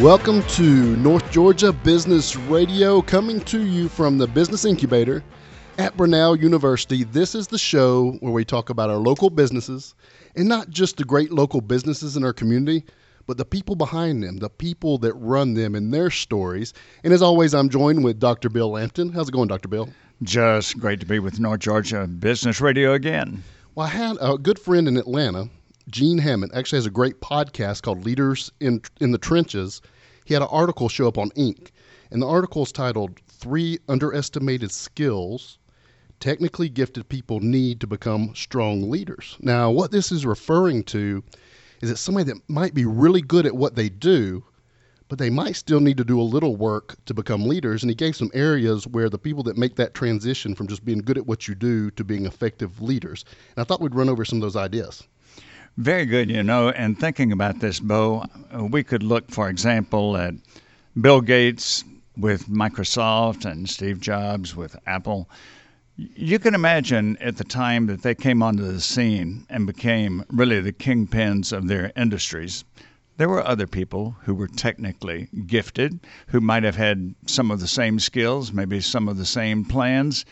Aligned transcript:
Welcome 0.00 0.42
to 0.44 0.96
North 0.96 1.30
Georgia 1.30 1.74
Business 1.74 2.34
Radio, 2.34 3.02
coming 3.02 3.38
to 3.42 3.66
you 3.66 3.90
from 3.90 4.16
the 4.16 4.26
Business 4.26 4.64
Incubator 4.64 5.22
at 5.76 5.94
Brenau 5.94 6.40
University. 6.40 7.04
This 7.04 7.34
is 7.34 7.48
the 7.48 7.58
show 7.58 8.12
where 8.20 8.32
we 8.32 8.42
talk 8.42 8.70
about 8.70 8.88
our 8.88 8.96
local 8.96 9.28
businesses 9.28 9.94
and 10.36 10.48
not 10.48 10.70
just 10.70 10.96
the 10.96 11.04
great 11.04 11.32
local 11.32 11.60
businesses 11.60 12.16
in 12.16 12.24
our 12.24 12.32
community, 12.32 12.82
but 13.26 13.36
the 13.36 13.44
people 13.44 13.76
behind 13.76 14.22
them, 14.22 14.38
the 14.38 14.48
people 14.48 14.96
that 14.98 15.12
run 15.16 15.52
them 15.52 15.74
and 15.74 15.92
their 15.92 16.08
stories. 16.08 16.72
And 17.04 17.12
as 17.12 17.20
always, 17.20 17.52
I'm 17.52 17.68
joined 17.68 18.02
with 18.02 18.18
Dr. 18.18 18.48
Bill 18.48 18.70
Lampton. 18.70 19.12
How's 19.12 19.28
it 19.28 19.32
going, 19.32 19.48
Dr. 19.48 19.68
Bill? 19.68 19.90
Just 20.22 20.78
great 20.78 21.00
to 21.00 21.06
be 21.06 21.18
with 21.18 21.38
North 21.38 21.60
Georgia 21.60 22.06
Business 22.06 22.62
Radio 22.62 22.94
again. 22.94 23.42
Well, 23.74 23.86
I 23.86 23.90
had 23.90 24.16
a 24.18 24.38
good 24.38 24.58
friend 24.58 24.88
in 24.88 24.96
Atlanta, 24.96 25.50
Gene 25.90 26.18
Hammett, 26.18 26.52
actually 26.54 26.78
has 26.78 26.86
a 26.86 26.90
great 26.90 27.20
podcast 27.20 27.82
called 27.82 28.04
Leaders 28.04 28.52
in 28.60 28.82
in 29.00 29.10
the 29.10 29.18
Trenches. 29.18 29.82
He 30.24 30.34
had 30.34 30.42
an 30.42 30.48
article 30.50 30.88
show 30.88 31.08
up 31.08 31.18
on 31.18 31.30
Inc. 31.30 31.70
And 32.12 32.20
the 32.22 32.26
article 32.26 32.62
is 32.62 32.72
titled 32.72 33.20
Three 33.28 33.78
Underestimated 33.88 34.70
Skills 34.70 35.58
Technically 36.20 36.68
Gifted 36.68 37.08
People 37.08 37.40
Need 37.40 37.80
to 37.80 37.86
Become 37.86 38.34
Strong 38.34 38.90
Leaders. 38.90 39.36
Now, 39.40 39.70
what 39.70 39.90
this 39.90 40.12
is 40.12 40.26
referring 40.26 40.84
to 40.84 41.22
is 41.80 41.88
that 41.88 41.96
somebody 41.96 42.24
that 42.24 42.48
might 42.48 42.74
be 42.74 42.84
really 42.84 43.22
good 43.22 43.46
at 43.46 43.56
what 43.56 43.74
they 43.74 43.88
do, 43.88 44.44
but 45.08 45.18
they 45.18 45.30
might 45.30 45.56
still 45.56 45.80
need 45.80 45.96
to 45.96 46.04
do 46.04 46.20
a 46.20 46.22
little 46.22 46.56
work 46.56 46.96
to 47.06 47.14
become 47.14 47.48
leaders. 47.48 47.82
And 47.82 47.90
he 47.90 47.94
gave 47.94 48.14
some 48.14 48.30
areas 48.34 48.86
where 48.86 49.08
the 49.08 49.18
people 49.18 49.42
that 49.44 49.56
make 49.56 49.76
that 49.76 49.94
transition 49.94 50.54
from 50.54 50.68
just 50.68 50.84
being 50.84 50.98
good 50.98 51.18
at 51.18 51.26
what 51.26 51.48
you 51.48 51.54
do 51.54 51.90
to 51.92 52.04
being 52.04 52.26
effective 52.26 52.82
leaders. 52.82 53.24
And 53.56 53.62
I 53.62 53.64
thought 53.64 53.80
we'd 53.80 53.94
run 53.94 54.08
over 54.08 54.24
some 54.24 54.38
of 54.38 54.42
those 54.42 54.56
ideas. 54.56 55.02
Very 55.76 56.04
good, 56.04 56.30
you 56.30 56.42
know. 56.42 56.70
And 56.70 56.98
thinking 56.98 57.32
about 57.32 57.60
this, 57.60 57.80
Bo, 57.80 58.24
we 58.54 58.82
could 58.82 59.02
look, 59.02 59.30
for 59.30 59.48
example, 59.48 60.16
at 60.16 60.34
Bill 61.00 61.20
Gates 61.20 61.84
with 62.16 62.48
Microsoft 62.48 63.44
and 63.44 63.68
Steve 63.68 64.00
Jobs 64.00 64.54
with 64.54 64.76
Apple. 64.86 65.28
You 65.96 66.38
can 66.38 66.54
imagine 66.54 67.16
at 67.18 67.36
the 67.36 67.44
time 67.44 67.86
that 67.86 68.02
they 68.02 68.14
came 68.14 68.42
onto 68.42 68.64
the 68.64 68.80
scene 68.80 69.46
and 69.48 69.66
became 69.66 70.24
really 70.28 70.60
the 70.60 70.72
kingpins 70.72 71.52
of 71.52 71.68
their 71.68 71.92
industries 71.96 72.64
there 73.20 73.28
were 73.28 73.46
other 73.46 73.66
people 73.66 74.16
who 74.22 74.34
were 74.34 74.48
technically 74.48 75.28
gifted, 75.46 76.00
who 76.28 76.40
might 76.40 76.62
have 76.62 76.76
had 76.76 77.14
some 77.26 77.50
of 77.50 77.60
the 77.60 77.68
same 77.68 77.98
skills, 77.98 78.50
maybe 78.50 78.80
some 78.80 79.08
of 79.10 79.18
the 79.18 79.26
same 79.26 79.62
plans, 79.62 80.24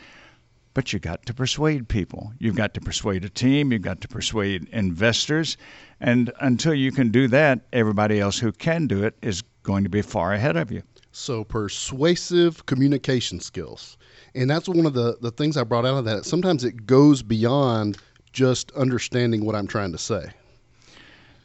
but 0.74 0.92
you 0.92 0.98
got 0.98 1.24
to 1.26 1.34
persuade 1.34 1.88
people. 1.88 2.32
You've 2.38 2.56
got 2.56 2.74
to 2.74 2.80
persuade 2.80 3.24
a 3.24 3.28
team, 3.28 3.72
you've 3.72 3.82
got 3.82 4.00
to 4.02 4.08
persuade 4.08 4.68
investors, 4.72 5.56
and 6.00 6.32
until 6.40 6.74
you 6.74 6.92
can 6.92 7.10
do 7.10 7.28
that, 7.28 7.60
everybody 7.72 8.20
else 8.20 8.38
who 8.38 8.52
can 8.52 8.86
do 8.86 9.04
it 9.04 9.16
is 9.22 9.42
going 9.62 9.84
to 9.84 9.90
be 9.90 10.02
far 10.02 10.32
ahead 10.32 10.56
of 10.56 10.70
you. 10.70 10.82
So, 11.10 11.42
persuasive 11.42 12.64
communication 12.66 13.40
skills. 13.40 13.96
And 14.34 14.48
that's 14.48 14.68
one 14.68 14.86
of 14.86 14.94
the, 14.94 15.16
the 15.20 15.30
things 15.32 15.56
I 15.56 15.64
brought 15.64 15.84
out 15.84 15.96
of 15.96 16.04
that. 16.04 16.24
Sometimes 16.24 16.64
it 16.64 16.86
goes 16.86 17.22
beyond 17.22 17.98
just 18.32 18.70
understanding 18.72 19.44
what 19.44 19.56
I'm 19.56 19.66
trying 19.66 19.92
to 19.92 19.98
say. 19.98 20.30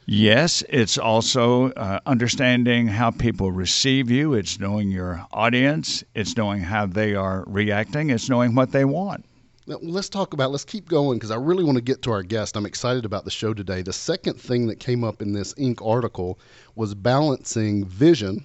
Yes, 0.06 0.62
it's 0.68 0.98
also 0.98 1.70
uh, 1.70 1.98
understanding 2.04 2.86
how 2.86 3.10
people 3.10 3.52
receive 3.52 4.10
you. 4.10 4.34
It's 4.34 4.60
knowing 4.60 4.90
your 4.90 5.26
audience. 5.32 6.04
It's 6.14 6.36
knowing 6.36 6.60
how 6.60 6.86
they 6.86 7.14
are 7.14 7.44
reacting. 7.46 8.10
It's 8.10 8.28
knowing 8.28 8.54
what 8.54 8.70
they 8.70 8.84
want. 8.84 9.24
Now, 9.66 9.78
let's 9.80 10.10
talk 10.10 10.34
about, 10.34 10.50
let's 10.50 10.64
keep 10.64 10.90
going 10.90 11.18
because 11.18 11.30
I 11.30 11.36
really 11.36 11.64
want 11.64 11.76
to 11.76 11.82
get 11.82 12.02
to 12.02 12.10
our 12.10 12.22
guest. 12.22 12.54
I'm 12.54 12.66
excited 12.66 13.06
about 13.06 13.24
the 13.24 13.30
show 13.30 13.54
today. 13.54 13.80
The 13.80 13.94
second 13.94 14.38
thing 14.38 14.66
that 14.66 14.78
came 14.78 15.04
up 15.04 15.22
in 15.22 15.32
this 15.32 15.54
Inc. 15.54 15.84
article 15.84 16.38
was 16.74 16.94
balancing 16.94 17.86
vision, 17.86 18.44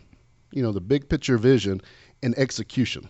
you 0.53 0.63
know, 0.63 0.72
the 0.72 0.79
big 0.79 1.09
picture 1.09 1.38
vision, 1.38 1.81
and 2.23 2.38
execution. 2.38 3.09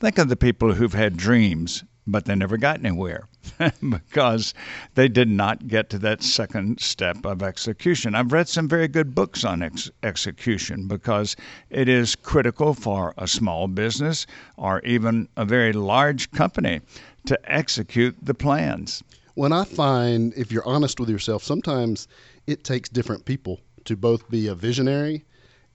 Think 0.00 0.18
of 0.18 0.28
the 0.28 0.36
people 0.36 0.74
who've 0.74 0.92
had 0.92 1.16
dreams 1.16 1.84
but 2.10 2.24
they 2.24 2.34
never 2.34 2.56
got 2.56 2.78
anywhere 2.84 3.28
because 3.90 4.54
they 4.94 5.08
did 5.08 5.28
not 5.28 5.68
get 5.68 5.90
to 5.90 5.98
that 5.98 6.22
second 6.22 6.80
step 6.80 7.24
of 7.24 7.42
execution. 7.42 8.14
I've 8.14 8.32
read 8.32 8.48
some 8.48 8.68
very 8.68 8.88
good 8.88 9.14
books 9.14 9.44
on 9.44 9.62
ex- 9.62 9.90
execution 10.02 10.88
because 10.88 11.36
it 11.70 11.88
is 11.88 12.16
critical 12.16 12.74
for 12.74 13.14
a 13.18 13.28
small 13.28 13.68
business 13.68 14.26
or 14.56 14.80
even 14.80 15.28
a 15.36 15.44
very 15.44 15.72
large 15.72 16.30
company 16.30 16.80
to 17.26 17.38
execute 17.44 18.16
the 18.22 18.34
plans. 18.34 19.02
When 19.34 19.52
I 19.52 19.64
find, 19.64 20.32
if 20.34 20.50
you're 20.50 20.66
honest 20.66 20.98
with 20.98 21.08
yourself, 21.08 21.44
sometimes 21.44 22.08
it 22.46 22.64
takes 22.64 22.88
different 22.88 23.24
people 23.24 23.60
to 23.84 23.96
both 23.96 24.28
be 24.30 24.46
a 24.46 24.54
visionary 24.54 25.24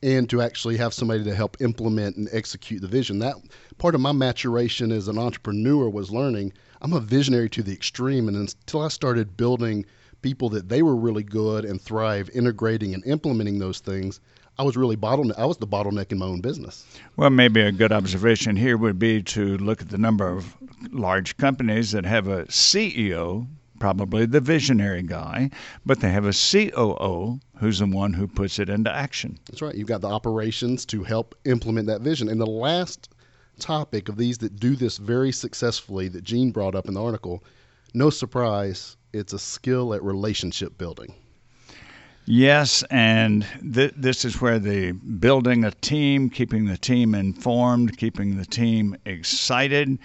and 0.03 0.29
to 0.29 0.41
actually 0.41 0.77
have 0.77 0.93
somebody 0.93 1.23
to 1.23 1.33
help 1.33 1.57
implement 1.61 2.17
and 2.17 2.27
execute 2.31 2.81
the 2.81 2.87
vision. 2.87 3.19
That 3.19 3.35
part 3.79 3.95
of 3.95 4.01
my 4.01 4.11
maturation 4.11 4.91
as 4.91 5.07
an 5.07 5.17
entrepreneur 5.17 5.89
was 5.89 6.11
learning 6.11 6.53
I'm 6.83 6.91
a 6.91 6.99
visionary 6.99 7.49
to 7.51 7.63
the 7.63 7.71
extreme. 7.71 8.27
And 8.27 8.35
until 8.35 8.81
I 8.81 8.89
started 8.89 9.37
building 9.37 9.85
people 10.21 10.49
that 10.49 10.67
they 10.67 10.83
were 10.83 10.95
really 10.95 11.23
good 11.23 11.63
and 11.63 11.81
thrive 11.81 12.29
integrating 12.33 12.93
and 12.93 13.05
implementing 13.05 13.59
those 13.59 13.79
things, 13.79 14.19
I 14.59 14.63
was 14.63 14.75
really 14.75 14.97
bottleneck. 14.97 15.39
I 15.39 15.45
was 15.45 15.57
the 15.57 15.67
bottleneck 15.67 16.11
in 16.11 16.19
my 16.19 16.25
own 16.25 16.41
business. 16.41 16.85
Well, 17.15 17.29
maybe 17.29 17.61
a 17.61 17.71
good 17.71 17.93
observation 17.93 18.57
here 18.57 18.77
would 18.77 18.99
be 18.99 19.23
to 19.23 19.57
look 19.57 19.81
at 19.81 19.89
the 19.89 19.97
number 19.97 20.27
of 20.27 20.55
large 20.91 21.37
companies 21.37 21.91
that 21.91 22.05
have 22.05 22.27
a 22.27 22.45
CEO 22.45 23.47
probably 23.83 24.25
the 24.25 24.39
visionary 24.39 25.03
guy, 25.03 25.49
but 25.85 25.99
they 25.99 26.09
have 26.09 26.25
a 26.25 26.31
COO 26.31 27.37
who's 27.57 27.79
the 27.79 27.85
one 27.85 28.13
who 28.13 28.25
puts 28.25 28.57
it 28.57 28.69
into 28.69 28.89
action. 28.89 29.37
That's 29.45 29.61
right. 29.61 29.75
You've 29.75 29.89
got 29.89 29.99
the 29.99 30.07
operations 30.07 30.85
to 30.85 31.03
help 31.03 31.35
implement 31.43 31.87
that 31.87 31.99
vision. 31.99 32.29
And 32.29 32.39
the 32.39 32.45
last 32.45 33.09
topic 33.59 34.07
of 34.07 34.15
these 34.15 34.37
that 34.37 34.57
do 34.57 34.77
this 34.77 34.97
very 34.97 35.33
successfully 35.33 36.07
that 36.07 36.23
Gene 36.23 36.51
brought 36.51 36.75
up 36.75 36.87
in 36.87 36.93
the 36.93 37.03
article, 37.03 37.43
no 37.93 38.09
surprise, 38.09 38.95
it's 39.11 39.33
a 39.33 39.39
skill 39.39 39.93
at 39.93 40.01
relationship 40.01 40.77
building. 40.77 41.13
Yes, 42.23 42.85
and 42.89 43.45
th- 43.73 43.95
this 43.97 44.23
is 44.23 44.39
where 44.39 44.59
the 44.59 44.93
building 44.93 45.65
a 45.65 45.71
team, 45.71 46.29
keeping 46.29 46.67
the 46.67 46.77
team 46.77 47.13
informed, 47.13 47.97
keeping 47.97 48.37
the 48.37 48.45
team 48.45 48.95
excited, 49.05 49.99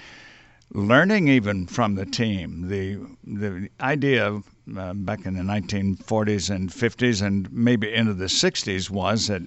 learning 0.73 1.29
even 1.29 1.67
from 1.67 1.95
the 1.95 2.05
team. 2.05 2.69
The 2.69 2.99
the 3.25 3.69
idea 3.81 4.27
of 4.27 4.45
uh, 4.77 4.93
back 4.93 5.25
in 5.25 5.35
the 5.35 5.43
1940s 5.43 6.55
and 6.55 6.69
50s 6.69 7.23
and 7.23 7.51
maybe 7.51 7.93
into 7.93 8.13
the 8.13 8.27
60s 8.27 8.91
was 8.91 9.29
that 9.29 9.43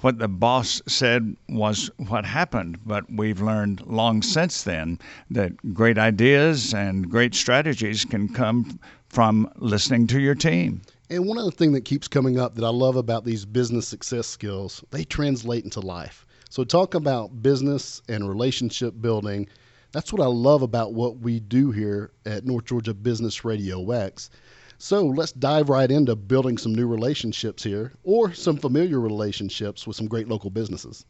what 0.00 0.18
the 0.18 0.28
boss 0.28 0.82
said 0.86 1.34
was 1.48 1.90
what 1.96 2.26
happened. 2.26 2.78
But 2.84 3.10
we've 3.10 3.40
learned 3.40 3.86
long 3.86 4.20
since 4.20 4.64
then 4.64 4.98
that 5.30 5.72
great 5.72 5.96
ideas 5.96 6.74
and 6.74 7.08
great 7.08 7.34
strategies 7.34 8.04
can 8.04 8.28
come 8.28 8.78
from 9.08 9.50
listening 9.56 10.06
to 10.08 10.20
your 10.20 10.34
team. 10.34 10.82
And 11.08 11.24
one 11.26 11.38
other 11.38 11.52
thing 11.52 11.72
that 11.72 11.84
keeps 11.84 12.08
coming 12.08 12.38
up 12.38 12.54
that 12.56 12.64
I 12.64 12.68
love 12.70 12.96
about 12.96 13.24
these 13.24 13.46
business 13.46 13.88
success 13.88 14.26
skills, 14.26 14.84
they 14.90 15.04
translate 15.04 15.64
into 15.64 15.80
life. 15.80 16.26
So 16.50 16.64
talk 16.64 16.94
about 16.94 17.42
business 17.42 18.02
and 18.08 18.28
relationship 18.28 18.94
building 19.00 19.48
that's 19.96 20.12
what 20.12 20.20
I 20.20 20.26
love 20.26 20.60
about 20.60 20.92
what 20.92 21.20
we 21.20 21.40
do 21.40 21.70
here 21.70 22.10
at 22.26 22.44
North 22.44 22.66
Georgia 22.66 22.92
Business 22.92 23.46
Radio 23.46 23.90
X. 23.92 24.28
So 24.76 25.06
let's 25.06 25.32
dive 25.32 25.70
right 25.70 25.90
into 25.90 26.14
building 26.14 26.58
some 26.58 26.74
new 26.74 26.86
relationships 26.86 27.62
here 27.62 27.94
or 28.04 28.34
some 28.34 28.58
familiar 28.58 29.00
relationships 29.00 29.86
with 29.86 29.96
some 29.96 30.06
great 30.06 30.28
local 30.28 30.50
businesses. 30.50 31.06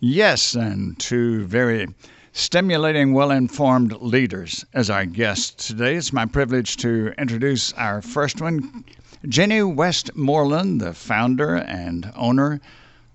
Yes, 0.00 0.54
and 0.54 0.98
two 0.98 1.44
very 1.44 1.88
stimulating, 2.32 3.12
well 3.12 3.30
informed 3.30 3.92
leaders 4.00 4.64
as 4.72 4.88
our 4.88 5.04
guests 5.04 5.66
today. 5.66 5.96
It's 5.96 6.10
my 6.10 6.24
privilege 6.24 6.78
to 6.78 7.12
introduce 7.18 7.74
our 7.74 8.00
first 8.00 8.40
one, 8.40 8.86
Jenny 9.28 9.62
Westmoreland, 9.62 10.80
the 10.80 10.94
founder 10.94 11.56
and 11.56 12.10
owner 12.16 12.62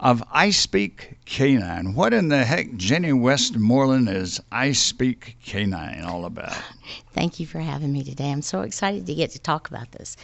of 0.03 0.21
I 0.33 0.49
Speak 0.49 1.15
Canine. 1.25 1.93
What 1.93 2.13
in 2.13 2.27
the 2.27 2.43
heck, 2.43 2.75
Jenny 2.75 3.13
Westmoreland, 3.13 4.09
is 4.09 4.41
I 4.51 4.73
Speak 4.73 5.37
Canine 5.45 6.03
all 6.03 6.25
about? 6.25 6.61
Thank 7.13 7.39
you 7.39 7.47
for 7.47 7.59
having 7.59 7.93
me 7.93 8.03
today. 8.03 8.29
I'm 8.29 8.41
so 8.41 8.61
excited 8.61 9.05
to 9.05 9.15
get 9.15 9.31
to 9.31 9.39
talk 9.39 9.69
about 9.69 9.93
this. 9.93 10.17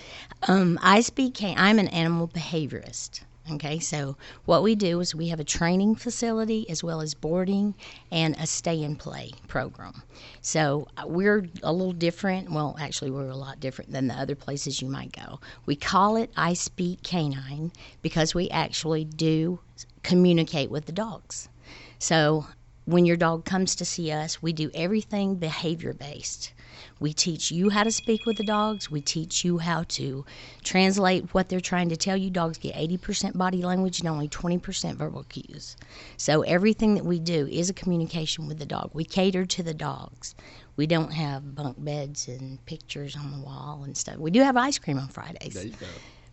Um, 0.50 0.78
I 0.82 1.00
Speak 1.00 1.36
Canine, 1.36 1.58
I'm 1.58 1.80
an 1.80 1.88
animal 1.88 2.28
behaviorist. 2.28 3.22
Okay, 3.52 3.80
so 3.80 4.16
what 4.46 4.62
we 4.62 4.76
do 4.76 5.00
is 5.00 5.16
we 5.16 5.30
have 5.30 5.40
a 5.40 5.44
training 5.44 5.96
facility 5.96 6.70
as 6.70 6.84
well 6.84 7.02
as 7.02 7.16
boarding 7.16 7.74
and 8.12 8.36
a 8.38 8.46
stay 8.46 8.84
and 8.84 9.00
play 9.00 9.32
program. 9.48 10.04
So 10.42 10.88
uh, 10.98 11.08
we're 11.08 11.48
a 11.64 11.74
little 11.74 11.94
different. 11.94 12.52
Well, 12.52 12.76
actually, 12.80 13.10
we're 13.10 13.30
a 13.30 13.36
lot 13.36 13.60
different 13.60 13.92
than 13.92 14.08
the 14.08 14.14
other 14.14 14.36
places 14.36 14.82
you 14.82 14.90
might 14.90 15.14
go. 15.14 15.40
We 15.66 15.76
call 15.76 16.16
it 16.16 16.32
I 16.38 16.54
Speak 16.54 17.02
Canine 17.02 17.72
because 18.04 18.36
we 18.36 18.50
actually 18.50 19.06
do 19.06 19.60
communicate 20.04 20.70
with 20.70 20.86
the 20.86 20.92
dogs. 20.92 21.50
So 21.98 22.46
when 22.86 23.06
your 23.06 23.18
dog 23.18 23.46
comes 23.46 23.74
to 23.76 23.86
see 23.86 24.12
us, 24.12 24.42
we 24.44 24.54
do 24.54 24.70
everything 24.76 25.36
behavior 25.36 25.94
based. 25.94 26.54
We 27.00 27.14
teach 27.14 27.52
you 27.52 27.70
how 27.70 27.84
to 27.84 27.92
speak 27.92 28.26
with 28.26 28.38
the 28.38 28.44
dogs. 28.44 28.92
We 28.92 29.02
teach 29.02 29.46
you 29.46 29.58
how 29.60 29.84
to 29.90 30.26
translate 30.64 31.34
what 31.34 31.48
they're 31.50 31.60
trying 31.60 31.90
to 31.90 31.98
tell 31.98 32.18
you. 32.18 32.30
Dogs 32.30 32.58
get 32.58 32.76
80% 32.76 33.38
body 33.38 33.62
language 33.64 34.00
and 34.00 34.10
only 34.10 34.28
20% 34.28 34.96
verbal 34.96 35.24
cues. 35.24 35.78
So 36.18 36.42
everything 36.42 36.96
that 36.96 37.06
we 37.06 37.20
do 37.20 37.48
is 37.48 37.70
a 37.70 37.74
communication 37.74 38.48
with 38.48 38.60
the 38.60 38.66
dog. 38.66 38.90
We 38.94 39.06
cater 39.06 39.46
to 39.46 39.64
the 39.64 39.74
dogs. 39.74 40.36
We 40.76 40.88
don't 40.88 41.12
have 41.12 41.56
bunk 41.56 41.84
beds 41.84 42.28
and 42.28 42.64
pictures 42.66 43.16
on 43.16 43.32
the 43.32 43.46
wall 43.46 43.82
and 43.86 43.96
stuff. 43.96 44.18
We 44.18 44.32
do 44.32 44.42
have 44.42 44.58
ice 44.58 44.78
cream 44.78 44.98
on 44.98 45.08
Fridays 45.10 45.54
There 45.54 45.64
you 45.66 45.72
go. 45.72 45.86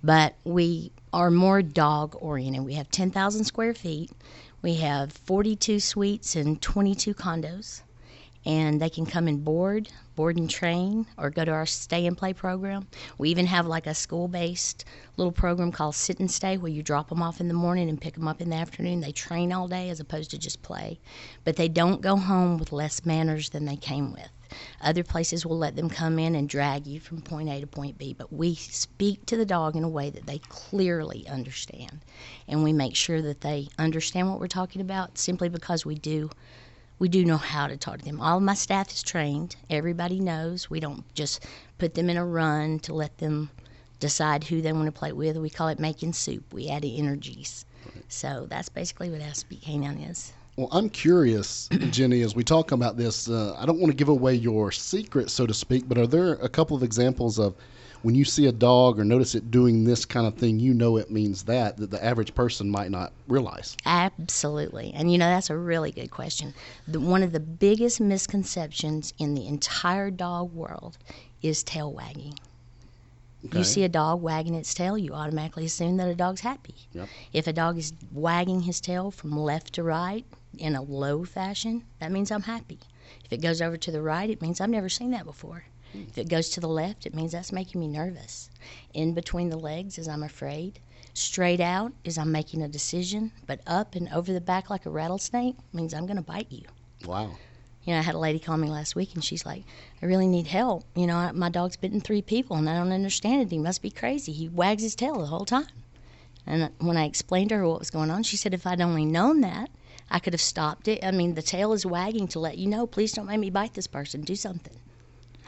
but 0.02 0.34
we 0.44 0.92
are 1.12 1.30
more 1.30 1.62
dog 1.62 2.16
oriented. 2.20 2.64
We 2.64 2.74
have 2.74 2.90
10,000 2.90 3.44
square 3.44 3.74
feet. 3.74 4.10
We 4.62 4.74
have 4.76 5.12
42 5.12 5.80
suites 5.80 6.34
and 6.36 6.60
22 6.60 7.14
condos. 7.14 7.82
And 8.46 8.80
they 8.80 8.88
can 8.88 9.06
come 9.06 9.26
and 9.26 9.44
board, 9.44 9.90
board 10.14 10.36
and 10.36 10.48
train, 10.48 11.04
or 11.18 11.30
go 11.30 11.44
to 11.44 11.50
our 11.50 11.66
stay 11.66 12.06
and 12.06 12.16
play 12.16 12.32
program. 12.32 12.86
We 13.18 13.28
even 13.30 13.46
have 13.46 13.66
like 13.66 13.88
a 13.88 13.94
school 13.94 14.28
based 14.28 14.84
little 15.16 15.32
program 15.32 15.72
called 15.72 15.96
Sit 15.96 16.20
and 16.20 16.30
Stay 16.30 16.56
where 16.56 16.70
you 16.70 16.82
drop 16.82 17.08
them 17.08 17.22
off 17.22 17.40
in 17.40 17.48
the 17.48 17.54
morning 17.54 17.88
and 17.88 18.00
pick 18.00 18.14
them 18.14 18.28
up 18.28 18.40
in 18.40 18.50
the 18.50 18.56
afternoon. 18.56 19.00
They 19.00 19.10
train 19.10 19.52
all 19.52 19.66
day 19.66 19.90
as 19.90 19.98
opposed 19.98 20.30
to 20.30 20.38
just 20.38 20.62
play. 20.62 21.00
But 21.44 21.56
they 21.56 21.68
don't 21.68 22.00
go 22.00 22.16
home 22.16 22.56
with 22.56 22.70
less 22.72 23.04
manners 23.04 23.50
than 23.50 23.64
they 23.64 23.76
came 23.76 24.12
with. 24.12 24.28
Other 24.80 25.02
places 25.02 25.44
will 25.44 25.58
let 25.58 25.74
them 25.74 25.90
come 25.90 26.20
in 26.20 26.36
and 26.36 26.48
drag 26.48 26.86
you 26.86 27.00
from 27.00 27.20
point 27.20 27.48
A 27.48 27.60
to 27.60 27.66
point 27.66 27.98
B, 27.98 28.14
but 28.16 28.32
we 28.32 28.54
speak 28.54 29.26
to 29.26 29.36
the 29.36 29.44
dog 29.44 29.74
in 29.74 29.82
a 29.82 29.88
way 29.88 30.08
that 30.08 30.26
they 30.26 30.38
clearly 30.38 31.26
understand. 31.26 32.00
And 32.46 32.62
we 32.62 32.72
make 32.72 32.94
sure 32.94 33.20
that 33.22 33.40
they 33.40 33.68
understand 33.76 34.30
what 34.30 34.38
we're 34.38 34.46
talking 34.46 34.80
about 34.80 35.18
simply 35.18 35.48
because 35.48 35.84
we 35.84 35.96
do 35.96 36.30
we 36.98 37.08
do 37.08 37.24
know 37.24 37.36
how 37.36 37.66
to 37.66 37.76
talk 37.76 37.98
to 37.98 38.04
them. 38.04 38.20
All 38.20 38.38
of 38.38 38.42
my 38.42 38.54
staff 38.54 38.90
is 38.90 39.02
trained. 39.02 39.56
Everybody 39.68 40.20
knows. 40.20 40.70
We 40.70 40.80
don't 40.80 41.04
just 41.14 41.44
put 41.78 41.94
them 41.94 42.08
in 42.08 42.16
a 42.16 42.24
run 42.24 42.78
to 42.80 42.94
let 42.94 43.18
them 43.18 43.50
decide 44.00 44.44
who 44.44 44.60
they 44.60 44.72
want 44.72 44.86
to 44.86 44.92
play 44.92 45.12
with. 45.12 45.36
We 45.36 45.50
call 45.50 45.68
it 45.68 45.78
making 45.78 46.14
soup. 46.14 46.52
We 46.52 46.68
add 46.68 46.84
energies. 46.84 47.64
So 48.08 48.46
that's 48.48 48.68
basically 48.68 49.10
what 49.10 49.22
I 49.22 49.32
Speak 49.32 49.62
Canine 49.62 49.98
is. 49.98 50.32
Well, 50.56 50.68
I'm 50.72 50.88
curious, 50.88 51.68
Jenny, 51.90 52.22
as 52.22 52.34
we 52.34 52.42
talk 52.42 52.72
about 52.72 52.96
this, 52.96 53.28
uh, 53.28 53.54
I 53.58 53.66
don't 53.66 53.78
want 53.78 53.92
to 53.92 53.96
give 53.96 54.08
away 54.08 54.34
your 54.34 54.72
secret, 54.72 55.30
so 55.30 55.46
to 55.46 55.52
speak, 55.52 55.86
but 55.86 55.98
are 55.98 56.06
there 56.06 56.32
a 56.34 56.48
couple 56.48 56.74
of 56.74 56.82
examples 56.82 57.38
of 57.38 57.54
when 58.06 58.14
you 58.14 58.24
see 58.24 58.46
a 58.46 58.52
dog 58.52 59.00
or 59.00 59.04
notice 59.04 59.34
it 59.34 59.50
doing 59.50 59.82
this 59.82 60.04
kind 60.04 60.28
of 60.28 60.34
thing, 60.36 60.60
you 60.60 60.72
know 60.72 60.96
it 60.96 61.10
means 61.10 61.42
that, 61.42 61.76
that 61.76 61.90
the 61.90 62.04
average 62.04 62.32
person 62.36 62.70
might 62.70 62.92
not 62.92 63.12
realize? 63.26 63.76
Absolutely. 63.84 64.92
And 64.94 65.10
you 65.10 65.18
know, 65.18 65.28
that's 65.28 65.50
a 65.50 65.56
really 65.56 65.90
good 65.90 66.12
question. 66.12 66.54
The, 66.86 67.00
one 67.00 67.24
of 67.24 67.32
the 67.32 67.40
biggest 67.40 68.00
misconceptions 68.00 69.12
in 69.18 69.34
the 69.34 69.48
entire 69.48 70.12
dog 70.12 70.52
world 70.52 70.98
is 71.42 71.64
tail 71.64 71.92
wagging. 71.92 72.38
Okay. 73.46 73.58
You 73.58 73.64
see 73.64 73.82
a 73.82 73.88
dog 73.88 74.22
wagging 74.22 74.54
its 74.54 74.72
tail, 74.72 74.96
you 74.96 75.12
automatically 75.12 75.64
assume 75.64 75.96
that 75.96 76.06
a 76.06 76.14
dog's 76.14 76.42
happy. 76.42 76.76
Yep. 76.92 77.08
If 77.32 77.48
a 77.48 77.52
dog 77.52 77.76
is 77.76 77.92
wagging 78.12 78.60
his 78.60 78.80
tail 78.80 79.10
from 79.10 79.36
left 79.36 79.72
to 79.72 79.82
right 79.82 80.24
in 80.58 80.76
a 80.76 80.82
low 80.82 81.24
fashion, 81.24 81.82
that 81.98 82.12
means 82.12 82.30
I'm 82.30 82.42
happy. 82.42 82.78
If 83.24 83.32
it 83.32 83.42
goes 83.42 83.60
over 83.60 83.76
to 83.76 83.90
the 83.90 84.00
right, 84.00 84.30
it 84.30 84.40
means 84.40 84.60
I've 84.60 84.70
never 84.70 84.88
seen 84.88 85.10
that 85.10 85.24
before. 85.24 85.64
If 86.08 86.18
it 86.18 86.28
goes 86.28 86.50
to 86.50 86.60
the 86.60 86.68
left, 86.68 87.06
it 87.06 87.14
means 87.14 87.32
that's 87.32 87.52
making 87.52 87.80
me 87.80 87.88
nervous. 87.88 88.50
In 88.94 89.14
between 89.14 89.48
the 89.48 89.58
legs 89.58 89.98
is 89.98 90.08
I'm 90.08 90.22
afraid. 90.22 90.80
Straight 91.14 91.60
out 91.60 91.92
is 92.04 92.18
I'm 92.18 92.30
making 92.30 92.62
a 92.62 92.68
decision, 92.68 93.32
but 93.46 93.60
up 93.66 93.94
and 93.94 94.08
over 94.12 94.32
the 94.32 94.40
back 94.40 94.68
like 94.68 94.84
a 94.84 94.90
rattlesnake 94.90 95.56
means 95.72 95.94
I'm 95.94 96.06
going 96.06 96.16
to 96.16 96.22
bite 96.22 96.50
you. 96.50 96.64
Wow. 97.06 97.30
You 97.84 97.92
know, 97.92 98.00
I 98.00 98.02
had 98.02 98.16
a 98.16 98.18
lady 98.18 98.38
call 98.38 98.56
me 98.56 98.68
last 98.68 98.96
week 98.96 99.14
and 99.14 99.24
she's 99.24 99.46
like, 99.46 99.62
I 100.02 100.06
really 100.06 100.26
need 100.26 100.48
help. 100.48 100.84
You 100.94 101.06
know, 101.06 101.30
my 101.32 101.48
dog's 101.48 101.76
bitten 101.76 102.00
three 102.00 102.20
people 102.20 102.56
and 102.56 102.68
I 102.68 102.76
don't 102.76 102.92
understand 102.92 103.42
it. 103.42 103.50
He 103.50 103.58
must 103.58 103.80
be 103.80 103.90
crazy. 103.90 104.32
He 104.32 104.48
wags 104.48 104.82
his 104.82 104.96
tail 104.96 105.18
the 105.20 105.26
whole 105.26 105.44
time. 105.44 105.68
And 106.46 106.70
when 106.78 106.96
I 106.96 107.04
explained 107.04 107.50
to 107.50 107.56
her 107.56 107.68
what 107.68 107.78
was 107.78 107.90
going 107.90 108.10
on, 108.10 108.22
she 108.22 108.36
said, 108.36 108.54
if 108.54 108.66
I'd 108.66 108.80
only 108.80 109.04
known 109.04 109.40
that, 109.40 109.70
I 110.10 110.18
could 110.18 110.32
have 110.32 110.40
stopped 110.40 110.86
it. 110.88 111.04
I 111.04 111.10
mean, 111.12 111.34
the 111.34 111.42
tail 111.42 111.72
is 111.72 111.86
wagging 111.86 112.28
to 112.28 112.40
let 112.40 112.58
you 112.58 112.68
know, 112.68 112.86
please 112.86 113.12
don't 113.12 113.26
make 113.26 113.40
me 113.40 113.50
bite 113.50 113.74
this 113.74 113.86
person. 113.86 114.20
Do 114.20 114.36
something. 114.36 114.76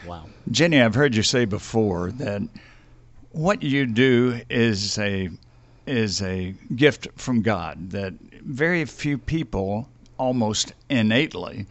Wow. 0.06 0.26
Jenny, 0.50 0.80
I've 0.80 0.94
heard 0.94 1.14
you 1.14 1.22
say 1.22 1.44
before 1.44 2.12
that 2.12 2.42
what 3.32 3.62
you 3.62 3.86
do 3.86 4.40
is 4.48 4.98
a 4.98 5.28
is 5.86 6.20
a 6.22 6.54
gift 6.76 7.08
from 7.16 7.40
God 7.42 7.90
that 7.90 8.12
very 8.42 8.84
few 8.84 9.16
people 9.18 9.88
almost 10.18 10.72
innately 10.90 11.66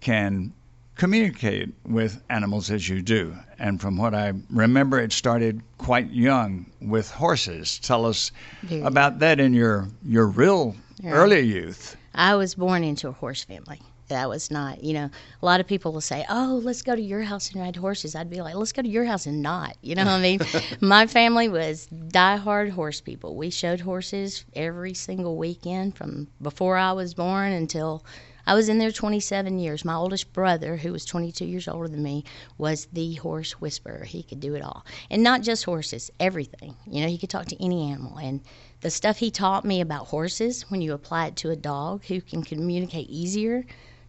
can 0.00 0.52
communicate 0.96 1.70
with 1.86 2.22
animals 2.28 2.70
as 2.70 2.86
you 2.88 3.00
do. 3.00 3.34
And 3.58 3.80
from 3.80 3.96
what 3.96 4.14
I 4.14 4.34
remember 4.50 5.00
it 5.00 5.10
started 5.12 5.62
quite 5.78 6.10
young 6.10 6.66
with 6.80 7.10
horses. 7.10 7.78
Tell 7.78 8.04
us 8.04 8.30
Very 8.62 8.82
about 8.82 9.20
that 9.20 9.40
in 9.40 9.54
your 9.54 9.88
your 10.04 10.26
real 10.26 10.76
Yeah. 11.00 11.12
early 11.12 11.40
youth. 11.40 11.96
I 12.14 12.34
was 12.34 12.54
born 12.54 12.84
into 12.84 13.08
a 13.08 13.12
horse 13.12 13.42
family. 13.44 13.80
That 14.12 14.28
was 14.28 14.50
not, 14.50 14.84
you 14.84 14.92
know, 14.94 15.10
a 15.40 15.44
lot 15.44 15.60
of 15.60 15.66
people 15.66 15.92
will 15.92 16.00
say, 16.00 16.24
oh, 16.28 16.60
let's 16.62 16.82
go 16.82 16.94
to 16.94 17.02
your 17.02 17.22
house 17.22 17.50
and 17.50 17.60
ride 17.60 17.76
horses. 17.76 18.14
I'd 18.14 18.30
be 18.30 18.42
like, 18.42 18.54
let's 18.54 18.72
go 18.72 18.82
to 18.82 18.88
your 18.88 19.04
house 19.04 19.26
and 19.26 19.42
not. 19.42 19.76
You 19.80 19.94
know 19.94 20.04
what 20.04 20.12
I 20.12 20.20
mean? 20.20 20.40
My 20.80 21.06
family 21.06 21.48
was 21.48 21.88
diehard 21.90 22.70
horse 22.70 23.00
people. 23.00 23.36
We 23.36 23.50
showed 23.50 23.80
horses 23.80 24.44
every 24.54 24.94
single 24.94 25.36
weekend 25.36 25.96
from 25.96 26.28
before 26.40 26.76
I 26.76 26.92
was 26.92 27.14
born 27.14 27.52
until 27.52 28.04
I 28.46 28.54
was 28.54 28.68
in 28.68 28.78
there 28.78 28.90
27 28.90 29.58
years. 29.58 29.84
My 29.84 29.94
oldest 29.94 30.32
brother, 30.32 30.76
who 30.76 30.92
was 30.92 31.04
22 31.04 31.44
years 31.44 31.68
older 31.68 31.88
than 31.88 32.02
me, 32.02 32.24
was 32.58 32.88
the 32.92 33.14
horse 33.14 33.60
whisperer. 33.60 34.04
He 34.04 34.22
could 34.22 34.40
do 34.40 34.54
it 34.54 34.62
all. 34.62 34.84
And 35.10 35.22
not 35.22 35.42
just 35.42 35.64
horses, 35.64 36.10
everything. 36.18 36.74
You 36.86 37.02
know, 37.02 37.08
he 37.08 37.18
could 37.18 37.30
talk 37.30 37.46
to 37.46 37.64
any 37.64 37.90
animal. 37.90 38.18
And 38.18 38.40
the 38.80 38.90
stuff 38.90 39.18
he 39.18 39.30
taught 39.30 39.64
me 39.64 39.80
about 39.80 40.08
horses, 40.08 40.62
when 40.70 40.82
you 40.82 40.92
apply 40.92 41.28
it 41.28 41.36
to 41.36 41.50
a 41.50 41.56
dog 41.56 42.04
who 42.06 42.20
can 42.20 42.42
communicate 42.42 43.08
easier, 43.08 43.64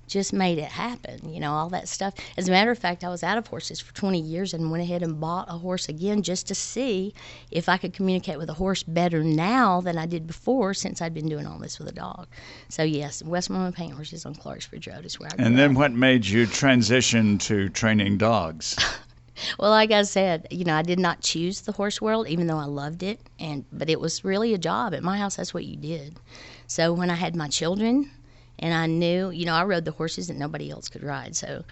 just 0.07 0.33
made 0.33 0.57
it 0.57 0.65
happen. 0.71 1.27
You 1.33 1.39
know, 1.39 1.51
all 1.53 1.69
that 1.69 1.88
stuff. 1.88 2.13
As 2.38 2.47
a 2.47 2.51
matter 2.51 2.71
of 2.71 2.77
fact, 2.79 3.03
I 3.03 3.09
was 3.09 3.23
out 3.23 3.38
of 3.38 3.47
horses 3.47 3.79
for 3.79 3.94
20 3.94 4.19
years 4.19 4.53
and 4.53 4.69
went 4.71 4.83
ahead 4.83 5.01
and 5.03 5.19
bought 5.19 5.47
a 5.50 5.57
horse 5.57 5.89
again 5.89 6.21
just 6.21 6.47
to 6.47 6.55
see 6.55 7.13
if 7.51 7.69
I 7.69 7.77
could 7.77 7.94
communicate 7.94 8.38
with 8.38 8.50
a 8.50 8.53
horse 8.53 8.83
better 8.83 9.23
now 9.23 9.81
than 9.81 9.97
I 9.97 10.05
did 10.05 10.27
before 10.27 10.73
since 10.73 11.01
I'd 11.01 11.13
been 11.13 11.29
doing 11.29 11.47
all 11.47 11.57
this 11.59 11.79
with 11.79 11.88
a 11.88 11.94
dog. 11.94 12.27
So, 12.69 12.83
yes, 12.83 13.23
Westmoreland 13.23 13.75
Paint 13.75 13.94
Horses 13.94 14.25
on 14.25 14.35
Clarksbridge 14.35 14.91
Road 14.94 15.05
is 15.05 15.19
where 15.19 15.29
I 15.29 15.35
And 15.38 15.57
then 15.57 15.72
up. 15.72 15.77
what 15.77 15.91
made 15.93 16.25
you 16.25 16.45
transition 16.45 17.38
to 17.39 17.69
training 17.69 18.17
dogs? 18.17 18.75
Well, 19.57 19.72
like 19.72 19.91
I 19.91 20.03
said, 20.03 20.48
you 20.51 20.63
know, 20.63 20.75
I 20.75 20.83
did 20.83 21.00
not 21.00 21.22
choose 21.22 21.62
the 21.62 21.72
horse 21.72 22.00
world, 22.00 22.27
even 22.27 22.45
though 22.45 22.60
I 22.60 22.65
loved 22.65 23.01
it, 23.01 23.19
and 23.39 23.65
but 23.72 23.89
it 23.89 24.00
was 24.00 24.24
really 24.24 24.53
a 24.53 24.60
job 24.60 24.93
at 24.93 25.01
my 25.01 25.17
house. 25.17 25.38
That's 25.38 25.55
what 25.55 25.65
you 25.65 25.75
did. 25.75 26.19
So 26.67 26.93
when 26.93 27.10
I 27.10 27.15
had 27.15 27.36
my 27.36 27.48
children, 27.48 28.12
and 28.60 28.74
I 28.74 28.88
knew, 28.88 29.29
you 29.29 29.45
know, 29.45 29.55
I 29.55 29.63
rode 29.63 29.86
the 29.86 29.91
horses 29.91 30.27
that 30.27 30.38
nobody 30.38 30.69
else 30.69 30.89
could 30.89 31.03
ride, 31.03 31.36
so 31.36 31.63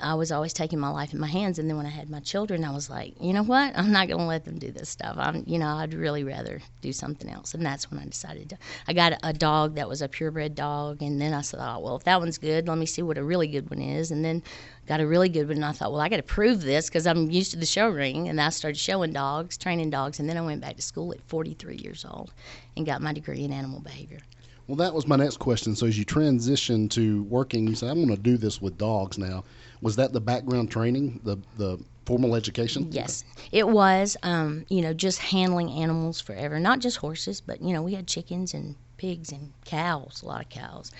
I 0.00 0.14
was 0.14 0.32
always 0.32 0.52
taking 0.52 0.78
my 0.78 0.88
life 0.88 1.12
in 1.12 1.20
my 1.20 1.26
hands. 1.26 1.58
And 1.58 1.68
then 1.68 1.76
when 1.76 1.86
I 1.86 1.90
had 1.90 2.08
my 2.08 2.20
children, 2.20 2.64
I 2.64 2.70
was 2.70 2.88
like, 2.88 3.14
you 3.20 3.32
know 3.32 3.42
what? 3.42 3.76
I'm 3.76 3.92
not 3.92 4.08
going 4.08 4.20
to 4.20 4.26
let 4.26 4.44
them 4.44 4.58
do 4.58 4.70
this 4.70 4.88
stuff. 4.88 5.16
I'm, 5.18 5.44
you 5.46 5.58
know, 5.58 5.68
I'd 5.68 5.94
really 5.94 6.24
rather 6.24 6.60
do 6.80 6.92
something 6.92 7.30
else. 7.30 7.54
And 7.54 7.64
that's 7.64 7.90
when 7.90 8.00
I 8.00 8.04
decided 8.06 8.50
to. 8.50 8.58
I 8.86 8.92
got 8.92 9.14
a 9.22 9.32
dog 9.32 9.74
that 9.76 9.88
was 9.88 10.02
a 10.02 10.08
purebred 10.08 10.54
dog, 10.54 11.02
and 11.02 11.20
then 11.20 11.34
I 11.34 11.42
thought, 11.42 11.82
well, 11.82 11.96
if 11.96 12.04
that 12.04 12.20
one's 12.20 12.38
good, 12.38 12.68
let 12.68 12.78
me 12.78 12.86
see 12.86 13.02
what 13.02 13.18
a 13.18 13.24
really 13.24 13.48
good 13.48 13.68
one 13.70 13.80
is. 13.80 14.10
And 14.10 14.24
then 14.24 14.42
got 14.86 15.00
a 15.00 15.06
really 15.06 15.28
good 15.28 15.48
one, 15.48 15.56
and 15.56 15.64
I 15.64 15.72
thought, 15.72 15.92
well, 15.92 16.00
I 16.00 16.08
got 16.08 16.16
to 16.16 16.22
prove 16.22 16.62
this 16.62 16.88
because 16.88 17.06
I'm 17.06 17.30
used 17.30 17.50
to 17.52 17.58
the 17.58 17.66
show 17.66 17.88
ring. 17.88 18.28
And 18.28 18.40
I 18.40 18.48
started 18.50 18.78
showing 18.78 19.12
dogs, 19.12 19.56
training 19.56 19.90
dogs, 19.90 20.20
and 20.20 20.28
then 20.28 20.36
I 20.36 20.42
went 20.42 20.60
back 20.60 20.76
to 20.76 20.82
school 20.82 21.12
at 21.12 21.20
43 21.22 21.76
years 21.76 22.04
old 22.08 22.32
and 22.76 22.86
got 22.86 23.02
my 23.02 23.12
degree 23.12 23.44
in 23.44 23.52
animal 23.52 23.80
behavior. 23.80 24.20
Well, 24.66 24.76
that 24.76 24.94
was 24.94 25.06
my 25.06 25.16
next 25.16 25.38
question. 25.38 25.74
So, 25.74 25.86
as 25.86 25.98
you 25.98 26.04
transition 26.04 26.88
to 26.90 27.24
working, 27.24 27.66
you 27.66 27.74
said, 27.74 27.90
I'm 27.90 27.96
going 27.96 28.08
to 28.08 28.22
do 28.22 28.36
this 28.36 28.60
with 28.60 28.78
dogs 28.78 29.18
now. 29.18 29.44
Was 29.80 29.96
that 29.96 30.12
the 30.12 30.20
background 30.20 30.70
training, 30.70 31.20
the, 31.24 31.36
the 31.56 31.78
formal 32.06 32.34
education? 32.36 32.88
Yes, 32.90 33.24
it 33.50 33.66
was. 33.66 34.16
Um, 34.22 34.64
you 34.68 34.82
know, 34.82 34.92
just 34.92 35.18
handling 35.18 35.70
animals 35.70 36.20
forever. 36.20 36.60
Not 36.60 36.78
just 36.78 36.98
horses, 36.98 37.40
but 37.40 37.60
you 37.60 37.72
know, 37.72 37.82
we 37.82 37.94
had 37.94 38.06
chickens 38.06 38.54
and 38.54 38.76
pigs 38.96 39.32
and 39.32 39.52
cows, 39.64 40.22
a 40.22 40.26
lot 40.26 40.42
of 40.42 40.48
cows. 40.48 40.92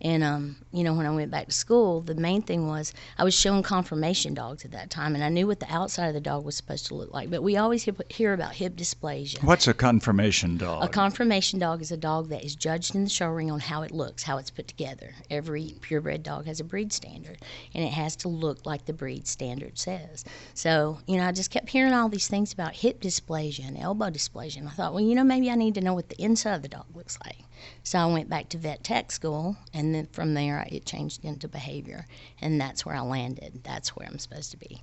And 0.00 0.22
um, 0.22 0.56
you 0.72 0.84
know, 0.84 0.94
when 0.94 1.06
I 1.06 1.10
went 1.10 1.30
back 1.30 1.46
to 1.46 1.52
school, 1.52 2.02
the 2.02 2.14
main 2.14 2.42
thing 2.42 2.68
was 2.68 2.92
I 3.18 3.24
was 3.24 3.34
showing 3.34 3.62
confirmation 3.62 4.34
dogs 4.34 4.64
at 4.64 4.72
that 4.72 4.90
time, 4.90 5.14
and 5.14 5.24
I 5.24 5.28
knew 5.28 5.46
what 5.46 5.60
the 5.60 5.72
outside 5.72 6.08
of 6.08 6.14
the 6.14 6.20
dog 6.20 6.44
was 6.44 6.54
supposed 6.54 6.86
to 6.86 6.94
look 6.94 7.12
like. 7.12 7.30
But 7.30 7.42
we 7.42 7.56
always 7.56 7.82
hear, 7.82 7.94
hear 8.08 8.32
about 8.34 8.54
hip 8.54 8.76
dysplasia. 8.76 9.42
What's 9.42 9.66
a 9.66 9.74
confirmation 9.74 10.58
dog? 10.58 10.84
A 10.84 10.88
confirmation 10.88 11.58
dog 11.58 11.80
is 11.80 11.90
a 11.90 11.96
dog 11.96 12.28
that 12.28 12.44
is 12.44 12.54
judged 12.54 12.94
in 12.94 13.04
the 13.04 13.10
show 13.10 13.28
ring 13.28 13.50
on 13.50 13.60
how 13.60 13.82
it 13.82 13.90
looks, 13.90 14.22
how 14.22 14.36
it's 14.36 14.50
put 14.50 14.68
together. 14.68 15.14
Every 15.30 15.74
purebred 15.80 16.22
dog 16.22 16.46
has 16.46 16.60
a 16.60 16.64
breed 16.64 16.92
standard, 16.92 17.38
and 17.74 17.82
it 17.82 17.92
has 17.92 18.16
to 18.16 18.28
look 18.28 18.66
like 18.66 18.84
the 18.84 18.92
breed 18.92 19.26
standard 19.26 19.78
says. 19.78 20.24
So, 20.52 20.98
you 21.06 21.16
know, 21.16 21.26
I 21.26 21.32
just 21.32 21.50
kept 21.50 21.70
hearing 21.70 21.94
all 21.94 22.08
these 22.08 22.28
things 22.28 22.52
about 22.52 22.74
hip 22.74 23.00
dysplasia 23.00 23.66
and 23.66 23.78
elbow 23.78 24.10
dysplasia, 24.10 24.58
and 24.58 24.68
I 24.68 24.72
thought, 24.72 24.92
well, 24.92 25.02
you 25.02 25.14
know, 25.14 25.24
maybe 25.24 25.50
I 25.50 25.54
need 25.54 25.74
to 25.74 25.80
know 25.80 25.94
what 25.94 26.10
the 26.10 26.22
inside 26.22 26.54
of 26.54 26.62
the 26.62 26.68
dog 26.68 26.84
looks 26.94 27.18
like. 27.24 27.38
So 27.82 27.98
I 27.98 28.06
went 28.06 28.28
back 28.28 28.48
to 28.50 28.58
vet 28.58 28.84
tech 28.84 29.12
school, 29.12 29.56
and 29.72 29.94
then 29.94 30.06
from 30.12 30.34
there 30.34 30.66
it 30.70 30.84
changed 30.84 31.24
into 31.24 31.48
behavior, 31.48 32.06
and 32.40 32.60
that's 32.60 32.84
where 32.84 32.94
I 32.94 33.00
landed. 33.00 33.60
That's 33.64 33.90
where 33.96 34.06
I'm 34.06 34.18
supposed 34.18 34.50
to 34.52 34.56
be. 34.56 34.82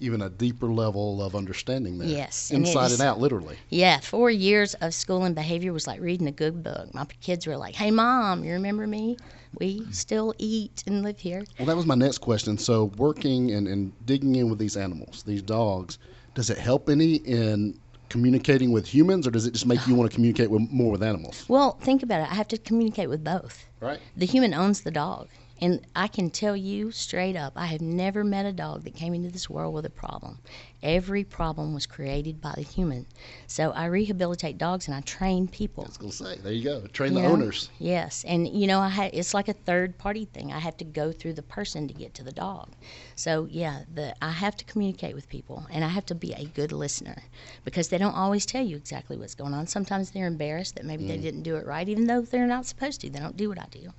Even 0.00 0.22
a 0.22 0.30
deeper 0.30 0.68
level 0.72 1.20
of 1.20 1.34
understanding 1.34 1.98
there. 1.98 2.08
Yes, 2.08 2.52
Inside 2.52 2.86
is- 2.92 3.00
and 3.00 3.08
out, 3.08 3.18
literally. 3.18 3.56
Yeah, 3.68 3.98
four 3.98 4.30
years 4.30 4.74
of 4.74 4.94
school 4.94 5.24
and 5.24 5.34
behavior 5.34 5.72
was 5.72 5.88
like 5.88 6.00
reading 6.00 6.28
a 6.28 6.32
good 6.32 6.62
book. 6.62 6.94
My 6.94 7.04
kids 7.20 7.46
were 7.48 7.56
like, 7.56 7.74
"Hey, 7.74 7.90
mom, 7.90 8.44
you 8.44 8.52
remember 8.52 8.86
me? 8.86 9.16
We 9.58 9.86
still 9.90 10.34
eat 10.38 10.84
and 10.86 11.02
live 11.02 11.18
here." 11.18 11.42
Well, 11.58 11.66
that 11.66 11.76
was 11.76 11.86
my 11.86 11.96
next 11.96 12.18
question. 12.18 12.58
So, 12.58 12.92
working 12.96 13.50
and, 13.50 13.66
and 13.66 13.92
digging 14.06 14.36
in 14.36 14.48
with 14.48 14.60
these 14.60 14.76
animals, 14.76 15.24
these 15.26 15.42
dogs, 15.42 15.98
does 16.34 16.48
it 16.48 16.58
help 16.58 16.88
any 16.88 17.16
in 17.16 17.80
communicating 18.08 18.72
with 18.72 18.86
humans, 18.86 19.26
or 19.26 19.30
does 19.30 19.46
it 19.46 19.52
just 19.52 19.66
make 19.66 19.86
you 19.86 19.94
want 19.94 20.10
to 20.10 20.14
communicate 20.14 20.50
with 20.50 20.70
more 20.70 20.92
with 20.92 21.02
animals? 21.02 21.44
Well, 21.48 21.72
think 21.82 22.02
about 22.02 22.20
it. 22.20 22.30
I 22.30 22.34
have 22.34 22.48
to 22.48 22.58
communicate 22.58 23.08
with 23.08 23.22
both. 23.22 23.66
Right. 23.80 24.00
The 24.16 24.26
human 24.26 24.54
owns 24.54 24.82
the 24.82 24.90
dog. 24.90 25.28
And 25.60 25.84
I 25.96 26.06
can 26.06 26.30
tell 26.30 26.56
you 26.56 26.92
straight 26.92 27.36
up, 27.36 27.54
I 27.56 27.66
have 27.66 27.80
never 27.80 28.22
met 28.22 28.46
a 28.46 28.52
dog 28.52 28.84
that 28.84 28.94
came 28.94 29.14
into 29.14 29.28
this 29.28 29.50
world 29.50 29.74
with 29.74 29.84
a 29.84 29.90
problem. 29.90 30.38
Every 30.82 31.24
problem 31.24 31.74
was 31.74 31.86
created 31.86 32.40
by 32.40 32.52
the 32.54 32.62
human. 32.62 33.06
So 33.48 33.72
I 33.72 33.86
rehabilitate 33.86 34.58
dogs 34.58 34.86
and 34.86 34.94
I 34.94 35.00
train 35.00 35.48
people. 35.48 35.84
I 35.84 35.88
was 35.88 35.96
gonna 35.96 36.12
say, 36.12 36.36
there 36.40 36.52
you 36.52 36.62
go. 36.62 36.86
Train 36.86 37.12
you 37.12 37.22
the 37.22 37.26
know? 37.26 37.32
owners. 37.32 37.70
Yes, 37.80 38.24
and 38.28 38.46
you 38.46 38.68
know, 38.68 38.78
I 38.78 38.88
ha- 38.88 39.10
it's 39.12 39.34
like 39.34 39.48
a 39.48 39.52
third 39.52 39.98
party 39.98 40.26
thing. 40.26 40.52
I 40.52 40.60
have 40.60 40.76
to 40.76 40.84
go 40.84 41.10
through 41.10 41.32
the 41.32 41.42
person 41.42 41.88
to 41.88 41.94
get 41.94 42.14
to 42.14 42.22
the 42.22 42.30
dog. 42.30 42.70
So 43.16 43.48
yeah, 43.50 43.82
the 43.92 44.14
I 44.22 44.30
have 44.30 44.56
to 44.58 44.64
communicate 44.64 45.16
with 45.16 45.28
people, 45.28 45.66
and 45.70 45.84
I 45.84 45.88
have 45.88 46.06
to 46.06 46.14
be 46.14 46.32
a 46.34 46.44
good 46.44 46.70
listener 46.70 47.24
because 47.64 47.88
they 47.88 47.98
don't 47.98 48.14
always 48.14 48.46
tell 48.46 48.64
you 48.64 48.76
exactly 48.76 49.16
what's 49.16 49.34
going 49.34 49.54
on. 49.54 49.66
Sometimes 49.66 50.12
they're 50.12 50.28
embarrassed 50.28 50.76
that 50.76 50.84
maybe 50.84 51.08
they 51.08 51.18
mm. 51.18 51.22
didn't 51.22 51.42
do 51.42 51.56
it 51.56 51.66
right, 51.66 51.88
even 51.88 52.06
though 52.06 52.20
they're 52.20 52.46
not 52.46 52.66
supposed 52.66 53.00
to. 53.00 53.10
They 53.10 53.18
don't 53.18 53.36
do 53.36 53.48
what 53.48 53.58
I 53.58 53.66
do, 53.70 53.92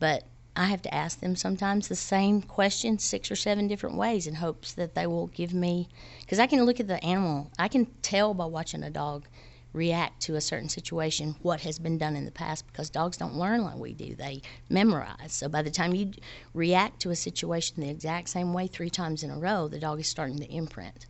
but. 0.00 0.24
I 0.60 0.64
have 0.64 0.82
to 0.82 0.94
ask 0.94 1.20
them 1.20 1.36
sometimes 1.36 1.88
the 1.88 1.96
same 1.96 2.42
question 2.42 2.98
six 2.98 3.30
or 3.30 3.36
seven 3.36 3.66
different 3.66 3.96
ways 3.96 4.26
in 4.26 4.34
hopes 4.34 4.74
that 4.74 4.94
they 4.94 5.06
will 5.06 5.28
give 5.28 5.54
me 5.54 5.88
because 6.20 6.38
I 6.38 6.46
can 6.46 6.62
look 6.64 6.78
at 6.78 6.86
the 6.86 7.02
animal. 7.02 7.50
I 7.58 7.66
can 7.66 7.86
tell 8.02 8.34
by 8.34 8.44
watching 8.44 8.82
a 8.82 8.90
dog 8.90 9.24
react 9.72 10.20
to 10.24 10.34
a 10.34 10.40
certain 10.42 10.68
situation 10.68 11.36
what 11.40 11.62
has 11.62 11.78
been 11.78 11.96
done 11.96 12.14
in 12.14 12.26
the 12.26 12.30
past 12.30 12.66
because 12.66 12.90
dogs 12.90 13.16
don't 13.16 13.36
learn 13.36 13.64
like 13.64 13.76
we 13.76 13.94
do 13.94 14.14
they 14.16 14.42
memorize 14.68 15.32
so 15.32 15.48
by 15.48 15.62
the 15.62 15.70
time 15.70 15.94
you 15.94 16.10
react 16.54 17.00
to 17.00 17.10
a 17.10 17.16
situation 17.16 17.80
the 17.80 17.88
exact 17.88 18.28
same 18.28 18.52
way 18.52 18.66
three 18.66 18.90
times 18.90 19.22
in 19.22 19.30
a 19.30 19.38
row 19.38 19.68
the 19.68 19.78
dog 19.78 20.00
is 20.00 20.08
starting 20.08 20.40
to 20.40 20.52
imprint 20.52 21.06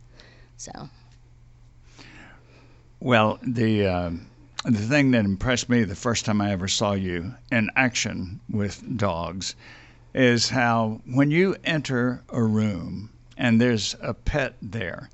so 0.57 0.89
Well, 2.99 3.39
the 3.41 3.87
uh, 3.87 4.11
the 4.63 4.77
thing 4.77 5.11
that 5.11 5.25
impressed 5.25 5.69
me 5.69 5.83
the 5.83 5.95
first 5.95 6.25
time 6.25 6.39
I 6.39 6.51
ever 6.51 6.67
saw 6.67 6.93
you 6.93 7.33
in 7.51 7.71
action 7.75 8.39
with 8.49 8.83
dogs 8.97 9.55
is 10.13 10.49
how 10.49 11.01
when 11.05 11.31
you 11.31 11.55
enter 11.63 12.21
a 12.29 12.43
room 12.43 13.09
and 13.37 13.59
there's 13.59 13.95
a 14.01 14.13
pet 14.13 14.55
there, 14.61 15.09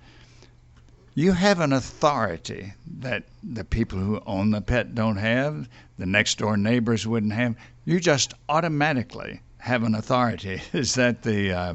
you 1.16 1.32
have 1.32 1.62
an 1.62 1.72
authority 1.72 2.74
that 3.00 3.24
the 3.42 3.64
people 3.64 3.98
who 4.00 4.22
own 4.26 4.52
the 4.52 4.62
pet 4.62 4.94
don't 4.94 5.18
have, 5.18 5.70
the 5.98 6.06
next 6.06 6.38
door 6.40 6.58
neighbors 6.58 7.08
wouldn't 7.08 7.34
have. 7.34 7.56
You 7.86 8.00
just 8.00 8.34
automatically 8.50 9.40
have 9.60 9.84
an 9.84 9.96
authority. 9.96 10.62
Is 10.74 10.96
that 10.96 11.24
the 11.24 11.52
uh, 11.52 11.74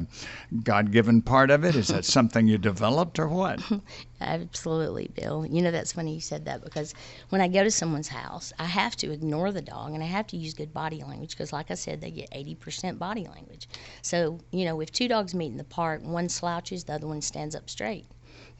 God 0.63 0.91
given 0.91 1.21
part 1.21 1.51
of 1.51 1.63
it? 1.63 1.75
Is 1.75 1.87
that 1.89 2.05
something 2.17 2.47
you 2.47 2.57
developed 2.57 3.19
or 3.19 3.27
what? 3.27 3.61
Absolutely, 4.21 5.09
Bill. 5.15 5.45
You 5.45 5.61
know, 5.61 5.71
that's 5.71 5.93
funny 5.93 6.13
you 6.15 6.21
said 6.21 6.45
that 6.45 6.63
because 6.63 6.93
when 7.29 7.41
I 7.41 7.47
go 7.47 7.63
to 7.63 7.71
someone's 7.71 8.07
house, 8.07 8.53
I 8.57 8.65
have 8.65 8.95
to 8.97 9.11
ignore 9.11 9.51
the 9.51 9.61
dog 9.61 9.93
and 9.93 10.01
I 10.01 10.07
have 10.07 10.27
to 10.27 10.37
use 10.37 10.53
good 10.53 10.73
body 10.73 11.03
language 11.03 11.31
because, 11.31 11.51
like 11.51 11.71
I 11.71 11.75
said, 11.75 11.99
they 12.01 12.11
get 12.11 12.31
80% 12.31 12.97
body 12.97 13.27
language. 13.27 13.67
So, 14.01 14.39
you 14.51 14.65
know, 14.65 14.79
if 14.79 14.91
two 14.91 15.07
dogs 15.07 15.35
meet 15.35 15.51
in 15.51 15.57
the 15.57 15.63
park, 15.63 16.01
one 16.03 16.29
slouches, 16.29 16.85
the 16.85 16.93
other 16.93 17.07
one 17.07 17.21
stands 17.21 17.55
up 17.55 17.69
straight. 17.69 18.05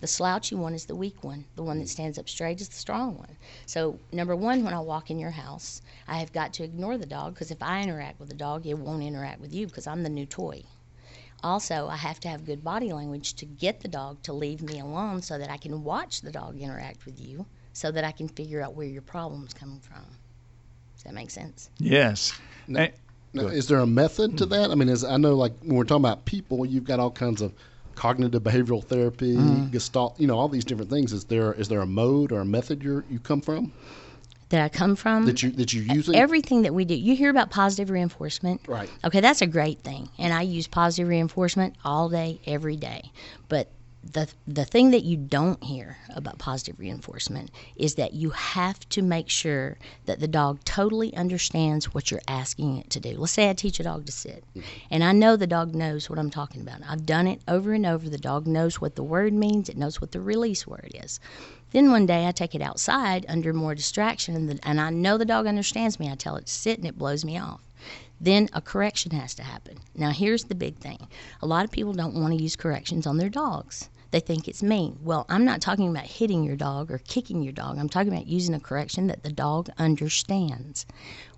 The 0.03 0.07
slouchy 0.07 0.53
one 0.53 0.73
is 0.73 0.83
the 0.83 0.97
weak 0.97 1.23
one. 1.23 1.45
The 1.55 1.63
one 1.63 1.79
that 1.79 1.87
stands 1.87 2.19
up 2.19 2.27
straight 2.27 2.59
is 2.59 2.67
the 2.67 2.75
strong 2.75 3.17
one. 3.17 3.37
So, 3.65 4.01
number 4.11 4.35
one, 4.35 4.65
when 4.65 4.73
I 4.73 4.81
walk 4.81 5.09
in 5.09 5.17
your 5.17 5.31
house, 5.31 5.81
I 6.09 6.17
have 6.17 6.33
got 6.33 6.51
to 6.55 6.63
ignore 6.65 6.97
the 6.97 7.05
dog 7.05 7.35
because 7.35 7.51
if 7.51 7.63
I 7.63 7.81
interact 7.81 8.19
with 8.19 8.27
the 8.27 8.35
dog, 8.35 8.65
it 8.65 8.77
won't 8.77 9.01
interact 9.01 9.39
with 9.39 9.53
you 9.53 9.65
because 9.65 9.87
I'm 9.87 10.03
the 10.03 10.09
new 10.09 10.25
toy. 10.25 10.63
Also, 11.41 11.87
I 11.87 11.95
have 11.95 12.19
to 12.19 12.27
have 12.27 12.45
good 12.45 12.65
body 12.65 12.91
language 12.91 13.35
to 13.35 13.45
get 13.45 13.79
the 13.79 13.87
dog 13.87 14.21
to 14.23 14.33
leave 14.33 14.61
me 14.61 14.81
alone 14.81 15.21
so 15.21 15.37
that 15.37 15.49
I 15.49 15.55
can 15.55 15.85
watch 15.85 16.19
the 16.19 16.33
dog 16.33 16.59
interact 16.59 17.05
with 17.05 17.17
you 17.17 17.45
so 17.71 17.89
that 17.89 18.03
I 18.03 18.11
can 18.11 18.27
figure 18.27 18.61
out 18.61 18.75
where 18.75 18.85
your 18.85 19.03
problem's 19.03 19.53
coming 19.53 19.79
from. 19.79 20.03
Does 20.95 21.03
that 21.05 21.13
make 21.13 21.31
sense? 21.31 21.69
Yes. 21.77 22.37
Eh, 22.75 22.89
Now, 23.31 23.47
is 23.47 23.69
there 23.69 23.79
a 23.79 23.87
method 23.87 24.37
to 24.39 24.45
that? 24.47 24.69
I 24.69 24.75
mean, 24.75 24.89
is 24.89 25.05
I 25.05 25.15
know 25.15 25.35
like 25.35 25.53
when 25.61 25.77
we're 25.77 25.85
talking 25.85 26.03
about 26.03 26.25
people, 26.25 26.65
you've 26.65 26.83
got 26.83 26.99
all 26.99 27.09
kinds 27.09 27.41
of 27.41 27.53
cognitive 27.95 28.43
behavioral 28.43 28.83
therapy, 28.83 29.35
Mm-hmm. 29.35 29.71
gestalt, 29.71 30.19
you 30.19 30.27
know, 30.27 30.37
all 30.37 30.49
these 30.49 30.65
different 30.65 30.89
things. 30.89 31.13
Is 31.13 31.25
there 31.25 31.53
is 31.53 31.67
there 31.67 31.81
a 31.81 31.85
mode 31.85 32.31
or 32.31 32.39
a 32.41 32.45
method 32.45 32.83
you 32.83 33.03
you 33.09 33.19
come 33.19 33.41
from 33.41 33.71
That 34.49 34.61
I 34.63 34.69
come 34.69 34.95
from? 34.95 35.25
that 35.25 35.41
you 35.43 35.51
that 35.51 35.73
you 35.73 35.81
use 35.81 36.09
Everything 36.13 36.61
that 36.63 36.73
we 36.73 36.85
do. 36.85 36.95
You 36.95 37.15
hear 37.15 37.29
about 37.29 37.49
positive 37.49 37.89
reinforcement. 37.89 38.61
Right. 38.67 38.89
Okay, 39.03 39.19
that's 39.21 39.41
a 39.41 39.47
great 39.47 39.79
thing. 39.81 40.09
And 40.17 40.33
I 40.33 40.41
use 40.41 40.67
positive 40.67 41.07
reinforcement 41.07 41.75
all 41.83 42.09
day, 42.09 42.39
every 42.45 42.77
day. 42.77 43.11
But 43.49 43.69
the 44.11 44.27
the 44.45 44.65
thing 44.65 44.91
that 44.91 45.03
you 45.03 45.15
don't 45.15 45.63
hear 45.63 45.97
about 46.13 46.37
positive 46.37 46.77
reinforcement 46.77 47.49
is 47.75 47.95
that 47.95 48.13
you 48.13 48.31
have 48.31 48.87
to 48.89 49.01
make 49.01 49.29
sure 49.29 49.77
that 50.05 50.19
the 50.19 50.27
dog 50.27 50.63
totally 50.65 51.15
understands 51.15 51.93
what 51.93 52.11
you're 52.11 52.21
asking 52.27 52.77
it 52.77 52.89
to 52.89 52.99
do. 52.99 53.17
Let's 53.17 53.31
say 53.31 53.49
I 53.49 53.53
teach 53.53 53.79
a 53.79 53.83
dog 53.83 54.05
to 54.05 54.11
sit, 54.11 54.43
and 54.91 55.03
I 55.03 55.13
know 55.13 55.35
the 55.35 55.47
dog 55.47 55.73
knows 55.73 56.09
what 56.09 56.19
I'm 56.19 56.29
talking 56.29 56.61
about. 56.61 56.81
I've 56.87 57.05
done 57.05 57.27
it 57.27 57.41
over 57.47 57.73
and 57.73 57.85
over. 57.85 58.09
The 58.09 58.17
dog 58.17 58.45
knows 58.45 58.81
what 58.81 58.95
the 58.95 59.03
word 59.03 59.33
means. 59.33 59.69
It 59.69 59.77
knows 59.77 60.01
what 60.01 60.11
the 60.11 60.21
release 60.21 60.67
word 60.67 60.91
is. 60.93 61.19
Then 61.71 61.89
one 61.89 62.05
day 62.05 62.27
I 62.27 62.31
take 62.31 62.53
it 62.53 62.61
outside 62.61 63.25
under 63.29 63.53
more 63.53 63.73
distraction, 63.73 64.35
and, 64.35 64.49
the, 64.49 64.59
and 64.67 64.81
I 64.81 64.89
know 64.89 65.17
the 65.17 65.25
dog 65.25 65.47
understands 65.47 65.99
me. 65.99 66.11
I 66.11 66.15
tell 66.15 66.35
it 66.35 66.47
to 66.47 66.53
sit, 66.53 66.77
and 66.77 66.87
it 66.87 66.97
blows 66.97 67.23
me 67.23 67.37
off 67.37 67.61
then 68.21 68.47
a 68.53 68.61
correction 68.61 69.11
has 69.11 69.35
to 69.35 69.43
happen. 69.43 69.77
Now, 69.95 70.11
here's 70.11 70.45
the 70.45 70.55
big 70.55 70.77
thing 70.77 71.07
a 71.41 71.45
lot 71.45 71.65
of 71.65 71.71
people 71.71 71.91
don't 71.91 72.15
want 72.15 72.33
to 72.33 72.41
use 72.41 72.55
corrections 72.55 73.05
on 73.05 73.17
their 73.17 73.29
dogs. 73.29 73.89
They 74.13 74.19
think 74.19 74.47
it's 74.47 74.61
mean. 74.61 74.99
Well, 75.01 75.25
I'm 75.27 75.43
not 75.43 75.59
talking 75.59 75.89
about 75.89 76.05
hitting 76.05 76.43
your 76.43 76.55
dog 76.55 76.91
or 76.91 76.99
kicking 76.99 77.41
your 77.41 77.51
dog. 77.51 77.79
I'm 77.79 77.89
talking 77.89 78.13
about 78.13 78.27
using 78.27 78.53
a 78.53 78.59
correction 78.59 79.07
that 79.07 79.23
the 79.23 79.31
dog 79.31 79.71
understands. 79.79 80.85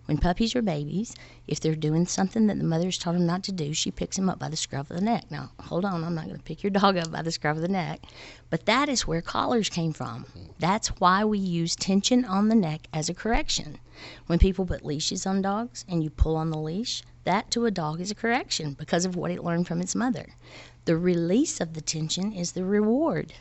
When 0.07 0.17
puppies 0.17 0.57
are 0.57 0.61
babies, 0.61 1.15
if 1.47 1.61
they're 1.61 1.73
doing 1.73 2.05
something 2.05 2.47
that 2.47 2.57
the 2.57 2.65
mother's 2.65 2.97
taught 2.97 3.13
them 3.13 3.25
not 3.25 3.43
to 3.43 3.53
do, 3.53 3.73
she 3.73 3.91
picks 3.91 4.17
them 4.17 4.27
up 4.27 4.39
by 4.39 4.49
the 4.49 4.57
scruff 4.57 4.89
of 4.91 4.97
the 4.97 5.01
neck. 5.01 5.31
Now, 5.31 5.51
hold 5.57 5.85
on, 5.85 6.03
I'm 6.03 6.15
not 6.15 6.25
going 6.25 6.35
to 6.35 6.43
pick 6.43 6.63
your 6.63 6.69
dog 6.69 6.97
up 6.97 7.13
by 7.13 7.21
the 7.21 7.31
scruff 7.31 7.55
of 7.55 7.61
the 7.61 7.69
neck, 7.69 8.01
but 8.49 8.65
that 8.65 8.89
is 8.89 9.07
where 9.07 9.21
collars 9.21 9.69
came 9.69 9.93
from. 9.93 10.25
That's 10.59 10.89
why 10.99 11.23
we 11.23 11.39
use 11.39 11.77
tension 11.77 12.25
on 12.25 12.49
the 12.49 12.55
neck 12.55 12.89
as 12.91 13.07
a 13.07 13.13
correction. 13.13 13.79
When 14.27 14.37
people 14.37 14.65
put 14.65 14.83
leashes 14.83 15.25
on 15.25 15.41
dogs 15.41 15.85
and 15.87 16.03
you 16.03 16.09
pull 16.09 16.35
on 16.35 16.49
the 16.49 16.59
leash, 16.59 17.03
that 17.23 17.49
to 17.51 17.65
a 17.65 17.71
dog 17.71 18.01
is 18.01 18.11
a 18.11 18.15
correction 18.15 18.73
because 18.73 19.05
of 19.05 19.15
what 19.15 19.31
it 19.31 19.45
learned 19.45 19.65
from 19.65 19.79
its 19.79 19.95
mother. 19.95 20.35
The 20.85 20.97
release 20.97 21.59
of 21.59 21.73
the 21.73 21.81
tension 21.81 22.31
is 22.31 22.51
the 22.51 22.63
reward. 22.63 23.33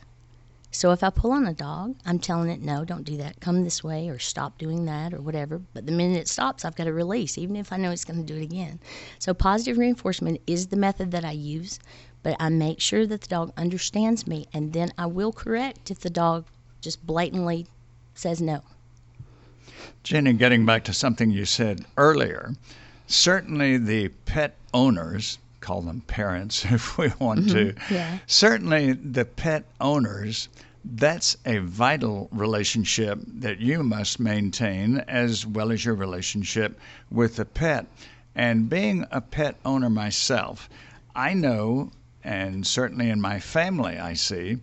So 0.71 0.91
if 0.91 1.05
I 1.05 1.11
pull 1.11 1.31
on 1.31 1.47
a 1.47 1.53
dog, 1.53 1.95
I'm 2.05 2.19
telling 2.19 2.51
it, 2.51 2.61
no, 2.61 2.85
don't 2.85 3.05
do 3.05 3.17
that. 3.19 3.39
Come 3.41 3.63
this 3.63 3.85
way 3.85 4.09
or 4.09 4.19
stop 4.19 4.59
doing 4.59 4.87
that 4.87 5.15
or 5.15 5.21
whatever. 5.21 5.61
But 5.73 5.87
the 5.87 5.93
minute 5.93 6.19
it 6.19 6.29
stops, 6.29 6.65
I've 6.65 6.75
got 6.75 6.85
to 6.85 6.93
release, 6.93 7.39
even 7.39 7.55
if 7.55 7.73
I 7.73 7.77
know 7.77 7.93
it's 7.93 8.05
going 8.05 8.25
to 8.25 8.33
do 8.33 8.41
it 8.41 8.45
again. 8.45 8.81
So 9.21 9.35
positive 9.35 9.79
reinforcement 9.79 10.41
is 10.47 10.67
the 10.67 10.77
method 10.77 11.13
that 11.13 11.25
I 11.25 11.31
use, 11.31 11.79
but 12.25 12.35
I 12.41 12.49
make 12.49 12.81
sure 12.81 13.07
that 13.07 13.21
the 13.21 13.29
dog 13.29 13.53
understands 13.57 14.27
me, 14.27 14.49
and 14.53 14.73
then 14.73 14.91
I 14.99 15.07
will 15.07 15.33
correct 15.33 15.93
if 15.93 16.01
the 16.01 16.11
dog 16.11 16.47
just 16.81 17.07
blatantly 17.07 17.67
says 18.15 18.41
no. 18.41 18.63
Jenny, 20.03 20.33
getting 20.33 20.67
back 20.67 20.83
to 20.85 20.93
something 20.93 21.31
you 21.31 21.45
said 21.45 21.85
earlier, 21.97 22.53
certainly 23.07 23.77
the 23.77 24.09
pet 24.09 24.57
owners, 24.73 25.39
call 25.65 25.81
them 25.81 26.03
parents 26.03 26.65
if 26.71 26.99
we 26.99 27.11
want 27.19 27.49
to, 27.51 27.73
mm-hmm. 27.73 27.95
yeah. 27.95 28.19
certainly 28.27 28.93
the 28.93 29.25
pet 29.25 29.65
owners, 29.81 30.49
that's 30.85 31.37
a 31.47 31.59
vital 31.59 32.29
relationship 32.31 33.19
that 33.27 33.59
you 33.59 33.83
must 33.83 34.21
maintain 34.21 34.99
as 35.09 35.47
well 35.47 35.73
as 35.73 35.85
your 35.85 35.95
relationship 35.95 36.79
with 37.11 37.37
the 37.37 37.45
pet. 37.47 37.87
And 38.35 38.69
being 38.69 39.07
a 39.11 39.21
pet 39.21 39.57
owner 39.65 39.89
myself, 39.89 40.69
I 41.17 41.33
know, 41.33 41.91
and 42.23 42.67
certainly 42.67 43.09
in 43.09 43.21
my 43.21 43.41
family, 43.41 43.99
I 43.99 44.15
see 44.15 44.59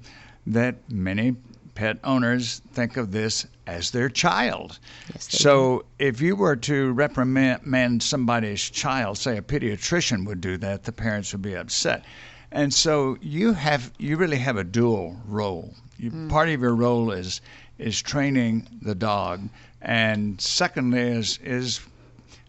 that 0.46 0.76
many 0.92 1.36
pet 1.74 1.98
owners 2.04 2.62
think 2.74 2.98
of 2.98 3.12
this 3.12 3.48
as 3.72 3.92
their 3.92 4.10
child. 4.10 4.80
Yes, 5.14 5.28
so 5.30 5.86
if 5.98 6.22
you 6.22 6.36
were 6.36 6.56
to 6.58 6.92
reprimand 6.92 8.04
somebody's 8.04 8.70
child, 8.70 9.18
say 9.18 9.38
a 9.38 9.42
pediatrician 9.42 10.26
would 10.26 10.42
do 10.42 10.58
that, 10.58 10.84
the 10.84 10.92
parents 10.92 11.32
would 11.32 11.42
be 11.42 11.56
upset. 11.56 12.04
And 12.52 12.74
so 12.74 13.18
you 13.22 13.54
have 13.54 13.92
you 13.98 14.18
really 14.18 14.38
have 14.38 14.58
a 14.58 14.64
dual 14.64 15.18
role. 15.26 15.74
You, 15.98 16.12
mm. 16.12 16.30
Part 16.30 16.50
of 16.50 16.62
your 16.62 16.76
role 16.76 17.12
is 17.12 17.42
is 17.78 18.02
training 18.02 18.68
the 18.82 18.96
dog, 18.96 19.48
and 19.82 20.40
secondly 20.42 21.00
is 21.00 21.40
is 21.44 21.80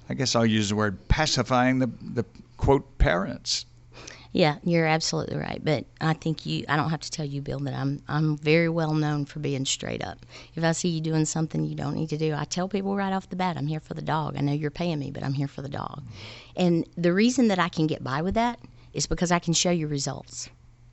I 0.08 0.14
guess 0.14 0.34
I'll 0.34 0.44
use 0.44 0.70
the 0.70 0.76
word 0.76 0.96
pacifying 1.08 1.78
the 1.78 1.90
the 2.02 2.24
quote 2.56 2.98
parents. 2.98 3.64
Yeah, 4.32 4.56
you're 4.64 4.86
absolutely 4.86 5.36
right. 5.36 5.60
But 5.62 5.84
I 6.00 6.14
think 6.14 6.46
you 6.46 6.64
I 6.68 6.76
don't 6.76 6.88
have 6.90 7.00
to 7.00 7.10
tell 7.10 7.26
you, 7.26 7.42
Bill, 7.42 7.58
that 7.60 7.74
I'm 7.74 8.02
I'm 8.08 8.36
very 8.38 8.68
well 8.68 8.94
known 8.94 9.26
for 9.26 9.40
being 9.40 9.66
straight 9.66 10.02
up. 10.02 10.24
If 10.54 10.64
I 10.64 10.72
see 10.72 10.88
you 10.88 11.00
doing 11.00 11.26
something 11.26 11.64
you 11.64 11.74
don't 11.74 11.94
need 11.94 12.08
to 12.10 12.16
do, 12.16 12.34
I 12.34 12.44
tell 12.44 12.68
people 12.68 12.96
right 12.96 13.12
off 13.12 13.28
the 13.28 13.36
bat, 13.36 13.56
I'm 13.58 13.66
here 13.66 13.80
for 13.80 13.94
the 13.94 14.02
dog. 14.02 14.36
I 14.36 14.40
know 14.40 14.52
you're 14.52 14.70
paying 14.70 14.98
me, 14.98 15.10
but 15.10 15.22
I'm 15.22 15.34
here 15.34 15.48
for 15.48 15.60
the 15.60 15.68
dog. 15.68 16.02
And 16.56 16.86
the 16.96 17.12
reason 17.12 17.48
that 17.48 17.58
I 17.58 17.68
can 17.68 17.86
get 17.86 18.02
by 18.02 18.22
with 18.22 18.34
that 18.34 18.58
is 18.94 19.06
because 19.06 19.30
I 19.30 19.38
can 19.38 19.52
show 19.52 19.70
you 19.70 19.86
results. 19.86 20.48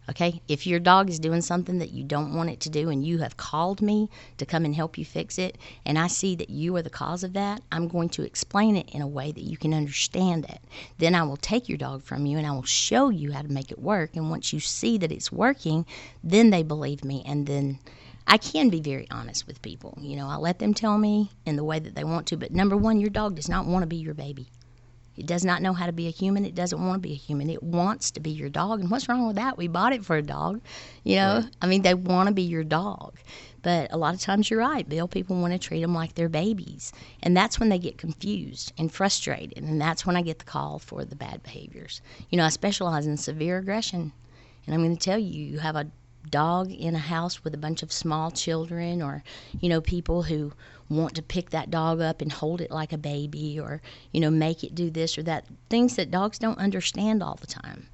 Okay? 0.09 0.41
If 0.47 0.65
your 0.65 0.79
dog 0.79 1.09
is 1.09 1.19
doing 1.19 1.41
something 1.41 1.77
that 1.77 1.91
you 1.91 2.03
don't 2.03 2.33
want 2.33 2.49
it 2.49 2.59
to 2.61 2.69
do 2.69 2.89
and 2.89 3.05
you 3.05 3.19
have 3.19 3.37
called 3.37 3.79
me 3.81 4.09
to 4.37 4.45
come 4.45 4.65
and 4.65 4.73
help 4.73 4.97
you 4.97 5.05
fix 5.05 5.37
it, 5.37 5.57
and 5.85 5.99
I 5.99 6.07
see 6.07 6.35
that 6.35 6.49
you 6.49 6.75
are 6.75 6.81
the 6.81 6.89
cause 6.89 7.23
of 7.23 7.33
that, 7.33 7.61
I'm 7.71 7.87
going 7.87 8.09
to 8.09 8.23
explain 8.23 8.75
it 8.75 8.89
in 8.89 9.03
a 9.03 9.07
way 9.07 9.31
that 9.31 9.43
you 9.43 9.55
can 9.55 9.73
understand 9.73 10.45
it. 10.45 10.61
Then 10.97 11.13
I 11.13 11.23
will 11.23 11.37
take 11.37 11.69
your 11.69 11.77
dog 11.77 12.03
from 12.03 12.25
you 12.25 12.39
and 12.39 12.47
I 12.47 12.51
will 12.51 12.63
show 12.63 13.09
you 13.09 13.31
how 13.31 13.43
to 13.43 13.51
make 13.51 13.71
it 13.71 13.79
work. 13.79 14.15
And 14.15 14.31
once 14.31 14.51
you 14.51 14.59
see 14.59 14.97
that 14.97 15.11
it's 15.11 15.31
working, 15.31 15.85
then 16.23 16.49
they 16.49 16.63
believe 16.63 17.03
me 17.03 17.23
and 17.25 17.45
then 17.45 17.79
I 18.25 18.37
can 18.37 18.69
be 18.69 18.81
very 18.81 19.07
honest 19.09 19.47
with 19.47 19.61
people. 19.61 19.97
You 20.01 20.15
know, 20.15 20.27
I 20.27 20.35
let 20.35 20.59
them 20.59 20.73
tell 20.73 20.97
me 20.97 21.31
in 21.45 21.55
the 21.55 21.63
way 21.63 21.79
that 21.79 21.95
they 21.95 22.03
want 22.03 22.27
to. 22.27 22.37
But 22.37 22.51
number 22.51 22.77
one, 22.77 22.99
your 22.99 23.09
dog 23.09 23.35
does 23.35 23.49
not 23.49 23.65
want 23.65 23.83
to 23.83 23.87
be 23.87 23.95
your 23.95 24.13
baby. 24.13 24.47
It 25.19 25.25
does 25.25 25.43
not 25.43 25.61
know 25.61 25.73
how 25.73 25.85
to 25.85 25.91
be 25.91 26.07
a 26.07 26.11
human. 26.11 26.45
It 26.45 26.55
doesn't 26.55 26.79
want 26.79 27.03
to 27.03 27.07
be 27.07 27.13
a 27.13 27.17
human. 27.17 27.49
It 27.49 27.61
wants 27.61 28.09
to 28.11 28.21
be 28.21 28.29
your 28.29 28.47
dog. 28.47 28.79
And 28.79 28.89
what's 28.89 29.09
wrong 29.09 29.27
with 29.27 29.35
that? 29.35 29.57
We 29.57 29.67
bought 29.67 29.91
it 29.91 30.05
for 30.05 30.15
a 30.15 30.21
dog. 30.21 30.61
You 31.03 31.17
know, 31.17 31.41
right. 31.43 31.55
I 31.61 31.67
mean, 31.67 31.81
they 31.81 31.93
want 31.93 32.29
to 32.29 32.33
be 32.33 32.43
your 32.43 32.63
dog. 32.63 33.17
But 33.61 33.91
a 33.91 33.97
lot 33.97 34.13
of 34.13 34.21
times 34.21 34.49
you're 34.49 34.59
right, 34.59 34.87
Bill. 34.87 35.09
People 35.09 35.35
want 35.41 35.51
to 35.51 35.59
treat 35.59 35.81
them 35.81 35.93
like 35.93 36.15
they're 36.15 36.29
babies. 36.29 36.93
And 37.21 37.35
that's 37.35 37.59
when 37.59 37.67
they 37.67 37.79
get 37.79 37.97
confused 37.97 38.71
and 38.77 38.89
frustrated. 38.89 39.57
And 39.57 39.81
that's 39.81 40.05
when 40.05 40.15
I 40.15 40.21
get 40.21 40.39
the 40.39 40.45
call 40.45 40.79
for 40.79 41.03
the 41.03 41.17
bad 41.17 41.43
behaviors. 41.43 42.01
You 42.29 42.37
know, 42.37 42.45
I 42.45 42.49
specialize 42.49 43.05
in 43.05 43.17
severe 43.17 43.57
aggression. 43.57 44.13
And 44.65 44.73
I'm 44.73 44.81
going 44.81 44.95
to 44.95 45.03
tell 45.03 45.19
you, 45.19 45.43
you 45.43 45.59
have 45.59 45.75
a 45.75 45.91
dog 46.29 46.71
in 46.71 46.95
a 46.95 46.99
house 46.99 47.43
with 47.43 47.53
a 47.53 47.57
bunch 47.57 47.83
of 47.83 47.91
small 47.91 48.31
children 48.31 49.01
or, 49.01 49.23
you 49.59 49.67
know, 49.67 49.81
people 49.81 50.23
who 50.23 50.53
want 50.89 51.15
to 51.15 51.21
pick 51.21 51.51
that 51.51 51.69
dog 51.69 52.01
up 52.01 52.21
and 52.21 52.31
hold 52.31 52.61
it 52.61 52.71
like 52.71 52.93
a 52.93 52.97
baby 52.97 53.59
or, 53.59 53.81
you 54.11 54.19
know, 54.19 54.31
make 54.31 54.63
it 54.63 54.75
do 54.75 54.89
this 54.89 55.17
or 55.17 55.23
that. 55.23 55.45
Things 55.69 55.95
that 55.95 56.11
dogs 56.11 56.39
don't 56.39 56.57
understand 56.57 57.21
all 57.21 57.35
the 57.35 57.47
time. 57.47 57.87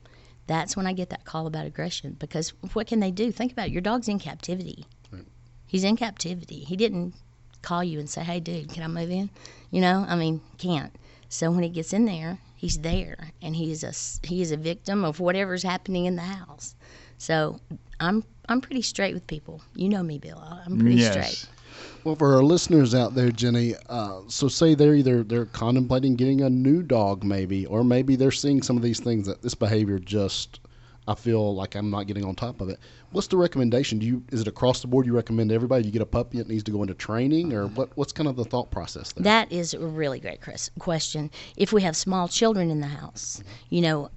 That's 0.47 0.77
when 0.77 0.87
I 0.87 0.93
get 0.93 1.09
that 1.09 1.25
call 1.25 1.47
about 1.47 1.65
aggression 1.65 2.15
because 2.19 2.49
what 2.73 2.87
can 2.87 2.99
they 2.99 3.11
do? 3.11 3.31
Think 3.31 3.51
about 3.51 3.67
it. 3.67 3.71
Your 3.71 3.81
dog's 3.81 4.07
in 4.07 4.19
captivity. 4.19 4.85
Right. 5.11 5.25
He's 5.65 5.83
in 5.83 5.97
captivity. 5.97 6.59
He 6.59 6.75
didn't 6.75 7.15
call 7.61 7.83
you 7.83 7.99
and 7.99 8.09
say, 8.09 8.21
hey, 8.21 8.39
dude, 8.39 8.71
can 8.71 8.83
I 8.83 8.87
move 8.87 9.09
in? 9.09 9.29
You 9.71 9.81
know, 9.81 10.05
I 10.07 10.15
mean, 10.15 10.41
can't. 10.57 10.95
So 11.29 11.51
when 11.51 11.63
he 11.63 11.69
gets 11.69 11.93
in 11.93 12.05
there, 12.05 12.37
he's 12.55 12.77
there 12.77 13.31
and 13.41 13.55
he's 13.55 13.83
a, 13.83 13.93
he 14.25 14.41
is 14.41 14.51
a 14.51 14.57
victim 14.57 15.03
of 15.03 15.19
whatever's 15.19 15.63
happening 15.63 16.05
in 16.05 16.15
the 16.15 16.21
house. 16.21 16.75
So 17.17 17.59
I'm 17.99 18.23
I'm 18.47 18.61
pretty 18.61 18.81
straight 18.81 19.13
with 19.13 19.25
people. 19.27 19.61
You 19.73 19.89
know 19.89 20.03
me, 20.03 20.19
Bill. 20.19 20.37
I'm 20.37 20.79
pretty 20.79 20.97
yes. 20.97 21.11
straight. 21.11 21.54
Well, 22.03 22.15
for 22.15 22.35
our 22.35 22.43
listeners 22.43 22.93
out 22.95 23.15
there, 23.15 23.31
Jenny, 23.31 23.73
uh, 23.89 24.21
so 24.27 24.47
say 24.47 24.75
they're 24.75 24.95
either 24.95 25.23
they're 25.23 25.45
contemplating 25.45 26.15
getting 26.15 26.41
a 26.41 26.49
new 26.49 26.83
dog, 26.83 27.23
maybe, 27.23 27.65
or 27.65 27.83
maybe 27.83 28.15
they're 28.15 28.31
seeing 28.31 28.61
some 28.61 28.77
of 28.77 28.83
these 28.83 28.99
things 28.99 29.27
that 29.27 29.41
this 29.41 29.55
behavior 29.55 29.99
just 29.99 30.59
I 31.07 31.15
feel 31.15 31.53
like 31.53 31.75
I'm 31.75 31.91
not 31.91 32.07
getting 32.07 32.25
on 32.25 32.35
top 32.35 32.61
of 32.61 32.69
it. 32.69 32.79
What's 33.11 33.27
the 33.27 33.37
recommendation? 33.37 33.99
Do 33.99 34.05
you 34.05 34.23
is 34.31 34.41
it 34.41 34.47
across 34.47 34.81
the 34.81 34.87
board? 34.87 35.05
You 35.05 35.13
recommend 35.15 35.51
everybody 35.51 35.85
you 35.85 35.91
get 35.91 36.01
a 36.01 36.05
puppy 36.05 36.39
that 36.39 36.49
needs 36.49 36.63
to 36.63 36.71
go 36.71 36.81
into 36.81 36.95
training, 36.95 37.53
or 37.53 37.67
what? 37.67 37.95
What's 37.95 38.11
kind 38.11 38.27
of 38.27 38.35
the 38.35 38.43
thought 38.43 38.71
process 38.71 39.13
there? 39.13 39.23
That 39.23 39.51
is 39.51 39.73
a 39.73 39.79
really 39.79 40.19
great 40.19 40.41
question. 40.79 41.31
If 41.57 41.71
we 41.71 41.81
have 41.83 41.95
small 41.95 42.27
children 42.27 42.71
in 42.71 42.81
the 42.81 42.87
house, 42.87 43.43
you 43.69 43.81
know, 43.81 44.09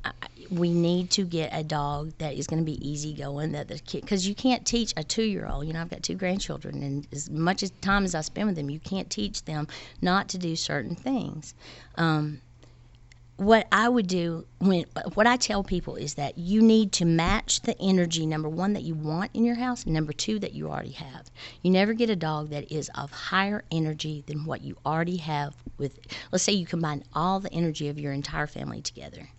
we 0.50 0.72
need 0.72 1.10
to 1.10 1.24
get 1.24 1.50
a 1.52 1.62
dog 1.62 2.12
that 2.18 2.34
is 2.34 2.46
going 2.46 2.60
to 2.60 2.64
be 2.64 2.88
easygoing. 2.88 3.52
That 3.52 3.68
the 3.68 3.78
kid, 3.78 4.00
because 4.00 4.26
you 4.26 4.34
can't 4.34 4.66
teach 4.66 4.94
a 4.96 5.04
two-year-old. 5.04 5.66
You 5.66 5.74
know, 5.74 5.82
I've 5.82 5.90
got 5.90 6.02
two 6.02 6.14
grandchildren, 6.14 6.82
and 6.82 7.06
as 7.12 7.28
much 7.28 7.62
as 7.62 7.70
time 7.82 8.04
as 8.04 8.14
I 8.14 8.22
spend 8.22 8.48
with 8.48 8.56
them, 8.56 8.70
you 8.70 8.80
can't 8.80 9.10
teach 9.10 9.44
them 9.44 9.68
not 10.00 10.28
to 10.30 10.38
do 10.38 10.56
certain 10.56 10.94
things. 10.94 11.54
Um, 11.96 12.40
what 13.38 13.68
I 13.70 13.88
would 13.88 14.08
do 14.08 14.46
when 14.58 14.84
what 15.14 15.28
I 15.28 15.36
tell 15.36 15.62
people 15.62 15.94
is 15.94 16.14
that 16.14 16.38
you 16.38 16.60
need 16.60 16.90
to 16.94 17.04
match 17.04 17.62
the 17.62 17.80
energy 17.80 18.26
number 18.26 18.48
one 18.48 18.72
that 18.72 18.82
you 18.82 18.94
want 18.94 19.30
in 19.32 19.44
your 19.44 19.54
house 19.54 19.84
and 19.84 19.94
number 19.94 20.12
two 20.12 20.40
that 20.40 20.54
you 20.54 20.68
already 20.68 20.90
have. 20.90 21.30
You 21.62 21.70
never 21.70 21.92
get 21.92 22.10
a 22.10 22.16
dog 22.16 22.50
that 22.50 22.70
is 22.72 22.90
of 22.96 23.12
higher 23.12 23.62
energy 23.70 24.24
than 24.26 24.44
what 24.44 24.62
you 24.62 24.76
already 24.84 25.18
have 25.18 25.54
with 25.78 26.00
let's 26.32 26.42
say 26.42 26.52
you 26.52 26.66
combine 26.66 27.04
all 27.14 27.38
the 27.38 27.52
energy 27.52 27.88
of 27.88 27.98
your 27.98 28.12
entire 28.12 28.48
family 28.48 28.82
together. 28.82 29.30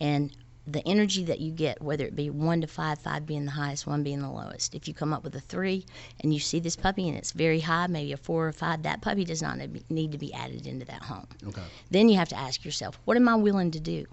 And 0.00 0.34
the 0.66 0.86
energy 0.86 1.24
that 1.24 1.40
you 1.40 1.52
get, 1.52 1.80
whether 1.80 2.04
it 2.04 2.16
be 2.16 2.28
one 2.28 2.60
to 2.60 2.66
five, 2.66 2.98
five 2.98 3.24
being 3.24 3.44
the 3.44 3.52
highest, 3.52 3.86
one 3.86 4.02
being 4.02 4.20
the 4.20 4.30
lowest. 4.30 4.74
If 4.74 4.88
you 4.88 4.94
come 4.94 5.12
up 5.12 5.22
with 5.22 5.34
a 5.36 5.40
three 5.40 5.86
and 6.20 6.34
you 6.34 6.40
see 6.40 6.58
this 6.58 6.74
puppy 6.74 7.08
and 7.08 7.16
it's 7.16 7.32
very 7.32 7.60
high, 7.60 7.86
maybe 7.86 8.12
a 8.12 8.16
four 8.16 8.48
or 8.48 8.52
five, 8.52 8.82
that 8.82 9.00
puppy 9.00 9.24
does 9.24 9.42
not 9.42 9.58
need 9.88 10.12
to 10.12 10.18
be 10.18 10.34
added 10.34 10.66
into 10.66 10.84
that 10.86 11.02
home. 11.02 11.28
Okay. 11.46 11.62
Then 11.90 12.08
you 12.08 12.16
have 12.16 12.28
to 12.30 12.38
ask 12.38 12.64
yourself, 12.64 12.98
what 13.04 13.16
am 13.16 13.28
I 13.28 13.36
willing 13.36 13.70
to 13.72 13.80
do? 13.80 14.06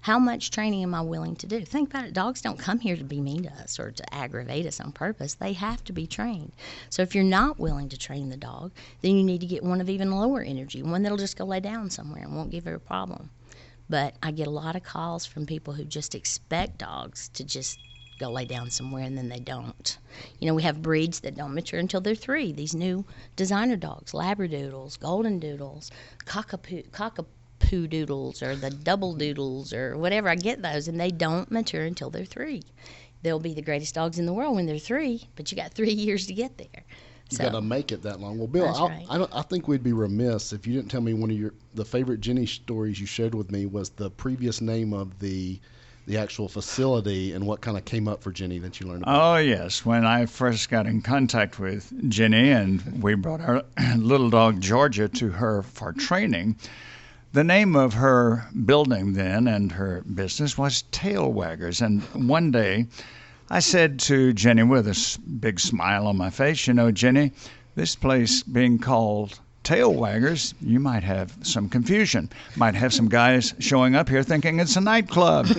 How 0.00 0.18
much 0.18 0.50
training 0.50 0.82
am 0.82 0.94
I 0.94 1.00
willing 1.00 1.34
to 1.36 1.46
do? 1.46 1.64
Think 1.64 1.88
about 1.88 2.04
it. 2.04 2.12
Dogs 2.12 2.42
don't 2.42 2.58
come 2.58 2.78
here 2.78 2.94
to 2.94 3.04
be 3.04 3.22
mean 3.22 3.44
to 3.44 3.52
us 3.52 3.78
or 3.78 3.90
to 3.90 4.14
aggravate 4.14 4.66
us 4.66 4.78
on 4.78 4.92
purpose. 4.92 5.32
They 5.32 5.54
have 5.54 5.82
to 5.84 5.94
be 5.94 6.06
trained. 6.06 6.52
So 6.90 7.00
if 7.00 7.14
you're 7.14 7.24
not 7.24 7.58
willing 7.58 7.88
to 7.88 7.96
train 7.96 8.28
the 8.28 8.36
dog, 8.36 8.72
then 9.00 9.16
you 9.16 9.22
need 9.22 9.40
to 9.40 9.46
get 9.46 9.62
one 9.62 9.80
of 9.80 9.88
even 9.88 10.10
lower 10.10 10.42
energy, 10.42 10.82
one 10.82 11.02
that'll 11.04 11.16
just 11.16 11.38
go 11.38 11.46
lay 11.46 11.60
down 11.60 11.88
somewhere 11.88 12.24
and 12.24 12.36
won't 12.36 12.50
give 12.50 12.66
you 12.66 12.74
a 12.74 12.78
problem. 12.78 13.30
But 13.88 14.14
I 14.22 14.30
get 14.30 14.46
a 14.46 14.50
lot 14.50 14.76
of 14.76 14.82
calls 14.82 15.26
from 15.26 15.46
people 15.46 15.74
who 15.74 15.84
just 15.84 16.14
expect 16.14 16.78
dogs 16.78 17.28
to 17.34 17.44
just 17.44 17.78
go 18.18 18.30
lay 18.30 18.44
down 18.44 18.70
somewhere 18.70 19.04
and 19.04 19.18
then 19.18 19.28
they 19.28 19.40
don't. 19.40 19.98
You 20.38 20.46
know, 20.46 20.54
we 20.54 20.62
have 20.62 20.82
breeds 20.82 21.20
that 21.20 21.36
don't 21.36 21.54
mature 21.54 21.80
until 21.80 22.00
they're 22.00 22.14
three. 22.14 22.52
These 22.52 22.74
new 22.74 23.04
designer 23.36 23.76
dogs, 23.76 24.12
Labradoodles, 24.12 24.98
Golden 24.98 25.38
Doodles, 25.38 25.90
Cockapoo, 26.24 26.88
Cockapoo 26.90 27.88
Doodles, 27.88 28.42
or 28.42 28.56
the 28.56 28.70
Double 28.70 29.14
Doodles, 29.14 29.72
or 29.72 29.96
whatever. 29.96 30.28
I 30.28 30.36
get 30.36 30.62
those, 30.62 30.88
and 30.88 31.00
they 31.00 31.10
don't 31.10 31.50
mature 31.50 31.84
until 31.84 32.10
they're 32.10 32.24
three. 32.24 32.62
They'll 33.22 33.40
be 33.40 33.54
the 33.54 33.62
greatest 33.62 33.94
dogs 33.94 34.18
in 34.18 34.26
the 34.26 34.32
world 34.32 34.54
when 34.54 34.66
they're 34.66 34.78
three, 34.78 35.28
but 35.34 35.50
you 35.50 35.56
got 35.56 35.72
three 35.72 35.92
years 35.94 36.26
to 36.26 36.34
get 36.34 36.58
there. 36.58 36.84
You 37.30 37.38
so, 37.38 37.44
got 37.44 37.52
to 37.52 37.62
make 37.62 37.90
it 37.90 38.02
that 38.02 38.20
long. 38.20 38.38
Well, 38.38 38.46
Bill, 38.46 38.66
right. 38.66 39.06
I, 39.08 39.26
I, 39.32 39.42
think 39.42 39.66
we'd 39.66 39.82
be 39.82 39.92
remiss 39.92 40.52
if 40.52 40.66
you 40.66 40.74
didn't 40.74 40.90
tell 40.90 41.00
me 41.00 41.14
one 41.14 41.30
of 41.30 41.38
your 41.38 41.54
the 41.74 41.84
favorite 41.84 42.20
Jenny 42.20 42.46
stories 42.46 43.00
you 43.00 43.06
shared 43.06 43.34
with 43.34 43.50
me 43.50 43.66
was 43.66 43.90
the 43.90 44.10
previous 44.10 44.60
name 44.60 44.92
of 44.92 45.18
the 45.18 45.58
the 46.06 46.18
actual 46.18 46.48
facility 46.48 47.32
and 47.32 47.46
what 47.46 47.62
kind 47.62 47.78
of 47.78 47.84
came 47.86 48.08
up 48.08 48.22
for 48.22 48.30
Jenny 48.30 48.58
that 48.58 48.78
you 48.78 48.86
learned 48.86 49.02
about. 49.04 49.36
Oh 49.36 49.38
yes, 49.38 49.86
when 49.86 50.04
I 50.04 50.26
first 50.26 50.68
got 50.68 50.86
in 50.86 51.00
contact 51.00 51.58
with 51.58 51.92
Jenny 52.10 52.50
and 52.50 53.02
we 53.02 53.14
brought 53.14 53.40
our 53.40 53.64
little 53.96 54.28
dog 54.28 54.60
Georgia 54.60 55.08
to 55.08 55.30
her 55.30 55.62
for 55.62 55.92
training. 55.92 56.56
The 57.32 57.42
name 57.42 57.74
of 57.74 57.94
her 57.94 58.46
building 58.64 59.14
then 59.14 59.48
and 59.48 59.72
her 59.72 60.02
business 60.02 60.56
was 60.56 60.82
Tail 60.92 61.32
Waggers, 61.32 61.80
and 61.80 62.02
one 62.28 62.50
day 62.52 62.86
I 63.50 63.60
said 63.60 63.98
to 64.00 64.32
Jenny 64.32 64.62
with 64.62 64.88
a 64.88 65.18
big 65.38 65.60
smile 65.60 66.06
on 66.06 66.16
my 66.16 66.30
face, 66.30 66.66
You 66.66 66.72
know, 66.74 66.90
Jenny, 66.90 67.32
this 67.74 67.94
place 67.94 68.42
being 68.42 68.78
called 68.78 69.38
Tail 69.62 69.92
Waggers, 69.94 70.54
you 70.60 70.80
might 70.80 71.02
have 71.02 71.36
some 71.42 71.68
confusion. 71.68 72.30
Might 72.56 72.74
have 72.74 72.92
some 72.92 73.08
guys 73.08 73.54
showing 73.58 73.94
up 73.94 74.08
here 74.08 74.22
thinking 74.22 74.60
it's 74.60 74.76
a 74.76 74.80
nightclub. 74.80 75.48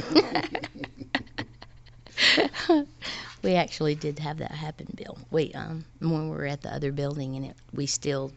we 3.44 3.54
actually 3.54 3.96
did 3.96 4.20
have 4.20 4.38
that 4.38 4.52
happen, 4.52 4.88
Bill. 4.96 5.18
We 5.32 5.54
um 5.54 5.86
when 6.00 6.30
we 6.30 6.36
were 6.36 6.46
at 6.46 6.62
the 6.62 6.74
other 6.74 6.92
building 6.92 7.36
and 7.36 7.46
it 7.46 7.56
we 7.74 7.86
still 7.86 8.32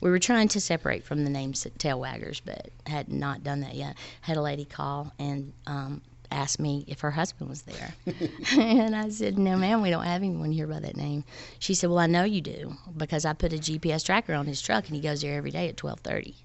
we 0.00 0.10
were 0.10 0.18
trying 0.18 0.48
to 0.48 0.60
separate 0.60 1.04
from 1.04 1.24
the 1.24 1.30
name 1.30 1.52
Tail 1.52 2.00
Waggers, 2.00 2.40
but 2.44 2.70
had 2.86 3.08
not 3.08 3.42
done 3.42 3.60
that 3.60 3.74
yet. 3.74 3.96
Had 4.20 4.36
a 4.36 4.42
lady 4.42 4.64
call 4.64 5.12
and 5.18 5.52
um, 5.66 6.02
asked 6.32 6.58
me 6.58 6.84
if 6.88 7.00
her 7.00 7.10
husband 7.10 7.50
was 7.50 7.62
there. 7.62 7.94
and 8.58 8.96
I 8.96 9.08
said, 9.10 9.38
No, 9.38 9.56
ma'am, 9.56 9.82
we 9.82 9.90
don't 9.90 10.04
have 10.04 10.22
anyone 10.22 10.52
here 10.52 10.66
by 10.66 10.80
that 10.80 10.96
name. 10.96 11.24
She 11.58 11.74
said, 11.74 11.90
Well, 11.90 11.98
I 11.98 12.06
know 12.06 12.24
you 12.24 12.40
do 12.40 12.74
because 12.96 13.24
I 13.24 13.32
put 13.32 13.52
a 13.52 13.56
GPS 13.56 14.04
tracker 14.04 14.34
on 14.34 14.46
his 14.46 14.60
truck 14.60 14.86
and 14.86 14.96
he 14.96 15.02
goes 15.02 15.22
there 15.22 15.36
every 15.36 15.50
day 15.50 15.68
at 15.68 15.82
1230 15.82 16.36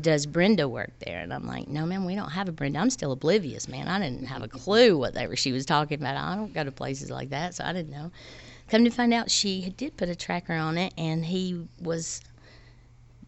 does 0.00 0.26
Brenda 0.26 0.68
work 0.68 0.90
there? 1.06 1.20
And 1.20 1.32
I'm 1.32 1.46
like, 1.46 1.68
no, 1.68 1.86
ma'am, 1.86 2.04
we 2.04 2.14
don't 2.14 2.30
have 2.30 2.48
a 2.48 2.52
Brenda. 2.52 2.80
I'm 2.80 2.90
still 2.90 3.12
oblivious, 3.12 3.68
man. 3.68 3.88
I 3.88 3.98
didn't 4.00 4.26
have 4.26 4.42
a 4.42 4.48
clue 4.48 4.98
what 4.98 5.14
they 5.14 5.26
were, 5.26 5.36
she 5.36 5.52
was 5.52 5.64
talking 5.64 6.00
about. 6.00 6.16
I 6.16 6.34
don't 6.34 6.52
go 6.52 6.64
to 6.64 6.72
places 6.72 7.10
like 7.10 7.30
that, 7.30 7.54
so 7.54 7.64
I 7.64 7.72
didn't 7.72 7.90
know. 7.90 8.10
Come 8.68 8.84
to 8.84 8.90
find 8.90 9.12
out, 9.12 9.30
she 9.30 9.70
did 9.76 9.96
put 9.96 10.08
a 10.08 10.16
tracker 10.16 10.54
on 10.54 10.78
it, 10.78 10.92
and 10.96 11.24
he 11.24 11.66
was 11.80 12.20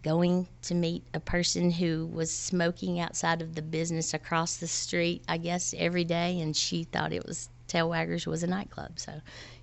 going 0.03 0.47
to 0.63 0.75
meet 0.75 1.03
a 1.15 1.21
person 1.21 1.71
who 1.71 2.07
was 2.13 2.31
smoking 2.33 2.99
outside 3.01 3.41
of 3.43 3.55
the 3.55 3.63
business 3.63 4.15
across 4.15 4.57
the 4.57 4.67
street, 4.67 5.23
I 5.29 5.37
guess, 5.39 5.75
every 5.79 6.05
day, 6.05 6.41
and 6.41 6.57
she 6.57 6.85
thought 6.85 7.13
it 7.13 7.25
was 7.27 7.49
Tail 7.69 7.89
Waggers 7.89 8.27
was 8.27 8.43
a 8.43 8.47
nightclub. 8.47 8.99
So, 8.99 9.13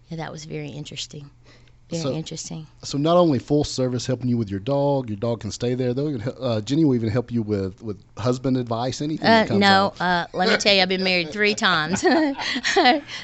yeah, 0.07 0.17
that 0.17 0.31
was 0.31 0.45
very 0.45 0.69
interesting. 0.69 1.29
Very 1.89 2.03
So- 2.03 2.11
interesting. 2.13 2.67
So 2.83 2.97
not 2.99 3.17
only 3.17 3.39
full 3.39 3.63
service 3.63 4.05
helping 4.05 4.29
you 4.29 4.37
with 4.37 4.49
your 4.51 4.59
dog, 4.59 5.09
your 5.09 5.17
dog 5.17 5.39
can 5.41 5.49
stay 5.51 5.73
there. 5.73 5.91
Though 5.93 6.17
uh, 6.39 6.61
Jenny 6.61 6.85
will 6.85 6.93
even 6.93 7.09
help 7.09 7.31
you 7.31 7.41
with 7.41 7.81
with 7.81 7.99
husband 8.15 8.57
advice, 8.57 9.01
anything. 9.01 9.25
Uh, 9.25 9.29
that 9.29 9.47
comes 9.47 9.59
no, 9.59 9.93
uh, 9.99 10.27
let 10.33 10.49
me 10.49 10.57
tell 10.57 10.73
you, 10.75 10.83
I've 10.83 10.89
been 10.89 11.03
married 11.03 11.31
three 11.31 11.55
times. 11.69 12.03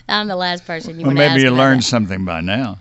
I'm 0.10 0.28
the 0.28 0.36
last 0.36 0.66
person 0.66 0.92
you 1.00 1.06
Well, 1.06 1.08
want 1.08 1.18
to 1.18 1.24
maybe 1.28 1.42
ask 1.42 1.44
you 1.44 1.52
learned 1.52 1.82
that. 1.82 1.86
something 1.86 2.26
by 2.26 2.42
now. 2.42 2.80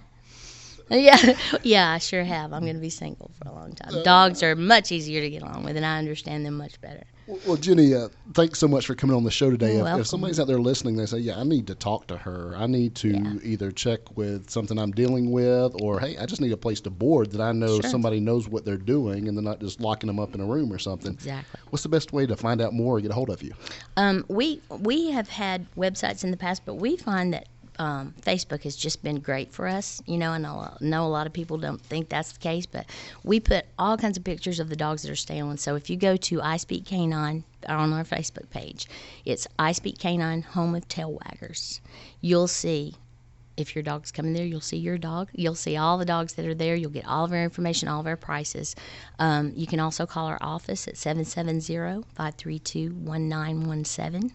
Yeah, 1.04 1.36
yeah, 1.62 1.90
I 1.92 1.98
sure 1.98 2.22
have. 2.24 2.52
I'm 2.52 2.62
going 2.62 2.76
to 2.76 2.80
be 2.80 2.88
single 2.90 3.30
for 3.42 3.48
a 3.48 3.52
long 3.52 3.72
time. 3.72 4.02
Dogs 4.04 4.42
are 4.42 4.54
much 4.54 4.92
easier 4.92 5.20
to 5.20 5.28
get 5.28 5.42
along 5.42 5.64
with, 5.64 5.76
and 5.76 5.84
I 5.84 5.98
understand 5.98 6.46
them 6.46 6.56
much 6.56 6.80
better. 6.80 7.02
Well, 7.46 7.56
Jenny, 7.56 7.94
uh, 7.94 8.08
thanks 8.34 8.58
so 8.58 8.68
much 8.68 8.86
for 8.86 8.94
coming 8.94 9.16
on 9.16 9.24
the 9.24 9.30
show 9.30 9.50
today. 9.50 9.76
If, 9.76 10.00
if 10.00 10.06
somebody's 10.06 10.38
out 10.38 10.46
there 10.46 10.60
listening, 10.60 10.96
they 10.96 11.06
say, 11.06 11.18
"Yeah, 11.18 11.38
I 11.38 11.42
need 11.42 11.66
to 11.68 11.74
talk 11.74 12.06
to 12.08 12.18
her. 12.18 12.54
I 12.56 12.66
need 12.66 12.94
to 12.96 13.08
Yeah. 13.08 13.34
either 13.42 13.72
check 13.72 14.14
with 14.16 14.50
something 14.50 14.78
I'm 14.78 14.92
dealing 14.92 15.30
with, 15.32 15.72
or 15.80 16.00
hey, 16.00 16.16
I 16.18 16.26
just 16.26 16.42
need 16.42 16.52
a 16.52 16.56
place 16.56 16.80
to 16.82 16.90
board 16.90 17.32
that 17.32 17.40
I 17.40 17.52
know 17.52 17.80
Sure. 17.80 17.90
somebody 17.90 18.20
knows 18.20 18.46
what 18.46 18.64
they're 18.66 18.76
doing, 18.76 19.26
and 19.26 19.36
they're 19.36 19.42
not 19.42 19.58
just 19.60 19.80
locking 19.80 20.06
them 20.06 20.20
up 20.20 20.34
in 20.34 20.40
a 20.42 20.46
room 20.46 20.70
or 20.72 20.78
something." 20.78 21.12
Exactly. 21.14 21.60
What's 21.70 21.82
the 21.82 21.88
best 21.88 22.12
way 22.12 22.26
to 22.26 22.36
find 22.36 22.60
out 22.60 22.74
more 22.74 22.98
or 22.98 23.00
get 23.00 23.10
a 23.10 23.14
hold 23.14 23.30
of 23.30 23.42
you? 23.42 23.52
Um, 23.96 24.24
we 24.28 24.60
we 24.68 25.10
have 25.10 25.28
had 25.30 25.66
websites 25.76 26.24
in 26.24 26.30
the 26.30 26.36
past, 26.36 26.62
but 26.66 26.74
we 26.74 26.96
find 26.98 27.32
that 27.32 27.48
um, 27.78 28.14
Facebook 28.20 28.62
has 28.62 28.76
just 28.76 29.02
been 29.02 29.20
great 29.20 29.52
for 29.52 29.66
us. 29.66 30.02
You 30.06 30.18
know, 30.18 30.32
and 30.32 30.46
I 30.46 30.76
know 30.80 31.06
a 31.06 31.08
lot 31.08 31.26
of 31.26 31.32
people 31.32 31.58
don't 31.58 31.80
think 31.80 32.08
that's 32.08 32.32
the 32.32 32.38
case, 32.38 32.66
but 32.66 32.86
we 33.22 33.40
put 33.40 33.66
all 33.78 33.96
kinds 33.96 34.16
of 34.16 34.24
pictures 34.24 34.60
of 34.60 34.68
the 34.68 34.76
dogs 34.76 35.02
that 35.02 35.10
are 35.10 35.16
stolen. 35.16 35.58
So 35.58 35.74
if 35.74 35.90
you 35.90 35.96
go 35.96 36.16
to 36.16 36.42
I 36.42 36.56
Speak 36.56 36.86
Canine 36.86 37.44
on 37.68 37.92
our 37.92 38.04
Facebook 38.04 38.50
page, 38.50 38.88
it's 39.24 39.46
I 39.58 39.72
Speak 39.72 39.98
Canine 39.98 40.42
Home 40.42 40.74
of 40.74 40.86
Tail 40.88 41.18
Waggers. 41.18 41.80
You'll 42.20 42.48
see 42.48 42.94
if 43.56 43.74
your 43.74 43.82
dog's 43.82 44.10
coming 44.10 44.32
there, 44.32 44.44
you'll 44.44 44.60
see 44.60 44.76
your 44.76 44.98
dog. 44.98 45.28
You'll 45.32 45.54
see 45.54 45.76
all 45.76 45.98
the 45.98 46.04
dogs 46.04 46.34
that 46.34 46.46
are 46.46 46.54
there. 46.54 46.74
You'll 46.74 46.90
get 46.90 47.06
all 47.06 47.24
of 47.24 47.32
our 47.32 47.42
information, 47.42 47.88
all 47.88 48.00
of 48.00 48.06
our 48.06 48.16
prices. 48.16 48.74
Um, 49.18 49.52
you 49.54 49.66
can 49.66 49.80
also 49.80 50.06
call 50.06 50.26
our 50.26 50.38
office 50.40 50.88
at 50.88 50.96
770 50.96 52.02
532 52.14 52.90
1917. 52.90 54.32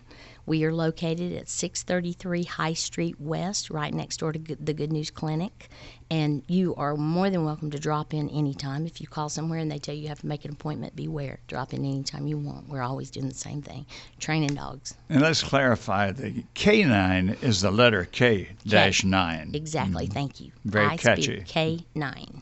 We 0.50 0.64
are 0.64 0.74
located 0.74 1.34
at 1.34 1.48
633 1.48 2.44
High 2.44 2.74
Street 2.74 3.22
West, 3.22 3.70
right 3.70 3.94
next 3.94 4.18
door 4.18 4.32
to 4.32 4.40
the 4.40 4.74
Good 4.74 4.92
News 4.92 5.12
Clinic. 5.12 5.70
And 6.10 6.42
you 6.48 6.74
are 6.74 6.98
more 6.98 7.30
than 7.30 7.46
welcome 7.46 7.70
to 7.70 7.78
drop 7.78 8.16
in 8.16 8.32
anytime. 8.32 8.88
If 8.88 9.00
you 9.00 9.06
call 9.06 9.30
somewhere 9.30 9.60
and 9.60 9.72
they 9.72 9.78
tell 9.78 9.94
you 9.94 10.02
you 10.02 10.08
have 10.08 10.22
to 10.22 10.26
make 10.26 10.46
an 10.46 10.52
appointment, 10.52 10.96
beware. 10.96 11.38
Drop 11.46 11.72
in 11.72 11.86
anytime 11.86 12.26
you 12.26 12.40
want. 12.40 12.68
We're 12.68 12.82
always 12.82 13.12
doing 13.12 13.30
the 13.30 13.36
same 13.36 13.62
thing 13.62 13.86
training 14.20 14.56
dogs. 14.56 14.96
And 15.10 15.22
let's 15.22 15.44
clarify 15.44 16.14
the 16.14 16.44
K9 16.56 17.44
is 17.44 17.62
the 17.62 17.70
letter 17.70 18.06
K 18.12 18.50
dash 18.66 19.04
9. 19.04 19.52
Exactly. 19.54 20.08
Thank 20.08 20.42
you. 20.42 20.48
Mm-hmm. 20.48 20.70
Very 20.72 20.88
I 20.88 20.98
catchy. 20.98 21.42
K9. 21.42 22.42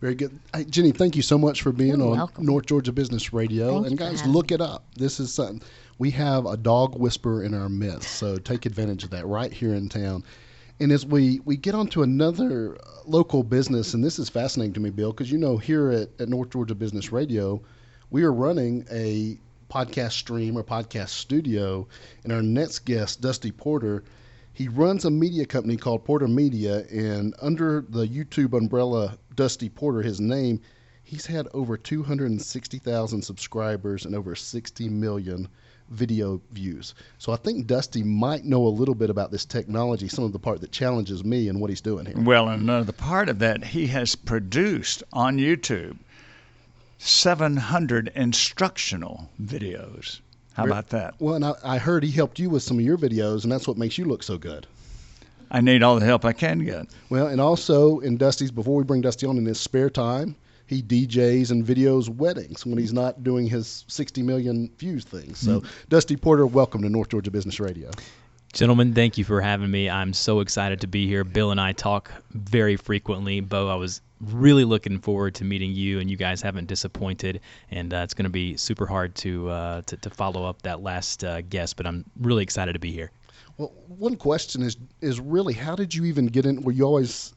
Very 0.00 0.16
good. 0.16 0.36
Hey, 0.52 0.64
Jenny, 0.64 0.90
thank 0.90 1.14
you 1.14 1.22
so 1.22 1.38
much 1.38 1.62
for 1.62 1.70
being 1.70 1.98
You're 1.98 2.10
on 2.10 2.16
welcome. 2.16 2.44
North 2.44 2.66
Georgia 2.66 2.90
Business 2.90 3.32
Radio. 3.32 3.74
Thank 3.74 3.86
and 3.86 3.98
guys, 3.98 4.18
having 4.18 4.32
look 4.32 4.50
it 4.50 4.60
up. 4.60 4.84
This 4.96 5.20
is 5.20 5.32
something. 5.32 5.62
We 6.00 6.12
have 6.12 6.46
a 6.46 6.56
dog 6.56 6.98
whisperer 6.98 7.44
in 7.44 7.52
our 7.52 7.68
midst, 7.68 8.12
so 8.12 8.38
take 8.38 8.64
advantage 8.64 9.04
of 9.04 9.10
that 9.10 9.26
right 9.26 9.52
here 9.52 9.74
in 9.74 9.90
town. 9.90 10.24
And 10.80 10.92
as 10.92 11.04
we, 11.04 11.40
we 11.44 11.58
get 11.58 11.74
on 11.74 11.88
to 11.88 12.02
another 12.02 12.76
uh, 12.76 13.02
local 13.04 13.42
business, 13.42 13.92
and 13.92 14.02
this 14.02 14.18
is 14.18 14.30
fascinating 14.30 14.72
to 14.72 14.80
me, 14.80 14.88
Bill, 14.88 15.12
because 15.12 15.30
you 15.30 15.36
know 15.36 15.58
here 15.58 15.90
at, 15.90 16.08
at 16.18 16.30
North 16.30 16.48
Georgia 16.48 16.74
Business 16.74 17.12
Radio, 17.12 17.60
we 18.08 18.22
are 18.22 18.32
running 18.32 18.86
a 18.90 19.38
podcast 19.70 20.12
stream 20.12 20.56
or 20.56 20.64
podcast 20.64 21.10
studio, 21.10 21.86
and 22.24 22.32
our 22.32 22.40
next 22.40 22.86
guest, 22.86 23.20
Dusty 23.20 23.52
Porter, 23.52 24.02
he 24.54 24.68
runs 24.68 25.04
a 25.04 25.10
media 25.10 25.44
company 25.44 25.76
called 25.76 26.06
Porter 26.06 26.28
Media, 26.28 26.86
and 26.86 27.34
under 27.42 27.84
the 27.86 28.06
YouTube 28.06 28.56
umbrella, 28.56 29.18
Dusty 29.36 29.68
Porter, 29.68 30.00
his 30.00 30.18
name, 30.18 30.62
he's 31.04 31.26
had 31.26 31.46
over 31.52 31.76
260,000 31.76 33.20
subscribers 33.20 34.06
and 34.06 34.14
over 34.14 34.34
60 34.34 34.88
million 34.88 35.46
video 35.90 36.40
views. 36.52 36.94
So 37.18 37.32
I 37.32 37.36
think 37.36 37.66
Dusty 37.66 38.02
might 38.02 38.44
know 38.44 38.66
a 38.66 38.68
little 38.68 38.94
bit 38.94 39.10
about 39.10 39.30
this 39.30 39.44
technology, 39.44 40.08
some 40.08 40.24
of 40.24 40.32
the 40.32 40.38
part 40.38 40.60
that 40.60 40.72
challenges 40.72 41.24
me 41.24 41.48
and 41.48 41.60
what 41.60 41.70
he's 41.70 41.80
doing 41.80 42.06
here. 42.06 42.18
Well, 42.18 42.48
and 42.48 42.62
another 42.62 42.92
part 42.92 43.28
of 43.28 43.38
that, 43.40 43.64
he 43.64 43.86
has 43.88 44.14
produced 44.14 45.02
on 45.12 45.38
YouTube 45.38 45.98
700 46.98 48.12
instructional 48.14 49.30
videos. 49.42 50.20
How 50.52 50.66
about 50.66 50.90
that? 50.90 51.14
Well, 51.18 51.36
and 51.36 51.44
I, 51.44 51.54
I 51.64 51.78
heard 51.78 52.04
he 52.04 52.10
helped 52.10 52.38
you 52.38 52.50
with 52.50 52.62
some 52.62 52.78
of 52.78 52.84
your 52.84 52.98
videos, 52.98 53.44
and 53.44 53.52
that's 53.52 53.66
what 53.66 53.78
makes 53.78 53.96
you 53.96 54.04
look 54.04 54.22
so 54.22 54.36
good. 54.36 54.66
I 55.50 55.60
need 55.60 55.82
all 55.82 55.98
the 55.98 56.04
help 56.04 56.24
I 56.24 56.32
can 56.32 56.64
get. 56.64 56.86
Well, 57.08 57.26
and 57.26 57.40
also 57.40 57.98
in 58.00 58.16
Dusty's, 58.18 58.50
before 58.50 58.76
we 58.76 58.84
bring 58.84 59.00
Dusty 59.00 59.26
on 59.26 59.38
in 59.38 59.46
his 59.46 59.58
spare 59.58 59.90
time, 59.90 60.36
he 60.70 60.82
DJs 60.84 61.50
and 61.50 61.66
videos 61.66 62.08
weddings 62.08 62.64
when 62.64 62.78
he's 62.78 62.92
not 62.92 63.24
doing 63.24 63.44
his 63.44 63.84
60 63.88 64.22
million 64.22 64.70
views 64.78 65.02
things. 65.02 65.40
So, 65.40 65.64
Dusty 65.88 66.16
Porter, 66.16 66.46
welcome 66.46 66.80
to 66.82 66.88
North 66.88 67.08
Georgia 67.08 67.32
Business 67.32 67.58
Radio. 67.58 67.90
Gentlemen, 68.52 68.94
thank 68.94 69.18
you 69.18 69.24
for 69.24 69.40
having 69.40 69.68
me. 69.68 69.90
I'm 69.90 70.12
so 70.12 70.38
excited 70.38 70.80
to 70.82 70.86
be 70.86 71.08
here. 71.08 71.24
Bill 71.24 71.50
and 71.50 71.60
I 71.60 71.72
talk 71.72 72.12
very 72.30 72.76
frequently. 72.76 73.40
Bo, 73.40 73.68
I 73.68 73.74
was 73.74 74.00
really 74.20 74.64
looking 74.64 75.00
forward 75.00 75.34
to 75.36 75.44
meeting 75.44 75.72
you, 75.72 75.98
and 75.98 76.08
you 76.08 76.16
guys 76.16 76.40
haven't 76.40 76.68
disappointed. 76.68 77.40
And 77.72 77.92
uh, 77.92 77.98
it's 77.98 78.14
going 78.14 78.24
to 78.24 78.30
be 78.30 78.56
super 78.56 78.86
hard 78.86 79.16
to, 79.16 79.50
uh, 79.50 79.82
to 79.86 79.96
to 79.96 80.10
follow 80.10 80.44
up 80.44 80.62
that 80.62 80.84
last 80.84 81.24
uh, 81.24 81.40
guest, 81.42 81.76
but 81.76 81.86
I'm 81.86 82.04
really 82.20 82.44
excited 82.44 82.74
to 82.74 82.78
be 82.78 82.92
here. 82.92 83.10
Well, 83.58 83.72
one 83.88 84.14
question 84.14 84.62
is 84.62 84.76
is 85.00 85.18
really 85.18 85.54
how 85.54 85.74
did 85.74 85.92
you 85.92 86.04
even 86.04 86.26
get 86.26 86.46
in? 86.46 86.62
Were 86.62 86.72
you 86.72 86.84
always 86.84 87.34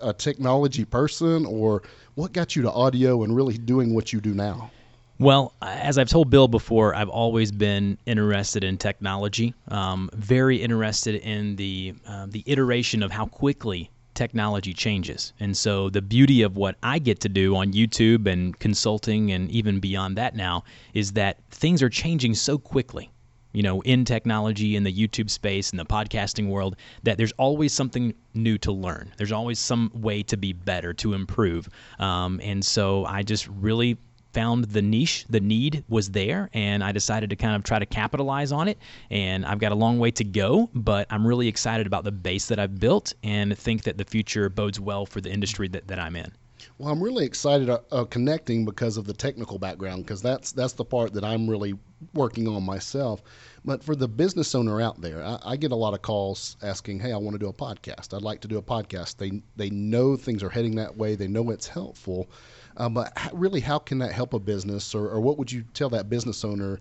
a 0.00 0.12
technology 0.12 0.84
person, 0.84 1.46
or 1.46 1.82
what 2.14 2.32
got 2.32 2.54
you 2.56 2.62
to 2.62 2.70
audio 2.70 3.22
and 3.22 3.34
really 3.34 3.56
doing 3.56 3.94
what 3.94 4.12
you 4.12 4.20
do 4.20 4.34
now? 4.34 4.70
Well, 5.18 5.52
as 5.62 5.98
I've 5.98 6.08
told 6.08 6.30
Bill 6.30 6.48
before, 6.48 6.94
I've 6.94 7.08
always 7.08 7.52
been 7.52 7.96
interested 8.06 8.64
in 8.64 8.76
technology. 8.76 9.54
Um, 9.68 10.10
very 10.14 10.56
interested 10.56 11.16
in 11.16 11.56
the 11.56 11.94
uh, 12.06 12.26
the 12.28 12.42
iteration 12.46 13.02
of 13.02 13.12
how 13.12 13.26
quickly 13.26 13.90
technology 14.14 14.74
changes. 14.74 15.32
And 15.40 15.56
so 15.56 15.88
the 15.90 16.02
beauty 16.02 16.42
of 16.42 16.56
what 16.56 16.76
I 16.82 16.98
get 16.98 17.20
to 17.20 17.28
do 17.28 17.56
on 17.56 17.72
YouTube 17.72 18.26
and 18.26 18.58
consulting 18.58 19.32
and 19.32 19.50
even 19.50 19.80
beyond 19.80 20.16
that 20.16 20.34
now 20.34 20.64
is 20.92 21.12
that 21.12 21.38
things 21.50 21.82
are 21.82 21.88
changing 21.88 22.34
so 22.34 22.58
quickly. 22.58 23.10
You 23.52 23.62
know, 23.62 23.80
in 23.82 24.04
technology, 24.04 24.76
in 24.76 24.84
the 24.84 24.92
YouTube 24.92 25.30
space, 25.30 25.70
in 25.70 25.78
the 25.78 25.84
podcasting 25.84 26.48
world, 26.48 26.76
that 27.02 27.18
there's 27.18 27.32
always 27.32 27.72
something 27.72 28.14
new 28.34 28.58
to 28.58 28.72
learn. 28.72 29.12
There's 29.16 29.32
always 29.32 29.58
some 29.58 29.90
way 29.94 30.22
to 30.24 30.36
be 30.36 30.52
better, 30.52 30.92
to 30.94 31.14
improve. 31.14 31.68
Um, 31.98 32.40
and 32.42 32.64
so 32.64 33.04
I 33.04 33.22
just 33.22 33.48
really 33.48 33.98
found 34.32 34.64
the 34.64 34.82
niche, 34.82 35.26
the 35.28 35.40
need 35.40 35.84
was 35.88 36.10
there, 36.10 36.48
and 36.54 36.82
I 36.82 36.92
decided 36.92 37.30
to 37.30 37.36
kind 37.36 37.54
of 37.54 37.62
try 37.62 37.78
to 37.78 37.86
capitalize 37.86 38.52
on 38.52 38.68
it. 38.68 38.78
And 39.10 39.44
I've 39.44 39.58
got 39.58 39.72
a 39.72 39.74
long 39.74 39.98
way 39.98 40.10
to 40.12 40.24
go, 40.24 40.70
but 40.74 41.06
I'm 41.10 41.26
really 41.26 41.48
excited 41.48 41.86
about 41.86 42.04
the 42.04 42.12
base 42.12 42.46
that 42.46 42.58
I've 42.58 42.78
built 42.78 43.12
and 43.22 43.56
think 43.56 43.82
that 43.84 43.98
the 43.98 44.04
future 44.04 44.48
bodes 44.48 44.80
well 44.80 45.06
for 45.06 45.20
the 45.20 45.30
industry 45.30 45.68
that, 45.68 45.86
that 45.88 45.98
I'm 45.98 46.16
in. 46.16 46.32
Well, 46.78 46.92
I'm 46.92 47.02
really 47.02 47.24
excited 47.24 47.68
uh, 47.70 47.80
uh, 47.90 48.04
connecting 48.04 48.64
because 48.64 48.96
of 48.96 49.04
the 49.04 49.12
technical 49.12 49.58
background, 49.58 50.04
because 50.04 50.22
that's 50.22 50.52
that's 50.52 50.72
the 50.74 50.84
part 50.84 51.12
that 51.14 51.24
I'm 51.24 51.48
really 51.48 51.74
working 52.14 52.48
on 52.48 52.62
myself. 52.62 53.22
But 53.64 53.82
for 53.82 53.94
the 53.94 54.08
business 54.08 54.54
owner 54.54 54.80
out 54.80 55.00
there, 55.00 55.22
I, 55.22 55.38
I 55.44 55.56
get 55.56 55.72
a 55.72 55.76
lot 55.76 55.94
of 55.94 56.02
calls 56.02 56.56
asking, 56.62 57.00
"Hey, 57.00 57.12
I 57.12 57.16
want 57.16 57.34
to 57.34 57.38
do 57.38 57.48
a 57.48 57.52
podcast. 57.52 58.14
I'd 58.14 58.22
like 58.22 58.40
to 58.42 58.48
do 58.48 58.58
a 58.58 58.62
podcast." 58.62 59.16
They 59.16 59.42
they 59.56 59.70
know 59.70 60.16
things 60.16 60.42
are 60.42 60.50
heading 60.50 60.76
that 60.76 60.96
way. 60.96 61.14
They 61.14 61.28
know 61.28 61.50
it's 61.50 61.68
helpful, 61.68 62.28
uh, 62.76 62.88
but 62.88 63.12
how, 63.16 63.30
really, 63.32 63.60
how 63.60 63.78
can 63.78 63.98
that 63.98 64.12
help 64.12 64.34
a 64.34 64.38
business, 64.38 64.94
or, 64.94 65.08
or 65.08 65.20
what 65.20 65.38
would 65.38 65.50
you 65.50 65.64
tell 65.74 65.90
that 65.90 66.08
business 66.08 66.44
owner, 66.44 66.80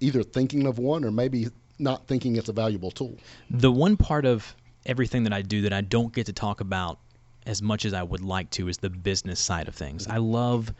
either 0.00 0.22
thinking 0.22 0.66
of 0.66 0.78
one 0.78 1.04
or 1.04 1.10
maybe 1.10 1.48
not 1.78 2.06
thinking 2.06 2.36
it's 2.36 2.48
a 2.48 2.52
valuable 2.52 2.90
tool? 2.90 3.16
The 3.50 3.72
one 3.72 3.96
part 3.96 4.24
of 4.24 4.54
everything 4.86 5.24
that 5.24 5.32
I 5.32 5.42
do 5.42 5.62
that 5.62 5.72
I 5.72 5.80
don't 5.80 6.12
get 6.12 6.26
to 6.26 6.32
talk 6.32 6.60
about 6.60 6.98
as 7.46 7.62
much 7.62 7.84
as 7.84 7.94
I 7.94 8.02
would 8.02 8.22
like 8.22 8.50
to 8.50 8.68
is 8.68 8.78
the 8.78 8.90
business 8.90 9.40
side 9.40 9.68
of 9.68 9.74
things. 9.74 10.06
I 10.06 10.18
love 10.18 10.72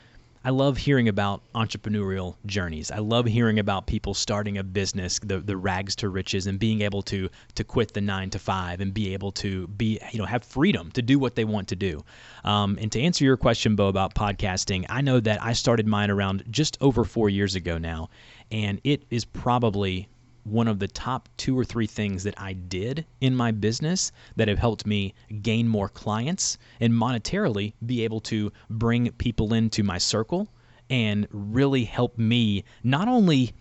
I 0.46 0.50
love 0.50 0.76
hearing 0.76 1.08
about 1.08 1.40
entrepreneurial 1.54 2.36
journeys. 2.44 2.90
I 2.90 2.98
love 2.98 3.24
hearing 3.24 3.58
about 3.58 3.86
people 3.86 4.12
starting 4.12 4.58
a 4.58 4.62
business, 4.62 5.18
the 5.20 5.38
the 5.38 5.56
rags 5.56 5.96
to 5.96 6.10
riches 6.10 6.46
and 6.46 6.58
being 6.58 6.82
able 6.82 7.00
to 7.02 7.30
to 7.54 7.64
quit 7.64 7.94
the 7.94 8.02
9 8.02 8.28
to 8.30 8.38
5 8.38 8.80
and 8.82 8.92
be 8.92 9.14
able 9.14 9.32
to 9.32 9.66
be, 9.68 9.98
you 10.12 10.18
know, 10.18 10.26
have 10.26 10.44
freedom 10.44 10.90
to 10.90 11.00
do 11.00 11.18
what 11.18 11.34
they 11.34 11.46
want 11.46 11.68
to 11.68 11.76
do. 11.76 12.04
Um, 12.44 12.78
and 12.78 12.92
to 12.92 13.00
answer 13.00 13.24
your 13.24 13.38
question 13.38 13.74
Bo 13.74 13.88
about 13.88 14.14
podcasting, 14.14 14.84
I 14.90 15.00
know 15.00 15.18
that 15.20 15.42
I 15.42 15.54
started 15.54 15.86
mine 15.86 16.10
around 16.10 16.44
just 16.50 16.76
over 16.82 17.04
4 17.04 17.30
years 17.30 17.54
ago 17.54 17.78
now, 17.78 18.10
and 18.50 18.82
it 18.84 19.04
is 19.10 19.24
probably 19.24 20.08
one 20.44 20.68
of 20.68 20.78
the 20.78 20.88
top 20.88 21.28
two 21.36 21.58
or 21.58 21.64
three 21.64 21.86
things 21.86 22.22
that 22.22 22.34
I 22.38 22.52
did 22.52 23.04
in 23.20 23.34
my 23.34 23.50
business 23.50 24.12
that 24.36 24.48
have 24.48 24.58
helped 24.58 24.86
me 24.86 25.14
gain 25.42 25.66
more 25.68 25.88
clients 25.88 26.58
and 26.80 26.92
monetarily 26.92 27.72
be 27.84 28.04
able 28.04 28.20
to 28.20 28.52
bring 28.68 29.10
people 29.12 29.54
into 29.54 29.82
my 29.82 29.98
circle 29.98 30.48
and 30.90 31.26
really 31.30 31.84
help 31.84 32.18
me 32.18 32.64
not 32.82 33.08
only 33.08 33.52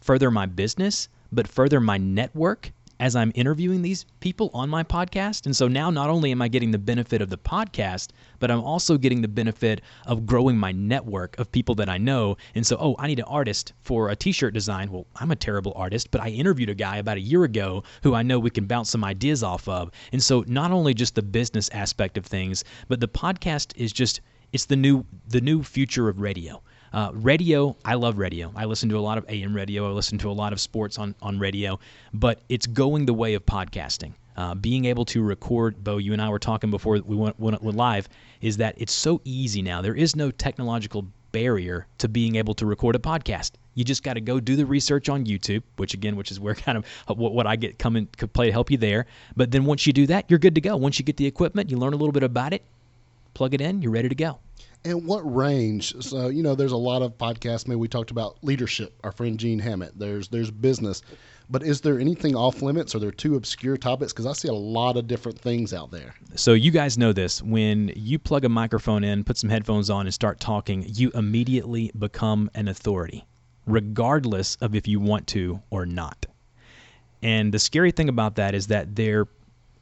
further 0.00 0.30
my 0.30 0.46
business, 0.46 1.08
but 1.32 1.48
further 1.48 1.80
my 1.80 1.98
network 1.98 2.72
as 3.00 3.14
I'm 3.14 3.32
interviewing 3.34 3.82
these 3.82 4.04
people 4.20 4.50
on 4.54 4.68
my 4.68 4.82
podcast. 4.82 5.46
And 5.46 5.56
so 5.56 5.68
now 5.68 5.90
not 5.90 6.10
only 6.10 6.32
am 6.32 6.42
I 6.42 6.48
getting 6.48 6.70
the 6.70 6.78
benefit 6.78 7.22
of 7.22 7.30
the 7.30 7.38
podcast, 7.38 8.10
but 8.38 8.50
I'm 8.50 8.62
also 8.62 8.98
getting 8.98 9.22
the 9.22 9.28
benefit 9.28 9.82
of 10.06 10.26
growing 10.26 10.56
my 10.56 10.72
network 10.72 11.38
of 11.38 11.52
people 11.52 11.74
that 11.76 11.88
I 11.88 11.98
know. 11.98 12.36
And 12.54 12.66
so, 12.66 12.76
oh, 12.80 12.96
I 12.98 13.06
need 13.06 13.18
an 13.18 13.26
artist 13.26 13.72
for 13.82 14.10
a 14.10 14.16
t 14.16 14.32
shirt 14.32 14.54
design. 14.54 14.90
Well, 14.90 15.06
I'm 15.16 15.30
a 15.30 15.36
terrible 15.36 15.72
artist, 15.76 16.10
but 16.10 16.20
I 16.20 16.28
interviewed 16.28 16.70
a 16.70 16.74
guy 16.74 16.96
about 16.96 17.16
a 17.16 17.20
year 17.20 17.44
ago 17.44 17.84
who 18.02 18.14
I 18.14 18.22
know 18.22 18.38
we 18.38 18.50
can 18.50 18.66
bounce 18.66 18.90
some 18.90 19.04
ideas 19.04 19.42
off 19.42 19.68
of. 19.68 19.90
And 20.12 20.22
so, 20.22 20.44
not 20.46 20.72
only 20.72 20.94
just 20.94 21.14
the 21.14 21.22
business 21.22 21.68
aspect 21.70 22.18
of 22.18 22.26
things, 22.26 22.64
but 22.88 23.00
the 23.00 23.08
podcast 23.08 23.72
is 23.76 23.92
just 23.92 24.20
it's 24.52 24.66
the 24.66 24.76
new 24.76 25.04
the 25.26 25.40
new 25.40 25.62
future 25.62 26.08
of 26.08 26.20
radio. 26.20 26.62
Uh, 26.92 27.10
radio, 27.12 27.76
I 27.84 27.94
love 27.94 28.18
radio. 28.18 28.52
I 28.56 28.64
listen 28.64 28.88
to 28.88 28.98
a 28.98 29.00
lot 29.00 29.18
of 29.18 29.26
AM 29.28 29.54
radio. 29.54 29.88
I 29.88 29.92
listen 29.92 30.18
to 30.18 30.30
a 30.30 30.32
lot 30.32 30.52
of 30.52 30.60
sports 30.60 30.98
on, 30.98 31.14
on 31.20 31.38
radio, 31.38 31.78
but 32.14 32.40
it's 32.48 32.66
going 32.66 33.06
the 33.06 33.14
way 33.14 33.34
of 33.34 33.44
podcasting. 33.44 34.12
Uh, 34.36 34.54
being 34.54 34.84
able 34.84 35.04
to 35.04 35.20
record, 35.22 35.82
Bo, 35.82 35.98
you 35.98 36.12
and 36.12 36.22
I 36.22 36.28
were 36.28 36.38
talking 36.38 36.70
before 36.70 37.00
we 37.04 37.16
went, 37.16 37.38
went, 37.40 37.60
went 37.60 37.76
live, 37.76 38.08
is 38.40 38.58
that 38.58 38.76
it's 38.78 38.92
so 38.92 39.20
easy 39.24 39.62
now. 39.62 39.82
There 39.82 39.96
is 39.96 40.14
no 40.14 40.30
technological 40.30 41.06
barrier 41.32 41.86
to 41.98 42.08
being 42.08 42.36
able 42.36 42.54
to 42.54 42.64
record 42.64 42.94
a 42.94 43.00
podcast. 43.00 43.52
You 43.74 43.84
just 43.84 44.02
got 44.02 44.14
to 44.14 44.20
go 44.20 44.40
do 44.40 44.56
the 44.56 44.64
research 44.64 45.08
on 45.08 45.26
YouTube, 45.26 45.62
which 45.76 45.92
again, 45.92 46.16
which 46.16 46.30
is 46.30 46.40
where 46.40 46.54
kind 46.66 46.78
of 46.78 47.18
what, 47.18 47.32
what 47.32 47.46
I 47.46 47.56
get 47.56 47.78
come 47.78 47.96
and 47.96 48.10
play 48.32 48.46
to 48.46 48.52
help 48.52 48.70
you 48.70 48.76
there. 48.76 49.06
But 49.36 49.50
then 49.50 49.64
once 49.64 49.86
you 49.86 49.92
do 49.92 50.06
that, 50.06 50.26
you're 50.28 50.38
good 50.38 50.54
to 50.54 50.60
go. 50.60 50.76
Once 50.76 50.98
you 50.98 51.04
get 51.04 51.16
the 51.16 51.26
equipment, 51.26 51.70
you 51.70 51.76
learn 51.76 51.92
a 51.92 51.96
little 51.96 52.12
bit 52.12 52.22
about 52.22 52.52
it, 52.52 52.62
plug 53.34 53.54
it 53.54 53.60
in, 53.60 53.82
you're 53.82 53.92
ready 53.92 54.08
to 54.08 54.14
go. 54.14 54.38
And 54.84 55.06
what 55.06 55.20
range? 55.20 55.94
So 56.00 56.28
you 56.28 56.42
know, 56.42 56.54
there's 56.54 56.72
a 56.72 56.76
lot 56.76 57.02
of 57.02 57.18
podcasts. 57.18 57.66
Maybe 57.66 57.76
we 57.76 57.88
talked 57.88 58.10
about 58.10 58.38
leadership. 58.42 58.98
Our 59.04 59.12
friend 59.12 59.38
Gene 59.38 59.58
Hammett. 59.58 59.98
There's 59.98 60.28
there's 60.28 60.50
business, 60.50 61.02
but 61.50 61.62
is 61.62 61.80
there 61.80 61.98
anything 61.98 62.36
off 62.36 62.62
limits? 62.62 62.94
Are 62.94 62.98
there 62.98 63.10
two 63.10 63.36
obscure 63.36 63.76
topics? 63.76 64.12
Because 64.12 64.26
I 64.26 64.32
see 64.32 64.48
a 64.48 64.54
lot 64.54 64.96
of 64.96 65.06
different 65.06 65.38
things 65.38 65.72
out 65.72 65.90
there. 65.90 66.14
So 66.36 66.52
you 66.52 66.70
guys 66.70 66.98
know 66.98 67.12
this. 67.12 67.42
When 67.42 67.92
you 67.96 68.18
plug 68.18 68.44
a 68.44 68.48
microphone 68.48 69.04
in, 69.04 69.24
put 69.24 69.36
some 69.38 69.50
headphones 69.50 69.90
on, 69.90 70.06
and 70.06 70.14
start 70.14 70.40
talking, 70.40 70.84
you 70.86 71.10
immediately 71.14 71.90
become 71.98 72.50
an 72.54 72.68
authority, 72.68 73.26
regardless 73.66 74.56
of 74.56 74.74
if 74.74 74.86
you 74.86 75.00
want 75.00 75.26
to 75.28 75.60
or 75.70 75.86
not. 75.86 76.26
And 77.22 77.52
the 77.52 77.58
scary 77.58 77.90
thing 77.90 78.08
about 78.08 78.36
that 78.36 78.54
is 78.54 78.68
that 78.68 78.94
there 78.94 79.26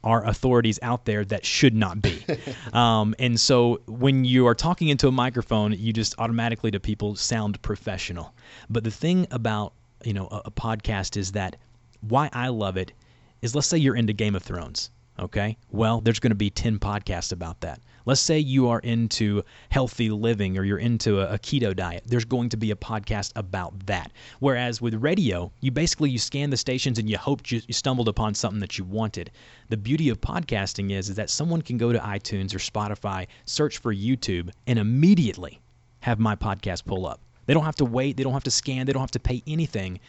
are 0.07 0.25
authorities 0.25 0.79
out 0.81 1.03
there 1.03 1.25
that 1.25 1.45
should 1.45 1.75
not 1.75 2.01
be. 2.01 2.25
um, 2.73 3.13
and 3.19 3.37
so 3.37 3.81
when 3.87 4.23
you 4.23 4.47
are 4.47 4.55
talking 4.55 4.87
into 4.87 5.09
a 5.09 5.11
microphone, 5.11 5.73
you 5.73 5.91
just 5.91 6.15
automatically 6.17 6.71
to 6.71 6.79
people 6.79 7.15
sound 7.17 7.61
professional. 7.61 8.33
But 8.69 8.85
the 8.85 8.91
thing 8.91 9.27
about 9.31 9.73
you 10.05 10.13
know 10.13 10.27
a, 10.31 10.43
a 10.45 10.51
podcast 10.51 11.17
is 11.17 11.33
that 11.33 11.57
why 11.99 12.29
I 12.31 12.47
love 12.47 12.77
it 12.77 12.93
is 13.41 13.53
let's 13.53 13.67
say 13.67 13.77
you're 13.77 13.97
into 13.97 14.13
Game 14.13 14.33
of 14.33 14.43
Thrones. 14.43 14.91
Okay. 15.19 15.57
Well, 15.71 15.99
there's 15.99 16.19
going 16.19 16.31
to 16.31 16.35
be 16.35 16.51
10 16.51 16.79
podcasts 16.79 17.31
about 17.31 17.59
that. 17.61 17.81
Let's 18.07 18.21
say 18.21 18.39
you 18.39 18.69
are 18.69 18.79
into 18.79 19.43
healthy 19.67 20.09
living 20.09 20.57
or 20.57 20.63
you're 20.63 20.77
into 20.77 21.19
a, 21.19 21.37
keto 21.37 21.75
diet. 21.75 22.03
There's 22.05 22.23
going 22.23 22.47
to 22.47 22.55
be 22.55 22.71
a 22.71 22.75
podcast 22.77 23.33
about 23.35 23.85
that. 23.87 24.13
Whereas 24.39 24.81
with 24.81 24.93
radio, 24.93 25.51
you 25.59 25.71
basically 25.71 26.09
you 26.09 26.17
scan 26.17 26.49
the 26.49 26.55
stations 26.55 26.99
and 26.99 27.09
you 27.09 27.17
hope 27.17 27.51
you, 27.51 27.61
you 27.67 27.73
stumbled 27.73 28.07
upon 28.07 28.33
something 28.33 28.61
that 28.61 28.77
you 28.77 28.85
wanted. 28.85 29.29
The 29.67 29.75
beauty 29.75 30.07
of 30.07 30.21
podcasting 30.21 30.93
is, 30.93 31.09
is 31.09 31.17
that 31.17 31.29
someone 31.29 31.61
can 31.61 31.77
go 31.77 31.91
to 31.91 31.99
iTunes 31.99 32.55
or 32.55 32.59
Spotify, 32.59 33.27
search 33.43 33.79
for 33.79 33.93
YouTube, 33.93 34.51
and 34.67 34.79
immediately 34.79 35.59
have 35.99 36.17
my 36.17 36.37
podcast 36.37 36.85
pull 36.85 37.05
up. 37.05 37.19
They 37.45 37.53
don't 37.53 37.65
have 37.65 37.75
to 37.75 37.85
wait, 37.85 38.15
they 38.15 38.23
don't 38.23 38.31
have 38.31 38.43
to 38.45 38.51
scan, 38.51 38.85
they 38.85 38.93
don't 38.93 39.01
have 39.01 39.11
to 39.11 39.19
pay 39.19 39.43
anything 39.45 39.99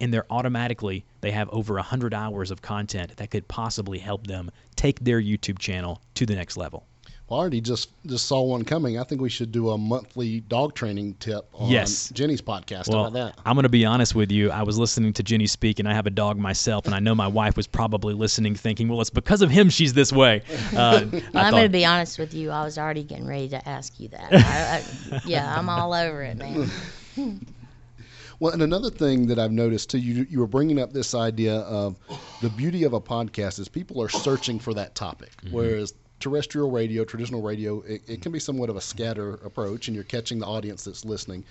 and 0.00 0.12
they're 0.12 0.24
automatically 0.30 1.04
they 1.20 1.32
have 1.32 1.50
over 1.50 1.74
100 1.74 2.14
hours 2.14 2.50
of 2.50 2.62
content 2.62 3.14
that 3.18 3.30
could 3.30 3.46
possibly 3.46 3.98
help 3.98 4.26
them 4.26 4.50
take 4.74 4.98
their 5.00 5.20
YouTube 5.20 5.58
channel 5.58 6.00
to 6.14 6.24
the 6.24 6.34
next 6.34 6.56
level. 6.56 6.86
Well, 7.32 7.40
I 7.40 7.44
already 7.44 7.62
just 7.62 7.88
just 8.04 8.26
saw 8.26 8.42
one 8.42 8.62
coming. 8.62 8.98
I 8.98 9.04
think 9.04 9.22
we 9.22 9.30
should 9.30 9.52
do 9.52 9.70
a 9.70 9.78
monthly 9.78 10.40
dog 10.40 10.74
training 10.74 11.14
tip 11.14 11.48
on 11.54 11.70
yes. 11.70 12.10
Jenny's 12.10 12.42
podcast. 12.42 12.88
Well, 12.88 13.06
about 13.06 13.14
that? 13.14 13.38
I'm 13.46 13.54
going 13.54 13.62
to 13.62 13.70
be 13.70 13.86
honest 13.86 14.14
with 14.14 14.30
you. 14.30 14.50
I 14.50 14.64
was 14.64 14.78
listening 14.78 15.14
to 15.14 15.22
Jenny 15.22 15.46
speak, 15.46 15.78
and 15.78 15.88
I 15.88 15.94
have 15.94 16.06
a 16.06 16.10
dog 16.10 16.36
myself, 16.36 16.84
and 16.84 16.94
I 16.94 16.98
know 16.98 17.14
my 17.14 17.28
wife 17.28 17.56
was 17.56 17.66
probably 17.66 18.12
listening, 18.12 18.54
thinking, 18.54 18.86
"Well, 18.86 19.00
it's 19.00 19.08
because 19.08 19.40
of 19.40 19.48
him 19.48 19.70
she's 19.70 19.94
this 19.94 20.12
way." 20.12 20.42
Uh, 20.72 21.04
well, 21.12 21.22
I'm 21.34 21.50
going 21.52 21.64
to 21.64 21.68
be 21.68 21.84
honest 21.84 22.18
with 22.18 22.34
you. 22.34 22.50
I 22.50 22.64
was 22.64 22.78
already 22.78 23.02
getting 23.02 23.26
ready 23.26 23.48
to 23.50 23.68
ask 23.68 24.00
you 24.00 24.08
that. 24.08 24.32
I, 24.32 25.16
I, 25.16 25.20
yeah, 25.26 25.56
I'm 25.56 25.68
all 25.68 25.92
over 25.92 26.22
it, 26.22 26.36
man. 26.36 26.70
Well, 28.40 28.52
and 28.52 28.62
another 28.62 28.90
thing 28.90 29.28
that 29.28 29.38
I've 29.38 29.52
noticed 29.52 29.90
too, 29.90 29.98
you 29.98 30.26
you 30.28 30.40
were 30.40 30.48
bringing 30.48 30.80
up 30.80 30.92
this 30.92 31.14
idea 31.14 31.58
of 31.58 31.96
the 32.40 32.48
beauty 32.50 32.82
of 32.82 32.92
a 32.92 33.00
podcast 33.00 33.60
is 33.60 33.68
people 33.68 34.02
are 34.02 34.08
searching 34.08 34.58
for 34.58 34.74
that 34.74 34.96
topic, 34.96 35.30
mm-hmm. 35.36 35.54
whereas 35.54 35.94
terrestrial 36.22 36.70
radio, 36.70 37.04
traditional 37.04 37.42
radio, 37.42 37.80
it, 37.80 38.00
it, 38.06 38.22
can 38.22 38.30
be 38.30 38.38
somewhat 38.38 38.70
of 38.70 38.76
a 38.76 38.80
scatter 38.80 39.34
approach, 39.44 39.88
and 39.88 39.94
you're 39.96 40.04
catching 40.04 40.38
the 40.38 40.46
audience 40.46 40.84
that's 40.84 41.04
listening. 41.04 41.44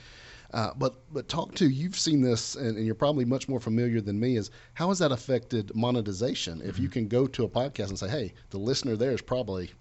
Uh, 0.54 0.72
but 0.78 0.96
but 1.14 1.28
talk 1.28 1.54
to 1.56 1.68
you've 1.68 1.98
seen 1.98 2.22
this, 2.22 2.56
and, 2.56 2.78
and, 2.78 2.86
you're 2.86 2.96
probably 2.96 3.26
much 3.26 3.50
more 3.50 3.60
familiar 3.60 4.00
than 4.00 4.18
me. 4.18 4.38
Is 4.38 4.50
how 4.74 4.88
has 4.88 5.00
that 5.00 5.12
affected 5.12 5.76
monetization? 5.76 6.62
If 6.62 6.76
mm-hmm. 6.76 6.84
you 6.84 6.90
can 6.90 7.08
go 7.10 7.28
to 7.28 7.44
a 7.44 7.50
podcast 7.50 7.90
and 7.90 8.00
say, 8.00 8.08
hey, 8.08 8.34
the 8.50 8.58
listener 8.58 8.96
there 8.96 9.12
is 9.12 9.22
probably 9.22 9.72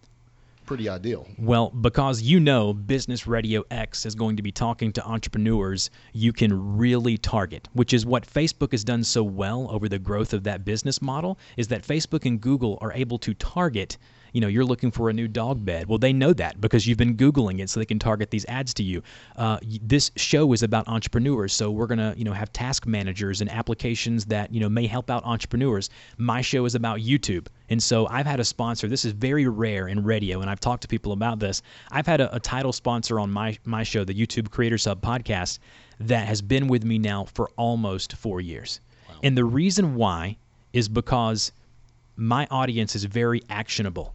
pretty 0.66 0.88
ideal. 0.88 1.26
Well, 1.38 1.70
because 1.70 2.22
you 2.22 2.40
know 2.40 2.72
Business 2.72 3.28
Radio 3.28 3.64
X 3.70 4.06
is 4.06 4.14
going 4.16 4.36
to 4.36 4.42
be 4.42 4.52
talking 4.52 4.92
to 4.92 5.04
entrepreneurs 5.04 5.90
you 6.12 6.32
can 6.32 6.76
really 6.76 7.16
target, 7.16 7.68
which 7.72 7.92
is 7.92 8.04
what 8.06 8.26
Facebook 8.26 8.72
has 8.72 8.84
done 8.84 9.04
so 9.04 9.22
well 9.22 9.68
over 9.70 9.88
the 9.88 9.98
growth 9.98 10.32
of 10.32 10.44
that 10.44 10.64
business 10.64 11.00
model 11.00 11.38
is 11.56 11.68
that 11.68 11.82
Facebook 11.82 12.24
and 12.24 12.40
Google 12.40 12.78
are 12.80 12.92
able 12.92 13.18
to 13.18 13.34
target 13.34 13.98
you 14.32 14.40
know 14.40 14.48
you're 14.48 14.64
looking 14.64 14.90
for 14.90 15.10
a 15.10 15.12
new 15.12 15.28
dog 15.28 15.64
bed. 15.64 15.86
Well 15.88 15.98
they 15.98 16.12
know 16.12 16.32
that 16.34 16.60
because 16.60 16.86
you've 16.86 16.98
been 16.98 17.16
googling 17.16 17.60
it 17.60 17.70
so 17.70 17.80
they 17.80 17.86
can 17.86 17.98
target 17.98 18.30
these 18.30 18.44
ads 18.46 18.74
to 18.74 18.82
you. 18.82 19.02
Uh, 19.36 19.58
this 19.82 20.10
show 20.16 20.52
is 20.52 20.62
about 20.62 20.88
entrepreneurs 20.88 21.52
so 21.52 21.70
we're 21.70 21.86
going 21.86 21.98
to 21.98 22.14
you 22.16 22.24
know 22.24 22.32
have 22.32 22.52
task 22.52 22.86
managers 22.86 23.40
and 23.40 23.50
applications 23.50 24.24
that 24.26 24.52
you 24.52 24.60
know 24.60 24.68
may 24.68 24.86
help 24.86 25.10
out 25.10 25.24
entrepreneurs. 25.24 25.90
My 26.18 26.40
show 26.40 26.64
is 26.64 26.74
about 26.74 27.00
youtube 27.00 27.46
and 27.68 27.82
so 27.82 28.06
i've 28.08 28.26
had 28.26 28.40
a 28.40 28.44
sponsor. 28.44 28.88
This 28.88 29.04
is 29.04 29.12
very 29.12 29.48
rare 29.48 29.88
in 29.88 30.04
radio 30.04 30.40
and 30.40 30.50
i've 30.50 30.60
talked 30.60 30.82
to 30.82 30.88
people 30.88 31.12
about 31.12 31.38
this. 31.38 31.62
I've 31.90 32.06
had 32.06 32.20
a, 32.20 32.34
a 32.34 32.40
title 32.40 32.72
sponsor 32.72 33.20
on 33.20 33.30
my 33.30 33.58
my 33.64 33.82
show 33.82 34.04
the 34.04 34.14
youtube 34.14 34.50
creators 34.50 34.84
hub 34.84 35.00
podcast 35.00 35.58
that 36.00 36.26
has 36.26 36.40
been 36.40 36.66
with 36.66 36.84
me 36.84 36.98
now 36.98 37.24
for 37.24 37.50
almost 37.56 38.14
four 38.14 38.40
years. 38.40 38.80
Wow. 39.08 39.16
and 39.22 39.36
the 39.36 39.44
reason 39.44 39.94
why 39.96 40.36
is 40.72 40.88
because 40.88 41.52
my 42.16 42.46
audience 42.50 42.94
is 42.94 43.04
very 43.04 43.42
actionable 43.50 44.14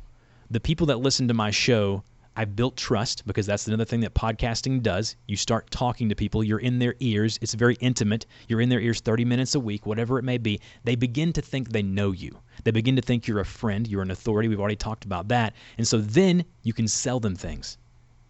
the 0.51 0.59
people 0.59 0.87
that 0.87 0.99
listen 0.99 1.27
to 1.27 1.33
my 1.33 1.51
show, 1.51 2.03
I've 2.37 2.55
built 2.55 2.75
trust 2.75 3.25
because 3.25 3.45
that's 3.45 3.67
another 3.67 3.85
thing 3.85 4.01
that 4.01 4.13
podcasting 4.13 4.83
does. 4.83 5.15
You 5.25 5.37
start 5.37 5.71
talking 5.71 6.09
to 6.09 6.15
people, 6.15 6.43
you're 6.43 6.59
in 6.59 6.79
their 6.79 6.95
ears. 6.99 7.39
It's 7.41 7.53
very 7.53 7.75
intimate. 7.75 8.25
You're 8.49 8.59
in 8.59 8.67
their 8.67 8.81
ears 8.81 8.99
30 8.99 9.23
minutes 9.23 9.55
a 9.55 9.59
week, 9.59 9.85
whatever 9.85 10.19
it 10.19 10.23
may 10.23 10.37
be. 10.37 10.59
They 10.83 10.95
begin 10.95 11.31
to 11.33 11.41
think 11.41 11.69
they 11.69 11.81
know 11.81 12.11
you. 12.11 12.37
They 12.65 12.71
begin 12.71 12.97
to 12.97 13.01
think 13.01 13.25
you're 13.25 13.39
a 13.39 13.45
friend, 13.45 13.87
you're 13.87 14.01
an 14.01 14.11
authority. 14.11 14.49
We've 14.49 14.59
already 14.59 14.75
talked 14.75 15.05
about 15.05 15.29
that. 15.29 15.53
And 15.77 15.87
so 15.87 15.99
then 15.99 16.43
you 16.63 16.73
can 16.73 16.89
sell 16.89 17.21
them 17.21 17.35
things. 17.35 17.77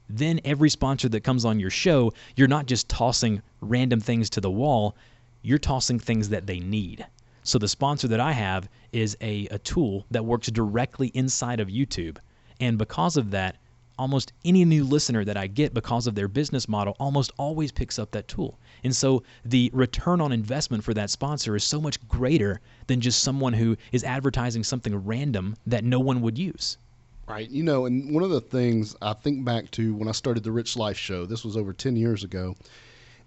Then 0.08 0.40
every 0.46 0.70
sponsor 0.70 1.10
that 1.10 1.24
comes 1.24 1.44
on 1.44 1.60
your 1.60 1.72
show, 1.72 2.14
you're 2.36 2.48
not 2.48 2.68
just 2.68 2.88
tossing 2.88 3.42
random 3.60 4.00
things 4.00 4.30
to 4.32 4.42
the 4.42 4.52
wall, 4.52 4.96
you're 5.42 5.58
tossing 5.58 5.98
things 5.98 6.30
that 6.30 6.46
they 6.46 6.60
need. 6.60 7.08
So 7.46 7.60
the 7.60 7.68
sponsor 7.68 8.08
that 8.08 8.20
I 8.20 8.32
have 8.32 8.68
is 8.92 9.16
a, 9.22 9.48
a 9.52 9.60
tool 9.60 10.08
that 10.10 10.26
works 10.26 10.48
directly 10.48 11.10
inside 11.10 11.60
of 11.60 11.68
YouTube. 11.68 12.18
And 12.60 12.76
because 12.76 13.18
of 13.18 13.30
that, 13.32 13.58
almost 14.00 14.34
any 14.44 14.66
new 14.66 14.84
listener 14.84 15.24
that 15.24 15.38
I 15.38 15.46
get 15.46 15.72
because 15.72 16.08
of 16.08 16.16
their 16.16 16.28
business 16.28 16.68
model 16.68 16.96
almost 17.00 17.32
always 17.38 17.72
picks 17.72 18.00
up 18.00 18.10
that 18.12 18.28
tool. 18.28 18.60
And 18.84 18.96
so 18.96 19.22
the 19.46 19.70
return 19.74 20.22
on 20.22 20.32
investment 20.32 20.84
for 20.84 20.96
that 20.96 21.12
sponsor 21.12 21.56
is 21.56 21.64
so 21.64 21.80
much 21.80 22.06
greater 22.08 22.62
than 22.88 23.00
just 23.00 23.22
someone 23.22 23.54
who 23.54 23.78
is 23.92 24.04
advertising 24.04 24.64
something 24.64 24.96
random 25.06 25.56
that 25.68 25.84
no 25.84 26.00
one 26.00 26.22
would 26.22 26.40
use. 26.40 26.80
Right. 27.28 27.48
You 27.48 27.62
know, 27.62 27.86
and 27.86 28.12
one 28.12 28.24
of 28.24 28.32
the 28.32 28.42
things 28.42 28.96
I 29.04 29.14
think 29.14 29.46
back 29.46 29.70
to 29.72 29.94
when 29.94 30.08
I 30.08 30.14
started 30.14 30.44
the 30.44 30.52
Rich 30.52 30.78
Life 30.78 30.98
show, 30.98 31.28
this 31.28 31.46
was 31.46 31.56
over 31.56 31.74
10 31.74 31.96
years 31.96 32.24
ago, 32.24 32.56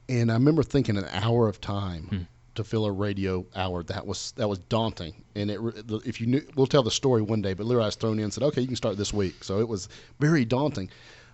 and 0.09 0.29
I 0.29 0.35
remember 0.35 0.65
thinking 0.65 0.97
an 0.97 1.07
hour 1.13 1.47
of 1.47 1.61
time. 1.61 2.03
Hmm 2.03 2.23
to 2.59 2.65
fill 2.65 2.85
a 2.87 2.93
radio 2.93 3.47
hour. 3.57 3.83
That 3.85 4.07
was 4.07 4.33
that 4.33 4.49
was 4.49 4.59
daunting. 4.59 5.15
And 5.35 5.51
it 5.51 5.61
if 6.05 6.21
you 6.21 6.27
knew, 6.27 6.43
we'll 6.57 6.67
tell 6.67 6.83
the 6.83 6.91
story 6.91 7.23
one 7.23 7.41
day. 7.41 7.55
But 7.55 7.71
I 7.71 7.77
was 7.77 7.95
thrown 7.97 8.19
in 8.19 8.25
and 8.25 8.33
said, 8.33 8.43
"Okay, 8.45 8.61
you 8.61 8.67
can 8.67 8.77
start 8.77 8.97
this 8.97 9.13
week." 9.13 9.43
So 9.45 9.61
it 9.61 9.69
was 9.69 9.89
very 10.19 10.45
daunting. 10.45 10.91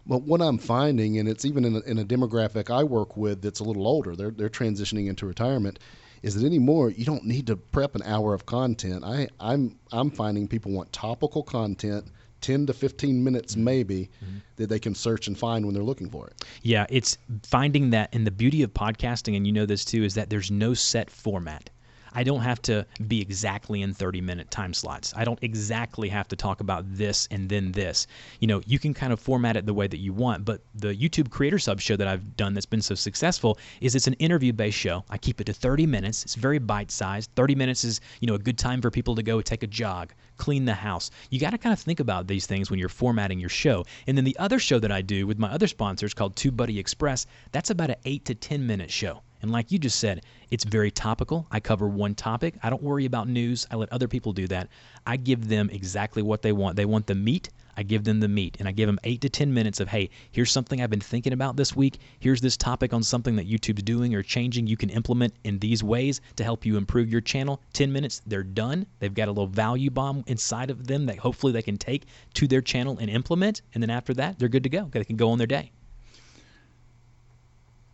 But 0.07 0.23
what 0.23 0.43
I'm 0.43 0.59
finding, 0.59 1.19
and 1.19 1.29
it's 1.29 1.47
even 1.47 1.65
in 1.65 1.77
a, 1.77 1.81
in 1.81 1.99
a 1.99 2.05
demographic 2.05 2.69
I 2.71 2.85
work 2.85 3.17
with 3.17 3.41
that's 3.41 3.61
a 3.61 3.65
little 3.65 3.87
older, 3.87 4.15
they're 4.15 4.31
they're 4.31 4.51
transitioning 4.51 5.09
into 5.09 5.27
retirement, 5.27 5.79
is 6.23 6.35
that 6.35 6.47
anymore 6.47 6.91
you 6.91 7.07
don't 7.07 7.25
need 7.25 7.47
to 7.47 7.57
prep 7.57 7.95
an 7.95 8.03
hour 8.05 8.35
of 8.35 8.45
content. 8.47 9.03
I 9.03 9.29
I'm 9.41 9.79
I'm 9.93 10.11
finding 10.11 10.47
people 10.47 10.73
want 10.73 10.93
topical 10.93 11.43
content 11.43 12.07
10 12.45 12.67
to 12.67 12.75
15 12.75 13.25
minutes 13.25 13.55
mm-hmm. 13.55 13.65
maybe 13.65 14.11
mm-hmm. 14.23 14.37
that 14.57 14.69
they 14.69 14.79
can 14.79 14.95
search 14.95 15.29
and 15.29 15.39
find 15.39 15.65
when 15.65 15.75
they're 15.75 15.83
looking 15.83 16.11
for 16.11 16.27
it. 16.27 16.45
Yeah, 16.63 16.85
it's 16.91 17.17
finding 17.43 17.91
that 17.91 18.11
and 18.13 18.27
the 18.27 18.31
beauty 18.31 18.63
of 18.63 18.75
podcasting 18.75 19.35
and 19.35 19.47
you 19.47 19.53
know 19.53 19.65
this 19.65 19.85
too 19.85 20.05
is 20.05 20.15
that 20.15 20.29
there's 20.29 20.51
no 20.51 20.75
set 20.75 21.11
format. 21.11 21.71
I 22.15 22.23
don't 22.23 22.43
have 22.43 22.63
to 22.63 22.87
be 23.09 23.21
exactly 23.21 23.83
in 23.83 23.93
30 23.93 24.21
minute 24.21 24.51
time 24.51 24.73
slots. 24.73 25.13
I 25.17 25.25
don't 25.25 25.39
exactly 25.43 26.09
have 26.11 26.29
to 26.29 26.37
talk 26.37 26.61
about 26.61 26.85
this 26.87 27.27
and 27.31 27.49
then 27.49 27.73
this. 27.73 28.07
You 28.39 28.47
know, 28.47 28.63
you 28.67 28.79
can 28.79 28.95
kind 28.95 29.13
of 29.13 29.19
format 29.19 29.57
it 29.57 29.67
the 29.67 29.75
way 29.75 29.89
that 29.89 29.99
you 29.99 30.13
want, 30.13 30.45
but 30.45 30.61
the 30.75 30.95
YouTube 30.95 31.31
Creators 31.31 31.67
Hub 31.67 31.81
show 31.81 31.97
that 31.97 32.07
I've 32.07 32.37
done 32.37 32.55
that's 32.55 32.67
been 32.67 32.83
so 32.83 32.95
successful 32.95 33.59
is 33.81 33.95
it's 33.95 34.07
an 34.07 34.15
interview 34.15 34.53
based 34.53 34.79
show. 34.79 35.05
I 35.11 35.19
keep 35.19 35.41
it 35.41 35.45
to 35.45 35.53
30 35.53 35.87
minutes. 35.87 36.23
It's 36.23 36.37
very 36.37 36.59
bite 36.59 36.93
sized. 36.93 37.31
30 37.35 37.57
minutes 37.57 37.83
is, 37.85 38.01
you 38.21 38.29
know, 38.29 38.35
a 38.35 38.39
good 38.39 38.59
time 38.59 38.81
for 38.81 38.91
people 38.91 39.17
to 39.17 39.23
go 39.23 39.41
take 39.41 39.65
a 39.65 39.67
jog, 39.67 40.13
clean 40.37 40.65
the 40.65 40.75
house. 40.75 41.11
You 41.31 41.39
got 41.41 41.51
to 41.51 41.59
kind 41.59 41.73
of 41.73 41.79
think 41.79 42.01
about 42.01 42.27
these 42.27 42.47
things 42.47 42.71
when 42.71 42.79
you're 42.79 42.89
formatting 42.89 43.41
your 43.41 43.49
show. 43.49 43.85
And 44.07 44.17
then 44.17 44.25
the 44.25 44.37
other 44.39 44.59
show 44.59 44.79
that 44.79 44.93
I 44.93 45.03
do 45.03 45.27
with 45.27 45.39
my 45.39 45.51
other 45.51 45.67
sponsors 45.67 46.15
called 46.15 46.37
TubeBuddy 46.37 46.79
Express, 46.79 47.27
that's 47.53 47.71
about 47.71 47.91
an 47.91 47.97
8 48.05 48.25
to 48.27 48.35
10 48.35 48.67
minute 48.67 48.91
show. 48.91 49.23
And 49.43 49.53
like 49.53 49.71
you 49.71 49.79
just 49.79 50.01
said, 50.01 50.23
it's 50.51 50.65
very 50.65 50.91
topical. 50.91 51.47
I 51.51 51.61
cover 51.61 51.87
one 51.87 52.15
topic. 52.15 52.55
I 52.63 52.71
don't 52.71 52.83
worry 52.83 53.05
about 53.05 53.29
news. 53.29 53.67
I 53.71 53.77
let 53.77 53.93
other 53.93 54.09
people 54.09 54.33
do 54.33 54.47
that. 54.49 54.69
I 55.07 55.19
give 55.19 55.49
them 55.49 55.69
exactly 55.71 56.23
what 56.23 56.41
they 56.41 56.53
want. 56.53 56.77
They 56.77 56.87
want 56.87 57.07
the 57.07 57.15
meat. 57.15 57.51
I 57.77 57.83
give 57.83 58.05
them 58.05 58.21
the 58.21 58.29
meat 58.29 58.57
and 58.59 58.69
I 58.69 58.73
give 58.73 58.87
them 58.87 58.99
eight 59.05 59.21
to 59.23 59.29
10 59.29 59.53
minutes 59.53 59.81
of, 59.81 59.89
hey, 59.89 60.11
here's 60.33 60.51
something 60.51 60.81
I've 60.81 60.91
been 60.91 61.01
thinking 61.01 61.33
about 61.33 61.57
this 61.57 61.75
week. 61.75 61.99
Here's 62.21 62.41
this 62.41 62.57
topic 62.57 62.93
on 62.93 63.03
something 63.03 63.37
that 63.37 63.49
YouTube's 63.49 63.83
doing 63.83 64.15
or 64.15 64.23
changing 64.23 64.67
you 64.67 64.77
can 64.77 64.91
implement 64.91 65.35
in 65.45 65.59
these 65.59 65.83
ways 65.83 66.21
to 66.37 66.45
help 66.45 66.65
you 66.65 66.77
improve 66.77 67.11
your 67.11 67.21
channel. 67.21 67.61
10 67.73 67.93
minutes, 67.93 68.23
they're 68.27 68.43
done. 68.43 68.87
They've 68.99 69.15
got 69.15 69.29
a 69.29 69.33
little 69.33 69.47
value 69.47 69.91
bomb 69.91 70.25
inside 70.27 70.71
of 70.71 70.87
them 70.87 71.07
that 71.07 71.19
hopefully 71.19 71.53
they 71.53 71.63
can 71.63 71.77
take 71.77 72.05
to 72.35 72.47
their 72.47 72.63
channel 72.63 72.99
and 73.01 73.11
implement. 73.11 73.63
And 73.75 73.83
then 73.83 73.91
after 73.91 74.15
that, 74.15 74.39
they're 74.39 74.49
good 74.49 74.65
to 74.65 74.69
go. 74.69 74.89
They 74.91 75.05
can 75.05 75.17
go 75.17 75.31
on 75.31 75.39
their 75.39 75.47
day. 75.47 75.73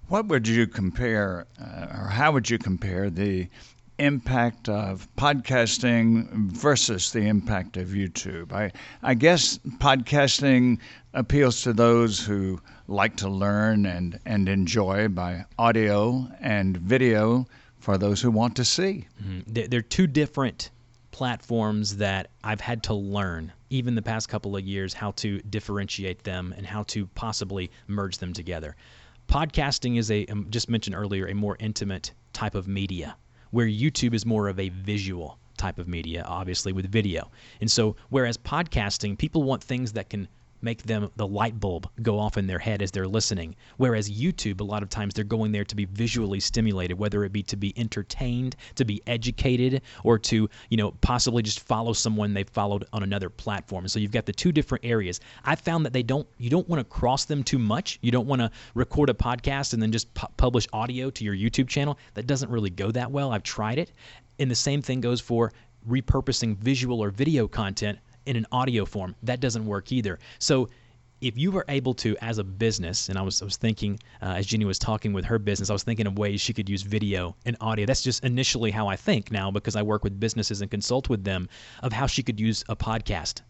What 0.08 0.26
would 0.26 0.48
you 0.48 0.66
compare, 0.66 1.46
uh, 1.60 1.86
or 2.02 2.08
how 2.08 2.32
would 2.32 2.50
you 2.50 2.58
compare 2.58 3.10
the 3.10 3.48
impact 4.04 4.68
of 4.68 5.08
podcasting 5.16 6.28
versus 6.50 7.12
the 7.12 7.20
impact 7.20 7.76
of 7.76 7.88
YouTube? 7.88 8.52
I, 8.52 8.72
I 9.02 9.14
guess 9.14 9.58
podcasting 9.78 10.78
appeals 11.14 11.62
to 11.62 11.72
those 11.72 12.18
who 12.18 12.60
like 12.88 13.16
to 13.16 13.28
learn 13.28 13.86
and, 13.86 14.18
and 14.24 14.48
enjoy 14.48 15.08
by 15.08 15.44
audio 15.58 16.28
and 16.40 16.76
video 16.76 17.46
for 17.78 17.98
those 17.98 18.20
who 18.20 18.30
want 18.30 18.56
to 18.56 18.64
see. 18.64 19.06
Mm-hmm. 19.22 19.66
They're 19.68 19.82
two 19.82 20.06
different 20.06 20.70
platforms 21.10 21.96
that 21.98 22.30
I've 22.42 22.60
had 22.60 22.82
to 22.84 22.94
learn, 22.94 23.52
even 23.68 23.94
the 23.94 24.02
past 24.02 24.28
couple 24.28 24.56
of 24.56 24.64
years, 24.66 24.94
how 24.94 25.12
to 25.12 25.40
differentiate 25.40 26.24
them 26.24 26.54
and 26.56 26.66
how 26.66 26.84
to 26.84 27.06
possibly 27.06 27.70
merge 27.86 28.18
them 28.18 28.32
together 28.32 28.76
podcasting 29.30 29.96
is 29.96 30.10
a 30.10 30.26
um, 30.26 30.44
just 30.50 30.68
mentioned 30.68 30.96
earlier 30.96 31.26
a 31.26 31.34
more 31.34 31.56
intimate 31.60 32.12
type 32.32 32.56
of 32.56 32.66
media 32.66 33.16
where 33.50 33.66
YouTube 33.66 34.14
is 34.14 34.24
more 34.24 34.48
of 34.48 34.58
a 34.58 34.68
visual 34.68 35.38
type 35.56 35.78
of 35.78 35.86
media 35.86 36.24
obviously 36.26 36.72
with 36.72 36.90
video. 36.90 37.30
And 37.60 37.70
so 37.70 37.96
whereas 38.08 38.38
podcasting 38.38 39.18
people 39.18 39.42
want 39.42 39.62
things 39.62 39.92
that 39.92 40.08
can 40.08 40.26
make 40.62 40.82
them 40.82 41.10
the 41.16 41.26
light 41.26 41.58
bulb 41.58 41.88
go 42.02 42.18
off 42.18 42.36
in 42.36 42.46
their 42.46 42.58
head 42.58 42.82
as 42.82 42.90
they're 42.90 43.06
listening. 43.06 43.56
Whereas 43.76 44.10
YouTube, 44.10 44.60
a 44.60 44.64
lot 44.64 44.82
of 44.82 44.88
times 44.88 45.14
they're 45.14 45.24
going 45.24 45.52
there 45.52 45.64
to 45.64 45.76
be 45.76 45.84
visually 45.84 46.40
stimulated, 46.40 46.98
whether 46.98 47.24
it 47.24 47.32
be 47.32 47.42
to 47.44 47.56
be 47.56 47.72
entertained, 47.78 48.56
to 48.74 48.84
be 48.84 49.02
educated, 49.06 49.82
or 50.04 50.18
to, 50.18 50.48
you 50.68 50.76
know, 50.76 50.92
possibly 51.00 51.42
just 51.42 51.60
follow 51.60 51.92
someone 51.92 52.34
they've 52.34 52.48
followed 52.48 52.84
on 52.92 53.02
another 53.02 53.30
platform. 53.30 53.88
So 53.88 53.98
you've 53.98 54.12
got 54.12 54.26
the 54.26 54.32
two 54.32 54.52
different 54.52 54.84
areas. 54.84 55.20
I 55.44 55.56
found 55.56 55.84
that 55.86 55.92
they 55.92 56.02
don't, 56.02 56.26
you 56.38 56.50
don't 56.50 56.68
want 56.68 56.80
to 56.80 56.84
cross 56.84 57.24
them 57.24 57.42
too 57.42 57.58
much. 57.58 57.98
You 58.02 58.10
don't 58.10 58.26
want 58.26 58.40
to 58.40 58.50
record 58.74 59.10
a 59.10 59.14
podcast 59.14 59.72
and 59.72 59.82
then 59.82 59.92
just 59.92 60.12
pu- 60.14 60.26
publish 60.36 60.66
audio 60.72 61.10
to 61.10 61.24
your 61.24 61.34
YouTube 61.34 61.68
channel. 61.68 61.98
That 62.14 62.26
doesn't 62.26 62.50
really 62.50 62.70
go 62.70 62.90
that 62.90 63.10
well. 63.10 63.32
I've 63.32 63.42
tried 63.42 63.78
it. 63.78 63.92
And 64.38 64.50
the 64.50 64.56
same 64.56 64.82
thing 64.82 65.00
goes 65.00 65.20
for 65.20 65.52
repurposing 65.88 66.56
visual 66.58 67.00
or 67.00 67.10
video 67.10 67.48
content 67.48 67.98
in 68.26 68.36
an 68.36 68.46
audio 68.52 68.84
form. 68.84 69.14
That 69.22 69.40
doesn't 69.40 69.64
work 69.64 69.92
either. 69.92 70.18
So 70.38 70.68
if 71.20 71.36
you 71.36 71.50
were 71.50 71.64
able 71.68 71.92
to, 71.94 72.16
as 72.22 72.38
a 72.38 72.44
business, 72.44 73.08
and 73.10 73.18
I 73.18 73.22
was, 73.22 73.42
I 73.42 73.44
was 73.44 73.56
thinking, 73.56 73.98
uh, 74.22 74.36
as 74.36 74.46
Jenny 74.46 74.64
was 74.64 74.78
talking 74.78 75.12
with 75.12 75.24
her 75.26 75.38
business, 75.38 75.68
I 75.68 75.74
was 75.74 75.82
thinking 75.82 76.06
of 76.06 76.18
ways 76.18 76.40
she 76.40 76.54
could 76.54 76.68
use 76.68 76.82
video 76.82 77.36
and 77.44 77.56
audio. 77.60 77.84
That's 77.84 78.02
just 78.02 78.24
initially 78.24 78.70
how 78.70 78.88
I 78.88 78.96
think 78.96 79.30
now 79.30 79.50
because 79.50 79.76
I 79.76 79.82
work 79.82 80.02
with 80.02 80.18
businesses 80.18 80.62
and 80.62 80.70
consult 80.70 81.08
with 81.08 81.24
them 81.24 81.48
of 81.82 81.92
how 81.92 82.06
she 82.06 82.22
could 82.22 82.40
use 82.40 82.64
a 82.68 82.76
podcast 82.76 83.42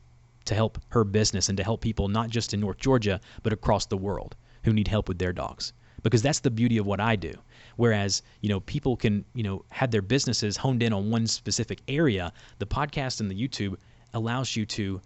to 0.46 0.54
help 0.54 0.78
her 0.88 1.04
business 1.04 1.48
and 1.48 1.56
to 1.58 1.64
help 1.64 1.80
people 1.80 2.08
not 2.08 2.28
just 2.28 2.54
in 2.54 2.60
North 2.60 2.78
Georgia, 2.78 3.20
but 3.42 3.52
across 3.52 3.86
the 3.86 3.96
world 3.96 4.34
who 4.64 4.72
need 4.72 4.88
help 4.88 5.08
with 5.08 5.18
their 5.18 5.32
dogs. 5.32 5.72
Because 6.02 6.22
that's 6.22 6.40
the 6.40 6.50
beauty 6.50 6.78
of 6.78 6.86
what 6.86 6.98
I 6.98 7.14
do. 7.14 7.34
Whereas, 7.76 8.22
you 8.40 8.48
know, 8.48 8.60
people 8.60 8.96
can, 8.96 9.24
you 9.34 9.42
know, 9.42 9.64
have 9.68 9.90
their 9.90 10.02
businesses 10.02 10.56
honed 10.56 10.82
in 10.82 10.92
on 10.92 11.10
one 11.10 11.26
specific 11.26 11.82
area. 11.88 12.32
The 12.58 12.66
podcast 12.66 13.20
and 13.20 13.30
the 13.30 13.34
YouTube 13.34 13.76
allows 14.14 14.56
you 14.56 14.66
to 14.66 15.00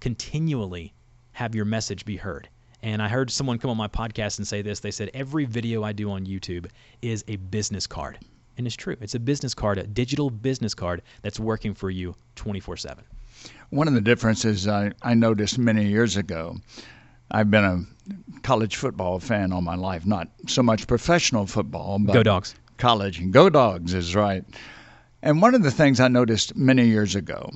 continually 0.00 0.92
have 1.32 1.54
your 1.54 1.64
message 1.64 2.04
be 2.04 2.16
heard. 2.16 2.48
And 2.82 3.02
I 3.02 3.08
heard 3.08 3.30
someone 3.30 3.58
come 3.58 3.70
on 3.70 3.76
my 3.76 3.88
podcast 3.88 4.38
and 4.38 4.46
say 4.46 4.62
this. 4.62 4.80
They 4.80 4.90
said, 4.90 5.10
Every 5.14 5.44
video 5.44 5.82
I 5.82 5.92
do 5.92 6.10
on 6.10 6.26
YouTube 6.26 6.66
is 7.02 7.24
a 7.28 7.36
business 7.36 7.86
card. 7.86 8.18
And 8.58 8.66
it's 8.66 8.76
true. 8.76 8.96
It's 9.00 9.14
a 9.14 9.18
business 9.18 9.54
card, 9.54 9.78
a 9.78 9.86
digital 9.86 10.30
business 10.30 10.74
card 10.74 11.02
that's 11.22 11.38
working 11.40 11.74
for 11.74 11.90
you 11.90 12.14
24 12.36 12.76
7. 12.76 13.04
One 13.70 13.88
of 13.88 13.94
the 13.94 14.00
differences 14.00 14.66
I, 14.68 14.92
I 15.02 15.14
noticed 15.14 15.58
many 15.58 15.86
years 15.86 16.16
ago, 16.16 16.56
I've 17.30 17.50
been 17.50 17.64
a 17.64 18.40
college 18.42 18.76
football 18.76 19.18
fan 19.18 19.52
all 19.52 19.60
my 19.60 19.74
life, 19.74 20.06
not 20.06 20.28
so 20.46 20.62
much 20.62 20.86
professional 20.86 21.46
football, 21.46 21.98
but 21.98 22.12
Go 22.12 22.22
Dogs. 22.22 22.54
college. 22.78 23.18
And 23.18 23.32
Go 23.32 23.50
Dogs 23.50 23.92
is 23.94 24.14
right. 24.14 24.44
And 25.22 25.42
one 25.42 25.54
of 25.54 25.62
the 25.62 25.70
things 25.70 25.98
I 25.98 26.08
noticed 26.08 26.56
many 26.56 26.86
years 26.86 27.14
ago 27.14 27.50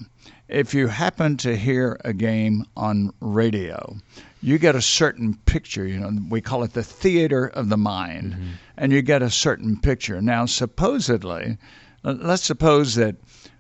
if 0.51 0.75
you 0.75 0.89
happen 0.89 1.37
to 1.37 1.57
hear 1.57 2.01
a 2.05 2.13
game 2.13 2.65
on 2.77 3.13
radio, 3.21 3.97
you 4.43 4.59
get 4.59 4.75
a 4.75 4.83
certain 4.83 5.35
picture. 5.47 5.87
You 5.87 6.01
know, 6.01 6.11
we 6.29 6.41
call 6.41 6.65
it 6.65 6.73
the 6.73 6.83
theater 6.83 7.47
of 7.47 7.69
the 7.69 7.77
mind, 7.77 8.33
mm-hmm. 8.33 8.51
and 8.77 8.93
you 8.93 9.01
get 9.01 9.23
a 9.23 9.31
certain 9.31 9.81
picture. 9.81 10.21
Now, 10.21 10.47
supposedly, 10.47 11.57
let's 12.03 12.43
suppose 12.43 12.97
that 12.97 13.17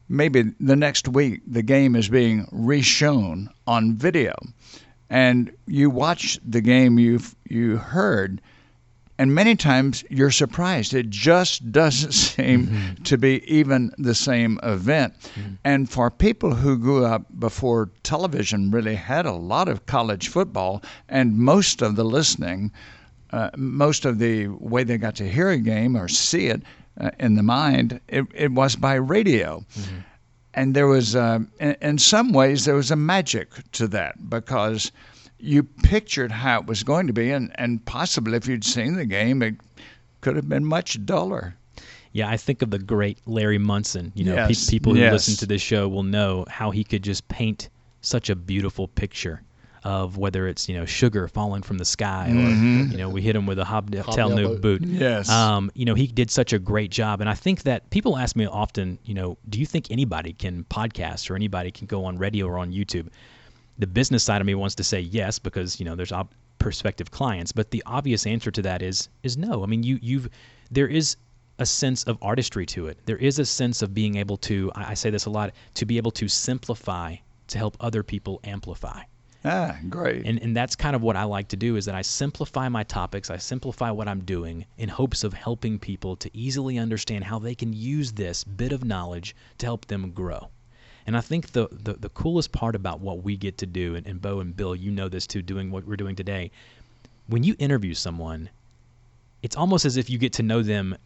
maybe 0.08 0.52
the 0.58 0.76
next 0.76 1.06
week 1.06 1.42
the 1.46 1.62
game 1.62 1.94
is 1.94 2.08
being 2.08 2.46
reshown 2.46 3.48
on 3.66 3.94
video, 3.94 4.34
and 5.08 5.52
you 5.66 5.90
watch 5.90 6.40
the 6.44 6.60
game 6.60 6.98
you've 6.98 7.36
you 7.48 7.76
heard 7.76 8.40
and 9.20 9.34
many 9.34 9.54
times 9.54 10.02
you're 10.08 10.30
surprised. 10.30 10.94
It 10.94 11.10
just 11.10 11.70
doesn't 11.70 12.12
seem 12.32 12.68
mm-hmm. 12.68 13.02
to 13.02 13.18
be 13.18 13.44
even 13.44 13.92
the 13.98 14.14
same 14.14 14.58
event. 14.62 15.12
Mm-hmm. 15.20 15.54
And 15.62 15.90
for 15.90 16.10
people 16.10 16.54
who 16.54 16.78
grew 16.78 17.04
up 17.04 17.26
before 17.38 17.90
television 18.02 18.70
really 18.70 18.94
had 18.94 19.26
a 19.26 19.32
lot 19.32 19.68
of 19.68 19.84
college 19.84 20.28
football, 20.28 20.82
and 21.10 21.36
most 21.36 21.82
of 21.82 21.96
the 21.96 22.04
listening, 22.04 22.72
uh, 23.30 23.50
most 23.58 24.06
of 24.06 24.20
the 24.20 24.46
way 24.46 24.84
they 24.84 24.96
got 24.96 25.16
to 25.16 25.28
hear 25.28 25.50
a 25.50 25.58
game 25.58 25.98
or 25.98 26.08
see 26.08 26.46
it 26.46 26.62
uh, 26.98 27.10
in 27.18 27.34
the 27.34 27.42
mind, 27.42 28.00
it, 28.08 28.24
it 28.32 28.52
was 28.52 28.74
by 28.74 28.94
radio. 28.94 29.62
Mm-hmm. 29.76 29.96
And 30.54 30.74
there 30.74 30.86
was, 30.86 31.14
uh, 31.14 31.40
in, 31.60 31.76
in 31.82 31.98
some 31.98 32.32
ways, 32.32 32.64
there 32.64 32.74
was 32.74 32.90
a 32.90 32.96
magic 32.96 33.50
to 33.72 33.86
that 33.88 34.30
because 34.30 34.90
you 35.40 35.62
pictured 35.62 36.30
how 36.30 36.60
it 36.60 36.66
was 36.66 36.82
going 36.82 37.06
to 37.06 37.12
be, 37.12 37.30
and, 37.30 37.52
and 37.56 37.84
possibly 37.84 38.36
if 38.36 38.46
you'd 38.46 38.64
seen 38.64 38.94
the 38.94 39.06
game, 39.06 39.42
it 39.42 39.54
could 40.20 40.36
have 40.36 40.48
been 40.48 40.64
much 40.64 41.04
duller. 41.04 41.54
Yeah, 42.12 42.28
I 42.28 42.36
think 42.36 42.62
of 42.62 42.70
the 42.70 42.78
great 42.78 43.18
Larry 43.26 43.58
Munson. 43.58 44.12
You 44.14 44.24
know, 44.24 44.34
yes. 44.34 44.66
pe- 44.66 44.70
people 44.70 44.94
who 44.94 45.00
yes. 45.00 45.12
listen 45.12 45.36
to 45.36 45.46
this 45.46 45.62
show 45.62 45.88
will 45.88 46.02
know 46.02 46.44
how 46.48 46.70
he 46.70 46.82
could 46.82 47.02
just 47.02 47.26
paint 47.28 47.68
such 48.00 48.30
a 48.30 48.34
beautiful 48.34 48.88
picture 48.88 49.42
of 49.82 50.18
whether 50.18 50.46
it's 50.46 50.68
you 50.68 50.76
know 50.76 50.84
sugar 50.84 51.26
falling 51.26 51.62
from 51.62 51.78
the 51.78 51.84
sky 51.84 52.28
mm-hmm. 52.30 52.82
or 52.82 52.92
you 52.92 52.98
know 52.98 53.08
we 53.08 53.22
hit 53.22 53.34
him 53.34 53.46
with 53.46 53.58
a 53.58 53.64
hobnail 53.64 54.30
new 54.30 54.58
boot. 54.58 54.82
Yes. 54.82 55.30
Um, 55.30 55.70
you 55.74 55.84
know 55.84 55.94
he 55.94 56.06
did 56.06 56.30
such 56.30 56.52
a 56.52 56.58
great 56.58 56.90
job, 56.90 57.20
and 57.20 57.30
I 57.30 57.34
think 57.34 57.62
that 57.62 57.88
people 57.90 58.16
ask 58.16 58.36
me 58.36 58.46
often, 58.46 58.98
you 59.04 59.14
know, 59.14 59.38
do 59.48 59.58
you 59.58 59.66
think 59.66 59.90
anybody 59.90 60.32
can 60.32 60.64
podcast 60.64 61.30
or 61.30 61.36
anybody 61.36 61.70
can 61.70 61.86
go 61.86 62.04
on 62.04 62.18
radio 62.18 62.46
or 62.46 62.58
on 62.58 62.72
YouTube? 62.72 63.08
The 63.80 63.86
business 63.86 64.22
side 64.22 64.40
of 64.40 64.46
me 64.46 64.54
wants 64.54 64.74
to 64.76 64.84
say 64.84 65.00
yes 65.00 65.38
because 65.38 65.80
you 65.80 65.86
know 65.86 65.96
there's 65.96 66.12
op- 66.12 66.34
prospective 66.58 67.10
clients, 67.10 67.50
but 67.50 67.70
the 67.70 67.82
obvious 67.86 68.26
answer 68.26 68.50
to 68.50 68.62
that 68.62 68.82
is 68.82 69.08
is 69.22 69.36
no. 69.36 69.62
I 69.62 69.66
mean, 69.66 69.82
you 69.82 69.98
you've 70.02 70.28
there 70.70 70.86
is 70.86 71.16
a 71.58 71.66
sense 71.66 72.04
of 72.04 72.18
artistry 72.22 72.66
to 72.66 72.86
it. 72.86 72.98
There 73.06 73.16
is 73.16 73.38
a 73.38 73.44
sense 73.44 73.82
of 73.82 73.94
being 73.94 74.16
able 74.16 74.36
to 74.48 74.70
I, 74.74 74.90
I 74.90 74.94
say 74.94 75.10
this 75.10 75.24
a 75.24 75.30
lot 75.30 75.52
to 75.74 75.86
be 75.86 75.96
able 75.96 76.10
to 76.12 76.28
simplify 76.28 77.16
to 77.48 77.58
help 77.58 77.76
other 77.80 78.02
people 78.02 78.40
amplify. 78.44 79.02
Ah, 79.46 79.78
great. 79.88 80.26
And 80.26 80.38
and 80.42 80.54
that's 80.54 80.76
kind 80.76 80.94
of 80.94 81.00
what 81.00 81.16
I 81.16 81.24
like 81.24 81.48
to 81.48 81.56
do 81.56 81.76
is 81.76 81.86
that 81.86 81.94
I 81.94 82.02
simplify 82.02 82.68
my 82.68 82.82
topics, 82.82 83.30
I 83.30 83.38
simplify 83.38 83.90
what 83.90 84.08
I'm 84.08 84.20
doing 84.20 84.66
in 84.76 84.90
hopes 84.90 85.24
of 85.24 85.32
helping 85.32 85.78
people 85.78 86.16
to 86.16 86.30
easily 86.36 86.78
understand 86.78 87.24
how 87.24 87.38
they 87.38 87.54
can 87.54 87.72
use 87.72 88.12
this 88.12 88.44
bit 88.44 88.72
of 88.72 88.84
knowledge 88.84 89.34
to 89.56 89.66
help 89.66 89.86
them 89.86 90.12
grow. 90.12 90.50
And 91.10 91.16
I 91.16 91.22
think 91.22 91.50
the, 91.50 91.66
the, 91.72 91.94
the 91.94 92.08
coolest 92.10 92.52
part 92.52 92.76
about 92.76 93.00
what 93.00 93.24
we 93.24 93.36
get 93.36 93.58
to 93.58 93.66
do, 93.66 93.96
and, 93.96 94.06
and 94.06 94.22
Bo 94.22 94.38
and 94.38 94.56
Bill, 94.56 94.76
you 94.76 94.92
know 94.92 95.08
this 95.08 95.26
too, 95.26 95.42
doing 95.42 95.72
what 95.72 95.84
we're 95.84 95.96
doing 95.96 96.14
today, 96.14 96.52
when 97.26 97.42
you 97.42 97.56
interview 97.58 97.94
someone, 97.94 98.48
it's 99.42 99.56
almost 99.56 99.84
as 99.84 99.96
if 99.96 100.08
you 100.08 100.18
get 100.18 100.32
to 100.34 100.44
know 100.44 100.62
them 100.62 100.96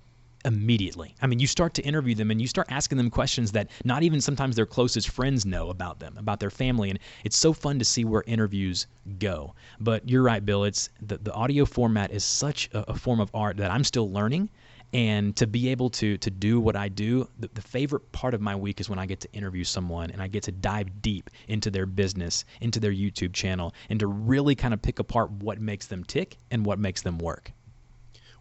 immediately. 0.44 1.14
I 1.22 1.26
mean, 1.26 1.38
you 1.38 1.46
start 1.46 1.72
to 1.76 1.82
interview 1.82 2.14
them 2.14 2.30
and 2.30 2.38
you 2.38 2.46
start 2.46 2.66
asking 2.70 2.98
them 2.98 3.08
questions 3.08 3.52
that 3.52 3.70
not 3.82 4.02
even 4.02 4.20
sometimes 4.20 4.56
their 4.56 4.66
closest 4.66 5.08
friends 5.08 5.46
know 5.46 5.70
about 5.70 6.00
them, 6.00 6.18
about 6.18 6.38
their 6.38 6.50
family, 6.50 6.90
and 6.90 6.98
it's 7.24 7.38
so 7.38 7.54
fun 7.54 7.78
to 7.78 7.84
see 7.86 8.04
where 8.04 8.24
interviews 8.26 8.86
go. 9.18 9.54
But 9.80 10.06
you're 10.06 10.22
right, 10.22 10.44
Bill. 10.44 10.64
It's 10.64 10.90
the, 11.00 11.16
the 11.16 11.32
audio 11.32 11.64
format 11.64 12.10
is 12.10 12.24
such 12.24 12.68
a, 12.74 12.90
a 12.90 12.94
form 12.94 13.20
of 13.20 13.30
art 13.32 13.56
that 13.56 13.70
I'm 13.70 13.84
still 13.84 14.12
learning 14.12 14.50
and 14.94 15.34
to 15.34 15.46
be 15.48 15.68
able 15.68 15.90
to 15.90 16.16
to 16.18 16.30
do 16.30 16.60
what 16.60 16.76
I 16.76 16.88
do, 16.88 17.28
the, 17.40 17.50
the, 17.52 17.60
favorite 17.60 18.12
part 18.12 18.32
of 18.32 18.40
my 18.40 18.54
week 18.54 18.80
is 18.80 18.88
when 18.88 18.98
I 19.00 19.06
get 19.06 19.20
to 19.20 19.32
interview 19.32 19.64
someone 19.64 20.12
and 20.12 20.22
I 20.22 20.28
get 20.28 20.44
to 20.44 20.52
dive 20.52 21.02
deep 21.02 21.30
into 21.48 21.68
their 21.70 21.84
business, 21.84 22.44
into 22.60 22.78
their 22.78 22.92
YouTube 22.92 23.32
channel, 23.32 23.74
and 23.90 23.98
to 23.98 24.06
really 24.06 24.54
kind 24.54 24.72
of 24.72 24.80
pick 24.80 25.00
apart 25.00 25.32
what 25.32 25.60
makes 25.60 25.86
them 25.86 26.04
tick 26.04 26.36
and 26.52 26.64
what 26.64 26.78
makes 26.78 27.02
them 27.02 27.18
work. 27.18 27.50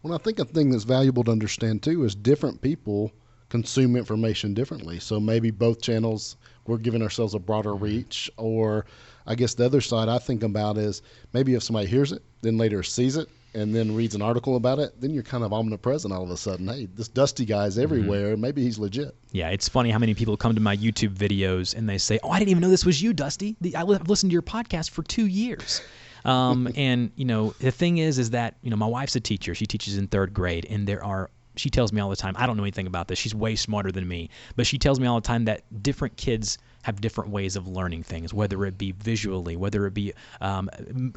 Well, 0.04 0.14
I 0.14 0.20
think 0.20 0.38
a 0.38 0.46
thing 0.46 0.70
that's 0.70 0.84
valuable 0.84 1.24
to 1.24 1.32
understand 1.32 1.82
too 1.82 2.04
is 2.06 2.14
different 2.14 2.62
people 2.62 3.12
consume 3.50 3.96
information 3.96 4.54
differently. 4.54 5.00
So 5.00 5.20
maybe 5.20 5.50
both 5.50 5.82
channels 5.82 6.38
we're 6.68 6.78
giving 6.78 7.02
ourselves 7.02 7.34
a 7.34 7.40
broader 7.40 7.72
mm-hmm. 7.72 7.84
reach, 7.84 8.30
or 8.38 8.86
I 9.26 9.34
guess 9.34 9.56
the 9.56 9.66
other 9.66 9.82
side 9.82 10.08
I 10.08 10.20
think 10.20 10.44
about 10.44 10.78
is 10.78 11.02
maybe 11.34 11.56
if 11.56 11.64
somebody 11.64 11.88
hears 11.88 12.12
it, 12.12 12.22
then 12.42 12.58
later 12.58 12.84
sees 12.84 13.18
it, 13.18 13.28
and 13.54 13.74
then 13.74 13.96
reads 13.96 14.16
an 14.16 14.22
article 14.22 14.56
about 14.56 14.80
it, 14.80 15.00
then 15.00 15.14
you're 15.14 15.24
kind 15.24 15.44
of 15.44 15.54
omnipresent 15.54 16.14
all 16.14 16.24
of 16.24 16.30
a 16.30 16.38
sudden. 16.38 16.68
Hey, 16.68 16.88
this 16.96 17.08
Dusty 17.08 17.46
guy's 17.46 17.74
mm-hmm. 17.74 17.84
everywhere. 17.84 18.34
Mm-hmm. 18.34 18.42
Maybe 18.42 18.64
he's 18.64 18.80
legit. 18.80 19.16
Yeah, 19.32 19.50
it's 19.50 19.70
funny 19.70 19.92
how 19.92 20.00
many 20.00 20.14
people 20.14 20.38
come 20.38 20.56
to 20.56 20.62
my 20.62 20.76
YouTube 20.76 21.16
videos 21.16 21.76
and 21.76 21.88
they 21.88 21.98
say, 21.98 22.20
"Oh, 22.24 22.30
I 22.30 22.40
didn't 22.40 22.50
even 22.52 22.62
know 22.62 22.70
this 22.70 22.86
was 22.86 23.02
you, 23.02 23.14
Dusty. 23.14 23.56
I've 23.76 24.10
listened 24.10 24.32
to 24.32 24.34
your 24.34 24.42
podcast 24.42 24.92
for 24.92 25.04
two 25.04 25.28
years." 25.28 25.82
Um, 26.26 26.70
and 26.76 27.12
you 27.16 27.26
know, 27.26 27.54
the 27.60 27.72
thing 27.72 27.98
is, 27.98 28.20
is 28.20 28.32
that 28.32 28.56
you 28.62 28.70
know, 28.70 28.78
my 28.78 28.88
wife's 28.88 29.16
a 29.16 29.20
teacher. 29.20 29.56
She 29.56 29.66
teaches 29.66 29.98
in 29.98 30.08
third 30.08 30.34
grade, 30.34 30.66
and 30.70 30.88
there 30.88 31.04
are 31.04 31.30
she 31.56 31.70
tells 31.70 31.94
me 31.94 32.02
all 32.02 32.10
the 32.10 32.16
time. 32.16 32.36
I 32.38 32.46
don't 32.48 32.58
know 32.58 32.64
anything 32.64 32.88
about 32.88 33.08
this. 33.08 33.20
She's 33.20 33.36
way 33.36 33.56
smarter 33.56 33.92
than 33.92 34.08
me, 34.08 34.30
but 34.56 34.66
she 34.66 34.78
tells 34.78 35.00
me 35.00 35.08
all 35.08 35.20
the 35.20 35.28
time 35.28 35.46
that 35.46 35.62
different 35.84 36.18
kids 36.18 36.58
have 36.84 37.00
different 37.00 37.30
ways 37.30 37.56
of 37.56 37.68
learning 37.68 38.04
things, 38.04 38.34
whether 38.34 38.66
it 38.66 38.78
be 38.78 38.92
visually, 38.92 39.56
whether 39.56 39.86
it 39.86 39.94
be 39.94 40.14
um, 40.42 40.70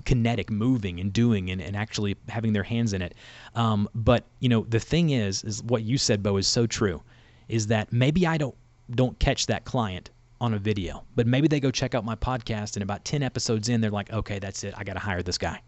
kinetic, 0.04 0.50
moving 0.50 1.00
and 1.00 1.12
doing 1.12 1.50
and, 1.50 1.60
and 1.60 1.76
actually 1.76 2.16
having 2.28 2.52
their 2.52 2.62
hands 2.62 2.92
in 2.92 3.02
it. 3.02 3.14
Um, 3.54 3.88
but 3.94 4.24
you 4.40 4.48
know, 4.48 4.64
the 4.68 4.80
thing 4.80 5.10
is, 5.10 5.42
is 5.42 5.62
what 5.62 5.82
you 5.82 5.98
said, 5.98 6.22
Bo, 6.22 6.36
is 6.36 6.46
so 6.46 6.66
true. 6.66 7.02
Is 7.48 7.66
that 7.68 7.92
maybe 7.92 8.26
I 8.26 8.38
don't 8.38 8.54
don't 8.90 9.18
catch 9.18 9.46
that 9.46 9.64
client 9.64 10.10
on 10.40 10.54
a 10.54 10.58
video, 10.58 11.04
but 11.16 11.26
maybe 11.26 11.48
they 11.48 11.60
go 11.60 11.70
check 11.70 11.94
out 11.94 12.04
my 12.04 12.14
podcast 12.14 12.76
and 12.76 12.82
about 12.82 13.04
ten 13.04 13.22
episodes 13.22 13.68
in, 13.68 13.80
they're 13.80 13.90
like, 13.90 14.12
okay, 14.12 14.38
that's 14.38 14.62
it. 14.64 14.74
I 14.76 14.84
got 14.84 14.94
to 14.94 15.00
hire 15.00 15.22
this 15.22 15.38
guy. 15.38 15.60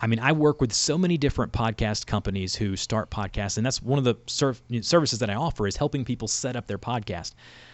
I 0.00 0.06
mean, 0.06 0.18
I 0.18 0.32
work 0.32 0.60
with 0.60 0.72
so 0.72 0.98
many 0.98 1.16
different 1.16 1.52
podcast 1.52 2.06
companies 2.06 2.54
who 2.54 2.76
start 2.76 3.10
podcasts, 3.10 3.56
and 3.56 3.64
that's 3.64 3.80
one 3.80 3.98
of 3.98 4.04
the 4.04 4.16
services 4.82 5.18
that 5.18 5.30
I 5.30 5.34
offer 5.34 5.66
is 5.66 5.76
helping 5.76 6.04
people 6.04 6.28
set 6.28 6.56
up 6.56 6.66
their 6.66 6.78
podcast. 6.78 7.32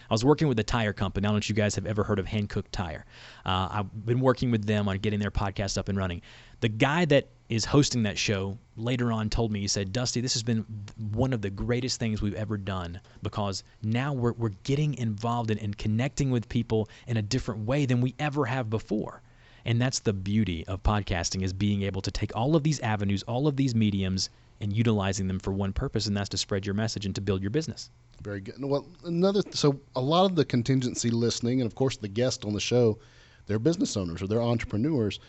I 0.09 0.13
was 0.13 0.25
working 0.25 0.47
with 0.47 0.59
a 0.59 0.63
tire 0.63 0.93
company. 0.93 1.25
I 1.25 1.29
don't 1.29 1.35
know 1.35 1.39
if 1.39 1.49
you 1.49 1.55
guys 1.55 1.73
have 1.75 1.85
ever 1.85 2.03
heard 2.03 2.19
of 2.19 2.25
Hankook 2.25 2.65
Tire. 2.71 3.05
Uh, 3.45 3.69
I've 3.71 4.05
been 4.05 4.19
working 4.19 4.51
with 4.51 4.65
them 4.65 4.87
on 4.87 4.97
getting 4.97 5.19
their 5.19 5.31
podcast 5.31 5.77
up 5.77 5.89
and 5.89 5.97
running. 5.97 6.21
The 6.59 6.69
guy 6.69 7.05
that 7.05 7.29
is 7.49 7.65
hosting 7.65 8.03
that 8.03 8.17
show 8.17 8.57
later 8.77 9.11
on 9.11 9.29
told 9.29 9.51
me, 9.51 9.61
he 9.61 9.67
said, 9.67 9.91
Dusty, 9.91 10.21
this 10.21 10.33
has 10.33 10.43
been 10.43 10.65
one 11.11 11.33
of 11.33 11.41
the 11.41 11.49
greatest 11.49 11.99
things 11.99 12.21
we've 12.21 12.35
ever 12.35 12.57
done 12.57 12.99
because 13.23 13.63
now 13.83 14.13
we're, 14.13 14.33
we're 14.33 14.53
getting 14.63 14.93
involved 14.95 15.49
in, 15.49 15.57
and 15.59 15.77
connecting 15.77 16.29
with 16.29 16.47
people 16.49 16.89
in 17.07 17.17
a 17.17 17.21
different 17.21 17.65
way 17.65 17.85
than 17.85 17.99
we 17.99 18.13
ever 18.19 18.45
have 18.45 18.69
before. 18.69 19.21
And 19.65 19.81
that's 19.81 19.99
the 19.99 20.13
beauty 20.13 20.65
of 20.67 20.83
podcasting 20.83 21.43
is 21.43 21.53
being 21.53 21.83
able 21.83 22.01
to 22.01 22.11
take 22.11 22.35
all 22.35 22.55
of 22.55 22.63
these 22.63 22.79
avenues, 22.79 23.23
all 23.23 23.47
of 23.47 23.55
these 23.55 23.75
mediums, 23.75 24.29
and 24.59 24.71
utilizing 24.71 25.27
them 25.27 25.39
for 25.39 25.51
one 25.51 25.73
purpose, 25.73 26.05
and 26.05 26.15
that's 26.15 26.29
to 26.29 26.37
spread 26.37 26.65
your 26.65 26.75
message 26.75 27.05
and 27.05 27.15
to 27.15 27.21
build 27.21 27.41
your 27.41 27.49
business. 27.49 27.89
Very 28.21 28.41
good. 28.41 28.55
Well, 28.63 28.87
another 29.03 29.41
so 29.51 29.79
a 29.95 30.01
lot 30.01 30.25
of 30.25 30.35
the 30.35 30.45
contingency 30.45 31.09
listening, 31.09 31.61
and 31.61 31.67
of 31.67 31.75
course 31.75 31.97
the 31.97 32.07
guest 32.07 32.45
on 32.45 32.53
the 32.53 32.59
show, 32.59 32.99
they're 33.47 33.59
business 33.59 33.97
owners 33.97 34.21
or 34.21 34.27
they're 34.27 34.41
entrepreneurs. 34.41 35.19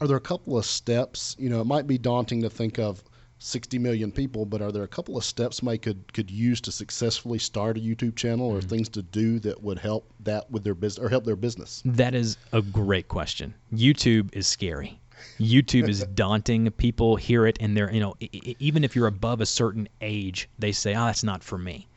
Are 0.00 0.06
there 0.06 0.16
a 0.16 0.20
couple 0.20 0.58
of 0.58 0.66
steps? 0.66 1.36
You 1.38 1.48
know, 1.48 1.60
it 1.60 1.66
might 1.66 1.86
be 1.86 1.96
daunting 1.96 2.42
to 2.42 2.50
think 2.50 2.78
of 2.78 3.02
60 3.42 3.78
million 3.78 4.12
people, 4.12 4.46
but 4.46 4.62
are 4.62 4.70
there 4.70 4.84
a 4.84 4.88
couple 4.88 5.16
of 5.16 5.24
steps 5.24 5.56
somebody 5.56 5.78
could 5.78 6.12
could 6.12 6.30
use 6.30 6.60
to 6.62 6.72
successfully 6.72 7.38
start 7.38 7.76
a 7.76 7.80
YouTube 7.80 8.14
channel, 8.14 8.46
or 8.46 8.58
mm-hmm. 8.58 8.68
things 8.68 8.88
to 8.90 9.02
do 9.02 9.38
that 9.40 9.62
would 9.62 9.78
help 9.78 10.10
that 10.20 10.50
with 10.50 10.62
their 10.64 10.74
business 10.74 11.04
or 11.04 11.08
help 11.08 11.24
their 11.24 11.36
business? 11.36 11.82
That 11.84 12.14
is 12.14 12.36
a 12.52 12.62
great 12.62 13.08
question. 13.08 13.54
YouTube 13.74 14.34
is 14.34 14.46
scary. 14.46 15.00
YouTube 15.40 15.88
is 15.88 16.04
daunting. 16.14 16.70
People 16.72 17.16
hear 17.16 17.46
it 17.46 17.56
and 17.60 17.76
they're, 17.76 17.92
you 17.92 18.00
know, 18.00 18.14
even 18.58 18.84
if 18.84 18.94
you're 18.94 19.06
above 19.06 19.40
a 19.40 19.46
certain 19.46 19.88
age, 20.00 20.48
they 20.58 20.72
say, 20.72 20.94
"Oh, 20.94 21.06
that's 21.06 21.24
not 21.24 21.42
for 21.42 21.58
me." 21.58 21.88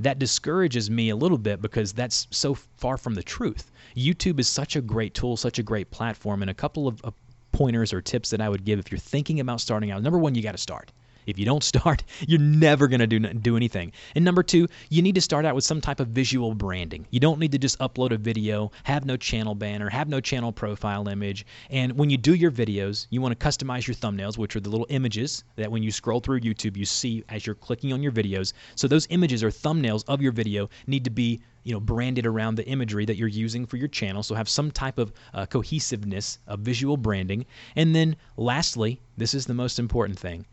That 0.00 0.18
discourages 0.18 0.90
me 0.90 1.10
a 1.10 1.16
little 1.16 1.38
bit 1.38 1.62
because 1.62 1.92
that's 1.92 2.26
so 2.30 2.54
far 2.54 2.96
from 2.96 3.14
the 3.14 3.22
truth. 3.22 3.70
YouTube 3.96 4.40
is 4.40 4.48
such 4.48 4.74
a 4.74 4.80
great 4.80 5.14
tool, 5.14 5.36
such 5.36 5.58
a 5.58 5.62
great 5.62 5.90
platform, 5.90 6.42
and 6.42 6.50
a 6.50 6.54
couple 6.54 6.88
of, 6.88 7.00
of 7.02 7.14
pointers 7.54 7.92
or 7.92 8.00
tips 8.00 8.30
that 8.30 8.40
I 8.40 8.48
would 8.48 8.64
give 8.64 8.78
if 8.78 8.90
you're 8.90 8.98
thinking 8.98 9.40
about 9.40 9.60
starting 9.60 9.90
out. 9.90 10.02
Number 10.02 10.18
one, 10.18 10.34
you 10.34 10.42
got 10.42 10.52
to 10.52 10.58
start. 10.58 10.90
If 11.26 11.38
you 11.38 11.44
don't 11.44 11.64
start, 11.72 12.02
you're 12.26 12.40
never 12.40 12.88
going 12.88 13.00
to 13.00 13.06
do 13.06 13.18
do 13.18 13.56
anything. 13.56 13.92
And 14.14 14.24
number 14.24 14.42
2, 14.42 14.66
you 14.90 15.02
need 15.02 15.14
to 15.14 15.20
start 15.20 15.44
out 15.44 15.54
with 15.54 15.64
some 15.64 15.80
type 15.80 16.00
of 16.00 16.08
visual 16.08 16.54
branding. 16.54 17.06
You 17.10 17.20
don't 17.20 17.38
need 17.38 17.52
to 17.52 17.58
just 17.58 17.78
upload 17.78 18.12
a 18.12 18.16
video, 18.16 18.70
have 18.84 19.04
no 19.04 19.16
channel 19.16 19.54
banner, 19.54 19.88
have 19.88 20.08
no 20.08 20.20
channel 20.20 20.52
profile 20.52 21.08
image. 21.08 21.46
And 21.70 21.92
when 21.98 22.10
you 22.10 22.16
do 22.16 22.34
your 22.34 22.50
videos, 22.50 23.06
you 23.10 23.20
want 23.20 23.38
to 23.38 23.46
customize 23.46 23.86
your 23.86 23.94
thumbnails, 23.94 24.38
which 24.38 24.56
are 24.56 24.60
the 24.60 24.70
little 24.70 24.86
images 24.90 25.44
that 25.56 25.70
when 25.70 25.82
you 25.82 25.90
scroll 25.90 26.20
through 26.20 26.40
YouTube, 26.40 26.76
you 26.76 26.84
see 26.84 27.24
as 27.28 27.46
you're 27.46 27.54
clicking 27.54 27.92
on 27.92 28.02
your 28.02 28.12
videos. 28.12 28.52
So 28.74 28.88
those 28.88 29.06
images 29.10 29.42
or 29.42 29.50
thumbnails 29.50 30.04
of 30.08 30.20
your 30.20 30.32
video 30.32 30.68
need 30.86 31.04
to 31.04 31.10
be 31.10 31.40
you 31.64 31.72
know 31.72 31.80
branded 31.80 32.26
around 32.26 32.56
the 32.56 32.66
imagery 32.66 33.04
that 33.06 33.16
you're 33.16 33.26
using 33.26 33.66
for 33.66 33.78
your 33.78 33.88
channel 33.88 34.22
so 34.22 34.34
have 34.34 34.48
some 34.48 34.70
type 34.70 34.98
of 34.98 35.12
uh, 35.32 35.46
cohesiveness 35.46 36.38
of 36.46 36.60
visual 36.60 36.96
branding 36.96 37.46
and 37.74 37.96
then 37.96 38.14
lastly 38.36 39.00
this 39.16 39.32
is 39.32 39.46
the 39.46 39.54
most 39.54 39.78
important 39.78 40.18
thing 40.18 40.44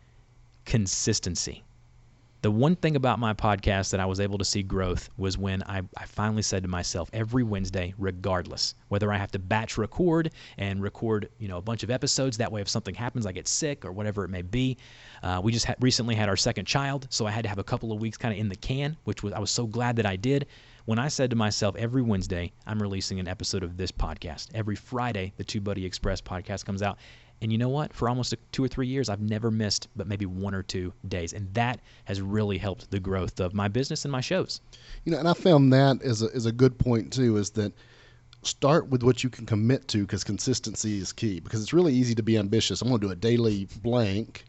consistency. 0.66 1.64
The 2.41 2.49
one 2.49 2.76
thing 2.76 2.95
about 2.95 3.20
my 3.20 3.34
podcast 3.36 3.91
that 3.91 3.99
I 3.99 4.07
was 4.07 4.20
able 4.20 4.39
to 4.39 4.45
see 4.45 4.64
growth 4.64 5.12
was 5.16 5.38
when 5.38 5.62
I, 5.62 5.84
I 5.95 6.05
finally 6.05 6.41
said 6.41 6.64
to 6.64 6.70
myself 6.70 7.07
every 7.14 7.43
Wednesday, 7.43 7.93
regardless, 7.99 8.74
whether 8.88 9.14
I 9.14 9.18
have 9.18 9.30
to 9.34 9.39
batch 9.39 9.78
record 9.78 10.32
and 10.57 10.82
record, 10.82 11.30
you 11.38 11.47
know, 11.47 11.57
a 11.57 11.62
bunch 11.62 11.84
of 11.84 11.91
episodes. 11.91 12.38
That 12.38 12.51
way, 12.51 12.59
if 12.59 12.68
something 12.68 12.95
happens, 12.95 13.28
I 13.28 13.32
get 13.32 13.47
sick 13.47 13.86
or 13.86 13.91
whatever 13.91 14.24
it 14.26 14.30
may 14.30 14.41
be. 14.41 14.78
Uh, 15.22 15.39
we 15.43 15.51
just 15.51 15.68
ha- 15.68 15.76
recently 15.80 16.16
had 16.16 16.30
our 16.30 16.38
second 16.38 16.66
child, 16.66 17.05
so 17.12 17.28
I 17.28 17.32
had 17.32 17.43
to 17.43 17.49
have 17.49 17.59
a 17.59 17.64
couple 17.64 17.91
of 17.91 18.01
weeks 18.01 18.18
kind 18.18 18.34
of 18.34 18.39
in 18.39 18.49
the 18.49 18.55
can, 18.55 18.97
which 19.03 19.22
was 19.22 19.34
I 19.34 19.39
was 19.39 19.51
so 19.51 19.68
glad 19.68 19.97
that 19.97 20.07
I 20.07 20.16
did. 20.16 20.47
When 20.86 20.97
I 20.97 21.09
said 21.09 21.29
to 21.29 21.36
myself, 21.36 21.75
every 21.75 22.01
Wednesday, 22.01 22.51
I'm 22.65 22.82
releasing 22.82 23.19
an 23.19 23.27
episode 23.27 23.61
of 23.61 23.77
this 23.77 23.91
podcast. 23.91 24.47
Every 24.55 24.75
Friday, 24.75 25.32
the 25.38 25.43
TubeBuddy 25.43 25.86
Express 25.86 26.21
podcast 26.21 26.65
comes 26.65 26.82
out. 26.82 26.97
And 27.43 27.51
you 27.51 27.59
know 27.59 27.69
what? 27.69 27.93
For 27.93 28.09
almost 28.09 28.34
two 28.51 28.63
or 28.63 28.67
three 28.67 28.88
years, 28.88 29.07
I've 29.07 29.21
never 29.21 29.51
missed 29.51 29.89
but 29.95 30.07
maybe 30.07 30.25
one 30.25 30.55
or 30.55 30.63
two 30.63 30.91
days. 31.07 31.34
And 31.34 31.53
that 31.53 31.82
has 32.05 32.19
really 32.19 32.57
helped 32.57 32.89
the 32.89 32.99
growth 32.99 33.39
of 33.39 33.53
my 33.53 33.67
business 33.67 34.05
and 34.05 34.11
my 34.11 34.21
shows. 34.21 34.59
You 35.05 35.11
know, 35.11 35.19
and 35.19 35.27
I 35.27 35.34
found 35.34 35.71
that 35.71 36.01
as 36.01 36.23
a, 36.23 36.29
as 36.34 36.47
a 36.47 36.51
good 36.51 36.79
point, 36.79 37.13
too, 37.13 37.38
is 37.38 37.51
that 37.51 37.73
start 38.41 38.89
with 38.89 39.03
what 39.03 39.23
you 39.23 39.29
can 39.29 39.45
commit 39.45 39.88
to 39.89 39.99
because 39.99 40.23
consistency 40.23 40.97
is 40.97 41.13
key. 41.13 41.39
Because 41.39 41.61
it's 41.61 41.73
really 41.73 41.93
easy 41.93 42.15
to 42.15 42.23
be 42.23 42.39
ambitious. 42.39 42.82
I'm 42.82 42.88
going 42.88 43.01
to 43.01 43.07
do 43.07 43.11
a 43.11 43.15
daily 43.15 43.67
blank 43.84 44.45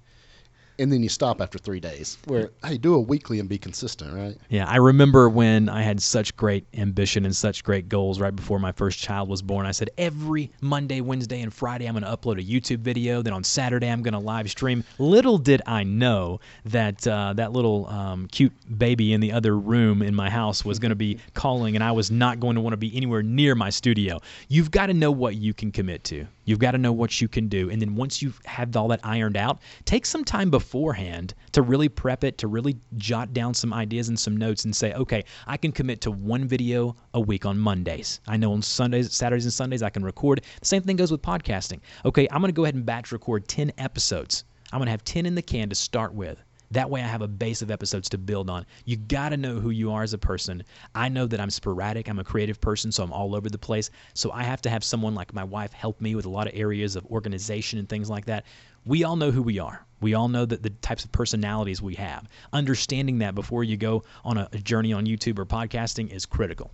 and 0.83 0.93
then 0.93 1.03
you 1.03 1.09
stop 1.09 1.41
after 1.41 1.59
three 1.59 1.81
days. 1.81 2.19
Where 2.27 2.51
hey, 2.65 2.77
do 2.77 2.95
a 2.95 3.01
weekly 3.01 3.39
and 3.41 3.49
be 3.49 3.59
consistent, 3.59 4.15
right? 4.15 4.37
Yeah, 4.49 4.69
I 4.69 4.77
remember 4.77 5.29
when 5.29 5.69
I 5.69 5.83
had 5.83 6.03
such 6.03 6.37
great 6.37 6.67
ambition 6.75 7.25
and 7.25 7.35
such 7.35 7.63
great 7.63 7.89
goals 7.89 8.21
right 8.21 8.35
before 8.35 8.59
my 8.59 8.73
first 8.73 8.99
child 8.99 9.29
was 9.29 9.43
born. 9.43 9.65
I 9.65 9.71
said 9.71 9.91
every 9.97 10.51
Monday, 10.61 11.01
Wednesday, 11.01 11.41
and 11.41 11.55
Friday 11.55 11.87
I'm 11.87 11.95
going 11.95 12.05
to 12.05 12.17
upload 12.17 12.41
a 12.41 12.45
YouTube 12.45 12.81
video. 12.81 13.23
Then 13.23 13.33
on 13.33 13.45
Saturday 13.45 13.89
I'm 13.89 14.03
going 14.03 14.13
to 14.13 14.19
live 14.19 14.51
stream. 14.51 14.85
Little 14.99 15.39
did 15.39 15.63
I 15.67 15.85
know 15.85 16.41
that 16.67 17.07
uh, 17.07 17.33
that 17.35 17.53
little 17.53 17.87
um, 17.87 18.27
cute 18.29 18.53
baby 18.79 19.13
in 19.13 19.21
the 19.21 19.33
other 19.33 19.57
room 19.57 20.03
in 20.03 20.15
my 20.15 20.29
house 20.29 20.65
was 20.65 20.79
going 20.79 20.91
to 20.91 20.97
be 20.97 21.19
calling, 21.35 21.77
and 21.77 21.85
I 21.85 21.93
was 21.93 22.11
not 22.11 22.41
going 22.41 22.57
to 22.57 22.61
want 22.61 22.73
to 22.73 22.79
be 22.79 22.95
anywhere 22.97 23.23
near 23.23 23.55
my 23.55 23.71
studio. 23.71 24.21
You've 24.49 24.71
got 24.71 24.87
to 24.87 24.95
know 24.95 25.13
what 25.13 25.37
you 25.37 25.55
can 25.55 25.71
commit 25.71 26.05
to. 26.05 26.27
You've 26.45 26.59
got 26.59 26.73
to 26.73 26.79
know 26.79 26.93
what 26.93 27.21
you 27.21 27.29
can 27.29 27.49
do. 27.49 27.71
And 27.71 27.81
then 27.81 27.95
once 27.95 28.21
you've 28.21 28.41
had 28.45 28.75
all 28.77 28.89
that 28.89 29.01
ironed 29.05 29.37
out, 29.37 29.61
take 29.85 30.05
some 30.05 30.25
time 30.25 30.51
beforehand 30.73 31.35
to 31.53 31.61
really 31.61 31.89
prep 31.91 32.25
it, 32.25 32.39
to 32.39 32.49
really 32.49 32.79
jot 32.97 33.35
down 33.35 33.53
some 33.53 33.75
ideas 33.75 34.09
and 34.09 34.19
some 34.19 34.35
notes 34.35 34.65
and 34.65 34.75
say, 34.75 34.95
okay, 34.95 35.23
I 35.47 35.59
can 35.59 35.71
commit 35.71 36.01
to 36.01 36.11
one 36.11 36.49
video 36.49 36.97
a 37.13 37.21
week 37.21 37.45
on 37.45 37.59
Mondays. 37.59 38.23
I 38.27 38.39
know 38.39 38.55
on 38.55 38.63
Sundays, 38.63 39.13
Saturdays, 39.13 39.45
and 39.45 39.53
Sundays 39.53 39.83
I 39.83 39.91
can 39.91 40.03
record. 40.03 40.41
The 40.61 40.67
same 40.67 40.81
thing 40.81 40.97
goes 40.97 41.13
with 41.13 41.21
podcasting. 41.21 41.81
Okay, 42.07 42.27
I'm 42.31 42.41
going 42.41 42.49
to 42.49 42.57
go 42.57 42.65
ahead 42.65 42.75
and 42.75 42.87
batch 42.87 43.13
record 43.13 43.49
10 43.49 43.73
episodes. 43.77 44.45
I'm 44.73 44.79
going 44.79 44.87
to 44.87 44.93
have 44.93 45.05
10 45.05 45.27
in 45.27 45.35
the 45.35 45.43
can 45.43 45.69
to 45.69 45.75
start 45.75 46.15
with. 46.15 46.43
That 46.71 46.89
way, 46.89 47.03
I 47.03 47.07
have 47.07 47.21
a 47.21 47.29
base 47.29 47.61
of 47.61 47.71
episodes 47.71 48.09
to 48.09 48.17
build 48.19 48.49
on. 48.49 48.65
You 48.87 48.97
got 48.97 49.29
to 49.29 49.37
know 49.37 49.61
who 49.61 49.69
you 49.69 49.93
are 49.93 50.03
as 50.03 50.15
a 50.15 50.19
person. 50.19 50.63
I 50.95 51.11
know 51.11 51.27
that 51.27 51.39
I'm 51.39 51.51
sporadic. 51.51 52.09
I'm 52.09 52.19
a 52.19 52.25
creative 52.25 52.63
person, 52.63 52.91
so 52.91 53.05
I'm 53.05 53.13
all 53.13 53.37
over 53.37 53.51
the 53.51 53.59
place. 53.59 53.91
So 54.15 54.33
I 54.33 54.43
have 54.45 54.63
to 54.63 54.71
have 54.71 54.83
someone 54.83 55.15
like 55.15 55.35
my 55.35 55.45
wife 55.45 55.75
help 55.75 56.01
me 56.01 56.15
with 56.15 56.25
a 56.25 56.31
lot 56.31 56.47
of 56.47 56.55
areas 56.57 56.97
of 56.97 57.05
organization 57.09 57.79
and 57.79 57.87
things 57.87 58.09
like 58.09 58.25
that. 58.25 58.47
We 58.85 59.05
all 59.05 59.17
know 59.17 59.31
who 59.31 59.43
we 59.43 59.59
are. 59.59 59.85
We 60.01 60.15
all 60.15 60.29
know 60.29 60.45
that 60.45 60.63
the 60.63 60.71
types 60.71 61.05
of 61.05 61.13
personalities 61.13 61.81
we 61.81 61.95
have. 61.95 62.29
Understanding 62.53 63.19
that 63.19 63.35
before 63.35 63.63
you 63.63 63.77
go 63.77 64.03
on 64.25 64.37
a, 64.37 64.49
a 64.53 64.59
journey 64.59 64.93
on 64.93 65.07
YouTube 65.07 65.39
or 65.39 65.47
podcasting 65.47 66.13
is 66.13 66.27
critical. 66.27 66.73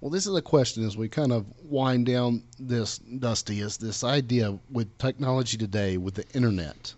Well, 0.00 0.10
this 0.10 0.26
is 0.26 0.34
a 0.34 0.40
question 0.40 0.86
as 0.86 0.96
we 0.96 1.08
kind 1.08 1.32
of 1.32 1.44
wind 1.62 2.06
down 2.06 2.44
this, 2.58 2.98
Dusty, 2.98 3.60
is 3.60 3.76
this 3.76 4.02
idea 4.02 4.58
with 4.70 4.96
technology 4.98 5.58
today, 5.58 5.98
with 5.98 6.14
the 6.14 6.26
internet. 6.32 6.94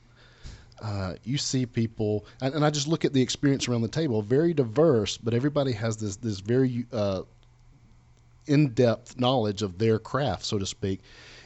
Uh, 0.81 1.15
you 1.25 1.39
see 1.39 1.65
people, 1.67 2.27
and, 2.41 2.55
and, 2.55 2.65
I 2.65 2.71
just 2.71 2.89
look 2.89 3.05
at 3.05 3.13
the 3.13 3.23
experience 3.23 3.69
around 3.69 3.83
the 3.83 3.89
table, 3.89 4.21
very 4.21 4.53
diverse, 4.53 5.17
but 5.17 5.33
everybody 5.33 5.73
has 5.73 5.97
this 5.97 6.17
this 6.17 6.41
very 6.41 6.87
uh, 6.93 7.23
in 8.47 8.71
depth 8.71 9.19
knowledge 9.19 9.63
of 9.63 9.79
their 9.79 10.01
craft, 10.01 10.45
so 10.45 10.59
to 10.59 10.67
speak. 10.67 11.01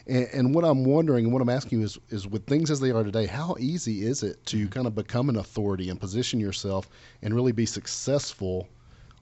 And, 0.06 0.28
and, 0.32 0.54
what 0.54 0.64
I'm 0.64 0.84
wondering, 0.84 1.24
and 1.24 1.32
what 1.32 1.42
I'm 1.42 1.48
asking 1.48 1.80
you 1.80 1.84
is, 1.84 1.98
is 2.10 2.28
with 2.28 2.46
things 2.46 2.70
as 2.70 2.78
they 2.78 2.90
are 2.90 3.02
today, 3.02 3.26
how 3.26 3.56
easy 3.58 4.06
is 4.06 4.22
it 4.22 4.44
to 4.46 4.56
mm-hmm. 4.56 4.68
kind 4.68 4.86
of 4.86 4.94
become 4.94 5.28
an 5.28 5.36
authority 5.36 5.90
and 5.90 6.00
position 6.00 6.38
yourself 6.38 6.88
and 7.22 7.34
really 7.34 7.52
be 7.52 7.66
successful 7.66 8.68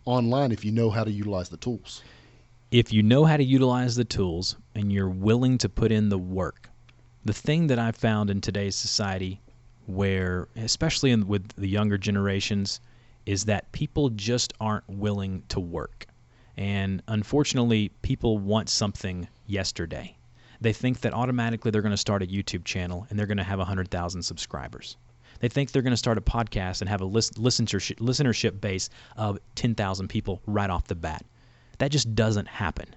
online 0.04 0.52
if 0.52 0.64
you 0.64 0.72
know 0.72 0.90
how 0.90 1.04
to 1.04 1.10
utilize 1.10 1.48
the 1.48 1.56
tools? 1.56 2.02
If 2.70 2.92
you 2.92 3.02
know 3.02 3.24
how 3.24 3.36
to 3.36 3.44
utilize 3.44 3.96
the 3.96 4.04
tools 4.04 4.56
and 4.74 4.92
you're 4.92 5.08
willing 5.08 5.58
to 5.58 5.68
put 5.68 5.92
in 5.92 6.08
the 6.08 6.18
work, 6.18 6.68
the 7.24 7.32
thing 7.32 7.68
that 7.68 7.78
I've 7.78 7.96
found 7.96 8.28
in 8.28 8.40
today's 8.40 8.76
society 8.76 9.40
where, 9.86 10.48
especially 10.56 11.10
in, 11.10 11.26
with 11.26 11.48
the 11.56 11.68
younger 11.68 11.98
generations, 11.98 12.80
is 13.26 13.44
that 13.46 13.70
people 13.72 14.10
just 14.10 14.52
aren't 14.60 14.88
willing 14.88 15.42
to 15.48 15.60
work. 15.60 16.06
And 16.56 17.02
unfortunately, 17.08 17.90
people 18.02 18.38
want 18.38 18.68
something 18.68 19.28
yesterday. 19.46 20.16
They 20.60 20.72
think 20.72 21.00
that 21.00 21.12
automatically 21.12 21.70
they're 21.70 21.82
going 21.82 21.90
to 21.90 21.96
start 21.96 22.22
a 22.22 22.26
YouTube 22.26 22.64
channel 22.64 23.06
and 23.10 23.18
they're 23.18 23.26
going 23.26 23.38
to 23.38 23.44
have 23.44 23.58
100,000 23.58 24.22
subscribers. 24.22 24.96
They 25.40 25.48
think 25.48 25.72
they're 25.72 25.82
going 25.82 25.92
to 25.92 25.96
start 25.96 26.16
a 26.16 26.22
podcast 26.22 26.80
and 26.80 26.88
have 26.88 27.00
a 27.00 27.06
listenership, 27.06 27.96
listenership 27.96 28.60
base 28.60 28.88
of 29.16 29.38
10,000 29.56 30.08
people 30.08 30.40
right 30.46 30.70
off 30.70 30.86
the 30.86 30.94
bat. 30.94 31.24
That 31.78 31.90
just 31.90 32.14
doesn't 32.14 32.48
happen. 32.48 32.94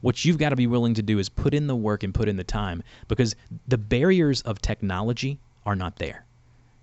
What 0.00 0.24
you've 0.24 0.38
got 0.38 0.50
to 0.50 0.56
be 0.56 0.66
willing 0.66 0.94
to 0.94 1.02
do 1.02 1.18
is 1.18 1.28
put 1.28 1.54
in 1.54 1.66
the 1.66 1.76
work 1.76 2.02
and 2.02 2.14
put 2.14 2.28
in 2.28 2.36
the 2.36 2.44
time 2.44 2.82
because 3.08 3.36
the 3.68 3.78
barriers 3.78 4.42
of 4.42 4.60
technology 4.60 5.38
are 5.66 5.76
not 5.76 5.96
there. 5.96 6.24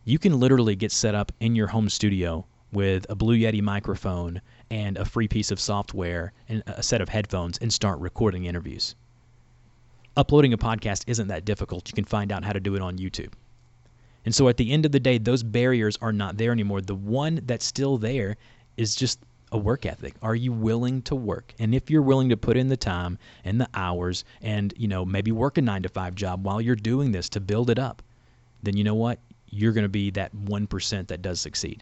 You 0.05 0.19
can 0.19 0.39
literally 0.39 0.75
get 0.75 0.91
set 0.91 1.15
up 1.15 1.31
in 1.39 1.55
your 1.55 1.67
home 1.67 1.89
studio 1.89 2.45
with 2.71 3.05
a 3.09 3.15
Blue 3.15 3.37
Yeti 3.37 3.61
microphone 3.61 4.41
and 4.69 4.97
a 4.97 5.05
free 5.05 5.27
piece 5.27 5.51
of 5.51 5.59
software 5.59 6.33
and 6.47 6.61
a 6.67 6.83
set 6.83 7.01
of 7.01 7.09
headphones 7.09 7.57
and 7.57 7.73
start 7.73 7.99
recording 7.99 8.45
interviews. 8.45 8.95
Uploading 10.19 10.51
a 10.51 10.57
podcast 10.57 11.05
isn't 11.07 11.29
that 11.29 11.45
difficult. 11.45 11.87
You 11.87 11.93
can 11.93 12.03
find 12.03 12.33
out 12.33 12.43
how 12.43 12.51
to 12.51 12.59
do 12.59 12.75
it 12.75 12.81
on 12.81 12.97
YouTube. 12.97 13.31
And 14.25 14.35
so 14.35 14.49
at 14.49 14.57
the 14.57 14.69
end 14.69 14.85
of 14.85 14.91
the 14.91 14.99
day, 14.99 15.17
those 15.17 15.43
barriers 15.43 15.97
are 16.01 16.11
not 16.11 16.35
there 16.35 16.51
anymore. 16.51 16.81
The 16.81 16.93
one 16.93 17.39
that's 17.45 17.63
still 17.63 17.97
there 17.97 18.35
is 18.75 18.97
just 18.97 19.21
a 19.53 19.57
work 19.57 19.85
ethic. 19.85 20.15
Are 20.21 20.35
you 20.35 20.51
willing 20.51 21.03
to 21.03 21.15
work? 21.15 21.53
And 21.57 21.73
if 21.73 21.89
you're 21.89 22.01
willing 22.01 22.27
to 22.27 22.35
put 22.35 22.57
in 22.57 22.67
the 22.67 22.75
time 22.75 23.17
and 23.45 23.61
the 23.61 23.69
hours 23.73 24.25
and, 24.41 24.73
you 24.75 24.89
know, 24.89 25.05
maybe 25.05 25.31
work 25.31 25.57
a 25.57 25.61
9 25.61 25.83
to 25.83 25.89
5 25.89 26.15
job 26.15 26.43
while 26.43 26.59
you're 26.59 26.75
doing 26.75 27.13
this 27.13 27.29
to 27.29 27.39
build 27.39 27.69
it 27.69 27.79
up, 27.79 28.01
then 28.61 28.75
you 28.75 28.83
know 28.83 28.95
what? 28.95 29.19
You're 29.49 29.71
going 29.71 29.85
to 29.85 29.87
be 29.87 30.11
that 30.11 30.35
1% 30.35 31.07
that 31.07 31.21
does 31.21 31.39
succeed. 31.39 31.81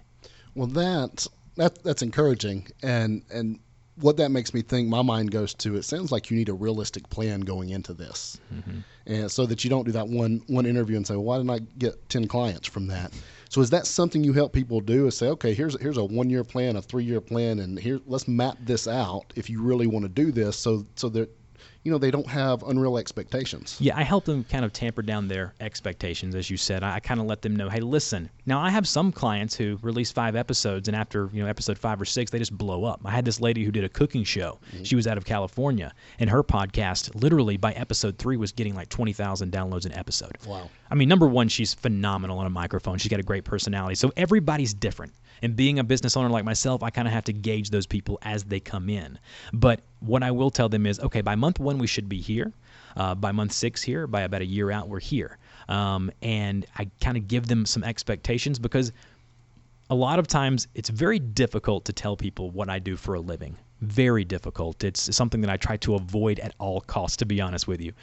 Well, 0.53 0.67
that 0.67 1.25
that 1.55 1.83
that's 1.83 2.03
encouraging 2.03 2.67
and 2.83 3.23
and 3.31 3.59
what 3.99 4.17
that 4.17 4.29
makes 4.29 4.53
me 4.53 4.61
think 4.61 4.87
my 4.87 5.01
mind 5.01 5.31
goes 5.31 5.53
to 5.53 5.75
it 5.75 5.83
sounds 5.83 6.11
like 6.11 6.29
you 6.29 6.37
need 6.37 6.49
a 6.49 6.53
realistic 6.53 7.09
plan 7.09 7.41
going 7.41 7.69
into 7.69 7.93
this 7.93 8.39
mm-hmm. 8.53 8.79
and 9.05 9.31
so 9.31 9.45
that 9.45 9.63
you 9.63 9.69
don't 9.69 9.85
do 9.85 9.91
that 9.91 10.07
one 10.07 10.41
one 10.47 10.65
interview 10.65 10.95
and 10.95 11.05
say 11.05 11.15
well, 11.15 11.23
why 11.23 11.37
didn't 11.37 11.49
i 11.51 11.59
get 11.79 12.09
10 12.09 12.27
clients 12.27 12.67
from 12.67 12.87
that 12.87 13.11
so 13.49 13.61
is 13.61 13.69
that 13.69 13.87
something 13.87 14.23
you 14.23 14.33
help 14.33 14.53
people 14.53 14.79
do 14.81 15.07
is 15.07 15.17
say 15.17 15.27
okay 15.27 15.53
here's 15.53 15.79
here's 15.81 15.97
a 15.97 16.03
one 16.03 16.29
year 16.29 16.43
plan 16.43 16.75
a 16.75 16.81
three 16.81 17.03
year 17.03 17.21
plan 17.21 17.59
and 17.59 17.79
here 17.79 17.99
let's 18.05 18.27
map 18.27 18.57
this 18.61 18.87
out 18.87 19.25
if 19.35 19.49
you 19.49 19.61
really 19.61 19.87
want 19.87 20.03
to 20.03 20.09
do 20.09 20.31
this 20.31 20.55
so 20.57 20.85
so 20.95 21.09
that 21.09 21.29
you 21.83 21.91
know 21.91 21.97
they 21.97 22.11
don't 22.11 22.27
have 22.27 22.63
unreal 22.63 22.97
expectations. 22.97 23.77
Yeah, 23.79 23.97
I 23.97 24.03
help 24.03 24.25
them 24.25 24.43
kind 24.43 24.65
of 24.65 24.73
tamper 24.73 25.01
down 25.01 25.27
their 25.27 25.53
expectations, 25.59 26.35
as 26.35 26.49
you 26.49 26.57
said. 26.57 26.83
I, 26.83 26.95
I 26.95 26.99
kind 26.99 27.19
of 27.19 27.25
let 27.25 27.41
them 27.41 27.55
know, 27.55 27.69
hey, 27.69 27.79
listen. 27.79 28.29
Now 28.45 28.59
I 28.59 28.69
have 28.69 28.87
some 28.87 29.11
clients 29.11 29.55
who 29.55 29.77
release 29.81 30.11
five 30.11 30.35
episodes, 30.35 30.87
and 30.87 30.95
after 30.95 31.29
you 31.33 31.41
know 31.41 31.49
episode 31.49 31.77
five 31.77 32.01
or 32.01 32.05
six, 32.05 32.31
they 32.31 32.39
just 32.39 32.57
blow 32.57 32.83
up. 32.83 33.01
I 33.05 33.11
had 33.11 33.25
this 33.25 33.39
lady 33.39 33.63
who 33.63 33.71
did 33.71 33.83
a 33.83 33.89
cooking 33.89 34.23
show. 34.23 34.59
Mm-hmm. 34.73 34.83
She 34.83 34.95
was 34.95 35.07
out 35.07 35.17
of 35.17 35.25
California, 35.25 35.93
and 36.19 36.29
her 36.29 36.43
podcast, 36.43 37.21
literally 37.21 37.57
by 37.57 37.73
episode 37.73 38.17
three, 38.17 38.37
was 38.37 38.51
getting 38.51 38.75
like 38.75 38.89
twenty 38.89 39.13
thousand 39.13 39.51
downloads 39.51 39.85
an 39.85 39.93
episode. 39.93 40.37
Wow. 40.45 40.69
I 40.89 40.95
mean, 40.95 41.09
number 41.09 41.27
one, 41.27 41.47
she's 41.49 41.73
phenomenal 41.73 42.39
on 42.39 42.45
a 42.45 42.49
microphone. 42.49 42.97
She's 42.97 43.09
got 43.09 43.19
a 43.19 43.23
great 43.23 43.43
personality. 43.43 43.95
So 43.95 44.11
everybody's 44.15 44.73
different. 44.73 45.13
And 45.41 45.55
being 45.55 45.79
a 45.79 45.83
business 45.83 46.17
owner 46.17 46.29
like 46.29 46.45
myself, 46.45 46.81
I 46.81 46.89
kind 46.89 47.07
of 47.07 47.13
have 47.13 47.25
to 47.25 47.33
gauge 47.33 47.69
those 47.69 47.85
people 47.85 48.17
as 48.23 48.43
they 48.43 48.59
come 48.59 48.89
in. 48.89 49.19
But 49.53 49.81
what 49.99 50.23
I 50.23 50.31
will 50.31 50.49
tell 50.49 50.69
them 50.69 50.85
is 50.85 50.99
okay, 50.99 51.21
by 51.21 51.35
month 51.35 51.59
one, 51.59 51.77
we 51.77 51.87
should 51.87 52.09
be 52.09 52.21
here. 52.21 52.53
Uh, 52.95 53.13
by 53.13 53.31
month 53.31 53.51
six, 53.51 53.81
here. 53.81 54.07
By 54.07 54.21
about 54.21 54.41
a 54.41 54.45
year 54.45 54.71
out, 54.71 54.87
we're 54.87 54.99
here. 54.99 55.37
Um, 55.69 56.11
and 56.21 56.65
I 56.77 56.89
kind 57.01 57.17
of 57.17 57.27
give 57.27 57.47
them 57.47 57.65
some 57.65 57.83
expectations 57.83 58.59
because 58.59 58.91
a 59.89 59.95
lot 59.95 60.19
of 60.19 60.27
times 60.27 60.67
it's 60.75 60.89
very 60.89 61.19
difficult 61.19 61.85
to 61.85 61.93
tell 61.93 62.17
people 62.17 62.49
what 62.51 62.69
I 62.69 62.79
do 62.79 62.95
for 62.95 63.15
a 63.15 63.19
living. 63.19 63.55
Very 63.81 64.25
difficult. 64.25 64.83
It's 64.83 65.15
something 65.15 65.41
that 65.41 65.49
I 65.49 65.57
try 65.57 65.77
to 65.77 65.95
avoid 65.95 66.39
at 66.39 66.55
all 66.59 66.81
costs, 66.81 67.17
to 67.17 67.25
be 67.25 67.39
honest 67.39 67.67
with 67.67 67.81
you. 67.81 67.93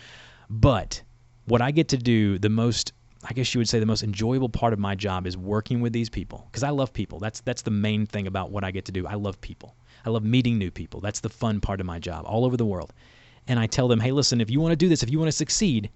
But 0.49 1.03
what 1.47 1.61
I 1.61 1.71
get 1.71 1.89
to 1.89 1.97
do 1.97 2.39
the 2.39 2.49
most 2.49 2.93
I 3.25 3.33
guess 3.33 3.55
you 3.55 3.59
would 3.59 3.69
say 3.69 3.81
the 3.81 3.87
most 3.87 4.03
enjoyable 4.03 4.49
part 4.49 4.73
of 4.73 4.79
my 4.79 4.95
job 4.95 5.27
is 5.27 5.37
working 5.37 5.81
with 5.81 5.93
these 5.93 6.11
people 6.11 6.47
because 6.51 6.63
I 6.63 6.71
love 6.71 6.93
people. 6.93 7.19
That's 7.19 7.41
that's 7.41 7.63
the 7.63 7.71
main 7.71 8.07
thing 8.07 8.27
about 8.27 8.51
what 8.51 8.65
I 8.65 8.71
get 8.71 8.85
to 8.87 8.93
do. 8.93 9.07
I 9.07 9.15
love 9.15 9.41
people. 9.41 9.75
I 10.05 10.11
love 10.11 10.25
meeting 10.25 10.59
new 10.59 10.71
people. 10.71 11.01
That's 11.01 11.21
the 11.21 11.31
fun 11.31 11.61
part 11.61 11.81
of 11.81 11.87
my 11.87 11.99
job 11.99 12.25
all 12.27 12.45
over 12.45 12.57
the 12.57 12.67
world. 12.67 12.93
And 13.49 13.59
I 13.59 13.67
tell 13.67 13.89
them, 13.89 14.01
"Hey, 14.01 14.13
listen, 14.13 14.41
if 14.41 14.51
you 14.51 14.61
want 14.61 14.73
to 14.73 14.77
do 14.77 14.89
this, 14.89 15.03
if 15.03 15.11
you 15.11 15.19
want 15.19 15.29
to 15.29 15.33
succeed, 15.33 15.91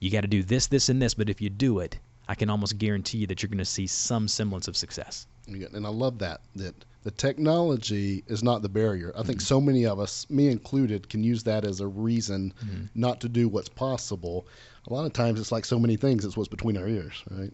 you 0.00 0.10
got 0.10 0.22
to 0.22 0.28
do 0.28 0.42
this, 0.42 0.66
this 0.66 0.88
and 0.88 1.00
this, 1.00 1.14
but 1.14 1.30
if 1.30 1.40
you 1.40 1.48
do 1.48 1.78
it, 1.78 1.98
I 2.28 2.34
can 2.34 2.50
almost 2.50 2.78
guarantee 2.78 3.18
you 3.18 3.26
that 3.28 3.42
you're 3.42 3.48
going 3.48 3.58
to 3.58 3.64
see 3.64 3.86
some 3.86 4.28
semblance 4.28 4.68
of 4.68 4.76
success." 4.76 5.26
And 5.46 5.86
I 5.86 5.90
love 5.90 6.18
that 6.18 6.40
that 6.56 6.74
the 7.04 7.12
technology 7.12 8.24
is 8.26 8.42
not 8.42 8.62
the 8.62 8.68
barrier. 8.68 9.12
I 9.14 9.22
think 9.22 9.38
mm-hmm. 9.38 9.46
so 9.46 9.60
many 9.60 9.86
of 9.86 10.00
us, 10.00 10.28
me 10.28 10.48
included, 10.48 11.08
can 11.08 11.22
use 11.22 11.44
that 11.44 11.64
as 11.64 11.80
a 11.80 11.86
reason 11.86 12.52
mm-hmm. 12.60 12.86
not 12.96 13.20
to 13.20 13.28
do 13.28 13.48
what's 13.48 13.68
possible 13.68 14.46
a 14.88 14.92
lot 14.92 15.04
of 15.04 15.12
times 15.12 15.40
it's 15.40 15.50
like 15.50 15.64
so 15.64 15.78
many 15.78 15.96
things, 15.96 16.24
it's 16.24 16.36
what's 16.36 16.48
between 16.48 16.76
our 16.76 16.86
ears, 16.86 17.24
right? 17.30 17.52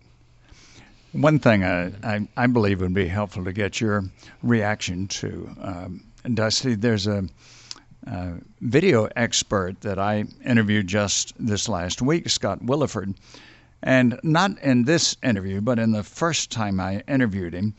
One 1.12 1.38
thing 1.38 1.64
I, 1.64 1.92
I, 2.02 2.28
I 2.36 2.46
believe 2.46 2.80
would 2.80 2.94
be 2.94 3.06
helpful 3.06 3.44
to 3.44 3.52
get 3.52 3.80
your 3.80 4.04
reaction 4.42 5.08
to, 5.08 5.50
um, 5.60 6.04
Dusty, 6.34 6.74
there's 6.74 7.06
a, 7.06 7.24
a 8.06 8.34
video 8.60 9.08
expert 9.16 9.80
that 9.82 9.98
I 9.98 10.24
interviewed 10.44 10.86
just 10.86 11.34
this 11.38 11.68
last 11.68 12.02
week, 12.02 12.28
Scott 12.28 12.60
Williford. 12.60 13.14
And 13.82 14.18
not 14.22 14.58
in 14.62 14.84
this 14.84 15.16
interview, 15.22 15.60
but 15.60 15.78
in 15.78 15.92
the 15.92 16.04
first 16.04 16.50
time 16.50 16.80
I 16.80 17.02
interviewed 17.08 17.52
him, 17.52 17.74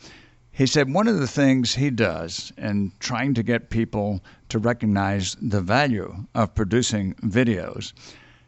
he 0.51 0.68
said 0.68 0.93
one 0.93 1.08
of 1.08 1.20
the 1.20 1.28
things 1.28 1.74
he 1.74 1.89
does 1.89 2.51
in 2.58 2.91
trying 2.99 3.34
to 3.34 3.43
get 3.43 3.70
people 3.70 4.22
to 4.49 4.60
recognize 4.60 5.36
the 5.41 5.62
value 5.62 6.26
of 6.36 6.54
producing 6.54 7.16
videos, 7.16 7.93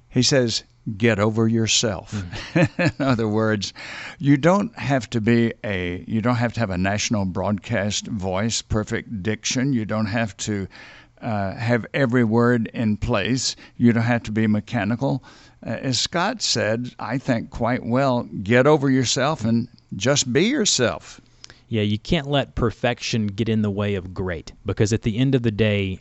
he 0.10 0.22
says 0.22 0.64
get 0.98 1.20
over 1.20 1.48
yourself. 1.48 2.12
Mm. 2.54 2.96
In 3.00 3.06
other 3.06 3.28
words, 3.28 3.74
you 4.20 4.38
don't 4.38 4.78
have 4.78 5.10
to 5.12 5.22
be 5.22 5.54
a 5.64 6.04
you 6.08 6.22
don't 6.22 6.36
have 6.36 6.54
to 6.54 6.60
have 6.60 6.70
a 6.70 6.78
national 6.78 7.26
broadcast 7.26 8.08
voice, 8.08 8.62
perfect 8.62 9.24
diction. 9.24 9.74
You 9.74 9.86
don't 9.86 10.06
have 10.06 10.38
to 10.38 10.68
uh, 11.22 11.56
have 11.56 11.86
every 11.94 12.24
word 12.24 12.70
in 12.74 12.98
place. 12.98 13.56
You 13.78 13.94
don't 13.94 14.04
have 14.04 14.24
to 14.24 14.32
be 14.32 14.48
mechanical. 14.48 15.24
Uh, 15.66 15.70
as 15.70 16.00
Scott 16.00 16.42
said, 16.42 16.94
I 17.00 17.18
think 17.18 17.50
quite 17.50 17.84
well, 17.84 18.24
get 18.44 18.68
over 18.68 18.90
yourself 18.90 19.44
and 19.44 19.68
just 19.96 20.32
be 20.32 20.44
yourself. 20.46 21.20
Yeah, 21.68 21.82
you 21.82 21.98
can't 21.98 22.28
let 22.28 22.54
perfection 22.54 23.28
get 23.28 23.50
in 23.50 23.64
the 23.64 23.72
way 23.72 23.96
of 23.96 24.14
great 24.14 24.52
because 24.66 24.94
at 24.94 25.02
the 25.02 25.18
end 25.18 25.34
of 25.34 25.42
the 25.42 25.52
day, 25.52 26.00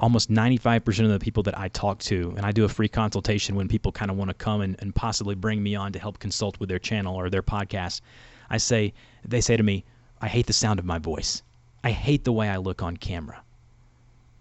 almost 0.00 0.30
95% 0.30 1.04
of 1.04 1.10
the 1.10 1.18
people 1.18 1.42
that 1.44 1.56
I 1.56 1.68
talk 1.68 1.98
to, 2.00 2.32
and 2.36 2.44
I 2.44 2.52
do 2.52 2.64
a 2.64 2.68
free 2.68 2.88
consultation 2.88 3.54
when 3.54 3.68
people 3.68 3.92
kind 3.92 4.10
of 4.10 4.16
want 4.16 4.30
to 4.30 4.34
come 4.34 4.62
and, 4.62 4.76
and 4.80 4.94
possibly 4.94 5.34
bring 5.34 5.62
me 5.62 5.76
on 5.76 5.92
to 5.92 5.98
help 5.98 6.18
consult 6.18 6.58
with 6.58 6.68
their 6.68 6.78
channel 6.78 7.14
or 7.14 7.28
their 7.30 7.42
podcast. 7.42 8.00
I 8.48 8.56
say, 8.56 8.94
they 9.24 9.40
say 9.40 9.56
to 9.56 9.62
me, 9.62 9.84
I 10.20 10.28
hate 10.28 10.46
the 10.46 10.52
sound 10.52 10.78
of 10.78 10.84
my 10.84 10.98
voice. 10.98 11.42
I 11.84 11.92
hate 11.92 12.24
the 12.24 12.32
way 12.32 12.48
I 12.48 12.56
look 12.56 12.82
on 12.82 12.96
camera. 12.96 13.42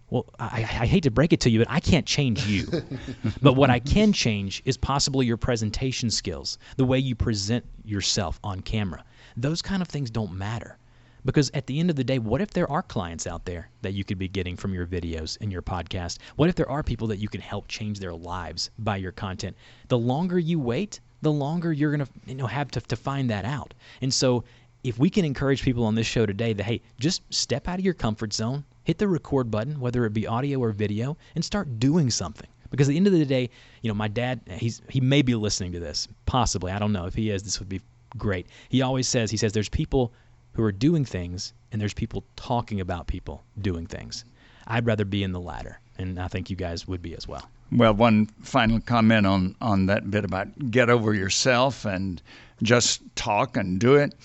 Well, 0.09 0.25
I, 0.39 0.61
I 0.61 0.85
hate 0.87 1.03
to 1.03 1.11
break 1.11 1.33
it 1.33 1.41
to 1.41 1.51
you, 1.51 1.59
but 1.59 1.69
I 1.69 1.79
can't 1.79 2.05
change 2.05 2.47
you. 2.47 2.67
but 3.41 3.53
what 3.53 3.69
I 3.69 3.79
can 3.79 4.11
change 4.11 4.63
is 4.65 4.75
possibly 4.75 5.27
your 5.27 5.37
presentation 5.37 6.09
skills, 6.09 6.57
the 6.77 6.85
way 6.85 6.97
you 6.97 7.15
present 7.15 7.65
yourself 7.85 8.39
on 8.43 8.61
camera. 8.61 9.03
those 9.37 9.61
kind 9.61 9.81
of 9.81 9.87
things 9.87 10.09
don't 10.09 10.33
matter. 10.33 10.78
Because 11.25 11.51
at 11.53 11.67
the 11.67 11.79
end 11.79 11.89
of 11.89 11.95
the 11.95 12.03
day, 12.03 12.19
what 12.19 12.41
if 12.41 12.51
there 12.51 12.69
are 12.71 12.81
clients 12.81 13.27
out 13.27 13.45
there 13.45 13.69
that 13.81 13.93
you 13.93 14.03
could 14.03 14.17
be 14.17 14.27
getting 14.27 14.55
from 14.55 14.73
your 14.73 14.85
videos 14.85 15.37
and 15.41 15.51
your 15.51 15.61
podcast? 15.61 16.17
What 16.35 16.49
if 16.49 16.55
there 16.55 16.69
are 16.69 16.83
people 16.83 17.07
that 17.07 17.17
you 17.17 17.27
can 17.27 17.41
help 17.41 17.67
change 17.67 17.99
their 17.99 18.13
lives 18.13 18.69
by 18.79 18.97
your 18.97 19.11
content? 19.11 19.55
The 19.87 19.97
longer 19.97 20.39
you 20.39 20.59
wait, 20.59 20.99
the 21.21 21.31
longer 21.31 21.73
you're 21.73 21.95
going 21.95 22.05
to 22.05 22.11
you 22.25 22.35
know 22.35 22.47
have 22.47 22.71
to, 22.71 22.81
to 22.81 22.95
find 22.95 23.29
that 23.29 23.45
out. 23.45 23.73
And 24.01 24.13
so 24.13 24.43
if 24.83 24.97
we 24.97 25.09
can 25.09 25.25
encourage 25.25 25.61
people 25.61 25.83
on 25.85 25.95
this 25.95 26.07
show 26.07 26.25
today 26.25 26.53
that 26.53 26.63
hey, 26.63 26.81
just 26.99 27.21
step 27.33 27.67
out 27.67 27.79
of 27.79 27.85
your 27.85 27.93
comfort 27.93 28.33
zone, 28.33 28.63
hit 28.83 28.97
the 28.97 29.07
record 29.07 29.51
button, 29.51 29.79
whether 29.79 30.05
it 30.05 30.13
be 30.13 30.25
audio 30.25 30.59
or 30.59 30.71
video, 30.71 31.17
and 31.35 31.43
start 31.43 31.79
doing 31.79 32.09
something. 32.09 32.47
Because 32.71 32.87
at 32.87 32.91
the 32.91 32.97
end 32.97 33.07
of 33.07 33.13
the 33.13 33.25
day, 33.25 33.49
you 33.81 33.89
know, 33.89 33.95
my 33.95 34.07
dad, 34.07 34.41
he's 34.47 34.81
he 34.89 35.01
may 35.01 35.21
be 35.21 35.35
listening 35.35 35.71
to 35.73 35.79
this, 35.79 36.07
possibly. 36.25 36.71
I 36.71 36.79
don't 36.79 36.93
know. 36.93 37.05
If 37.05 37.15
he 37.15 37.31
is, 37.31 37.43
this 37.43 37.59
would 37.59 37.69
be 37.69 37.81
great. 38.17 38.47
He 38.69 38.81
always 38.81 39.07
says, 39.07 39.31
he 39.31 39.37
says, 39.37 39.53
there's 39.53 39.69
people 39.69 40.13
who 40.53 40.63
are 40.63 40.71
doing 40.71 41.05
things, 41.05 41.53
and 41.71 41.81
there's 41.81 41.93
people 41.93 42.23
talking 42.35 42.79
about 42.81 43.07
people 43.07 43.43
doing 43.61 43.85
things. 43.85 44.25
I'd 44.67 44.85
rather 44.85 45.05
be 45.05 45.23
in 45.23 45.31
the 45.31 45.39
latter, 45.39 45.79
and 45.97 46.19
I 46.19 46.27
think 46.27 46.49
you 46.49 46.55
guys 46.55 46.87
would 46.87 47.01
be 47.01 47.15
as 47.15 47.27
well. 47.27 47.49
Well, 47.71 47.93
one 47.93 48.25
final 48.41 48.79
comment 48.79 49.27
on, 49.27 49.55
on 49.61 49.85
that 49.87 50.09
bit 50.09 50.25
about 50.25 50.71
get 50.71 50.89
over 50.89 51.13
yourself 51.13 51.85
and 51.85 52.21
just 52.63 53.01
talk 53.15 53.57
and 53.57 53.79
do 53.79 53.95
it. 53.95 54.15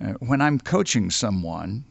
Uh, 0.00 0.12
when 0.20 0.40
I'm 0.40 0.58
coaching 0.58 1.10
someone, 1.10 1.84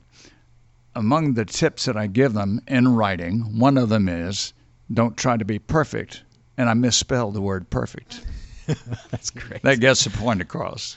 among 0.96 1.34
the 1.34 1.46
tips 1.46 1.86
that 1.86 1.98
I 1.98 2.08
give 2.08 2.34
them 2.34 2.62
in 2.68 2.88
writing, 2.96 3.60
one 3.60 3.78
of 3.78 3.90
them 3.90 4.08
is 4.08 4.54
don't 4.94 5.18
try 5.18 5.38
to 5.38 5.46
be 5.46 5.60
perfect. 5.60 6.24
And 6.58 6.70
I 6.70 6.74
misspelled 6.74 7.34
the 7.34 7.42
word 7.42 7.70
perfect. 7.70 8.26
That's 9.12 9.30
great. 9.30 9.62
That 9.64 9.80
gets 9.80 10.06
the 10.06 10.10
point 10.10 10.42
across. 10.42 10.96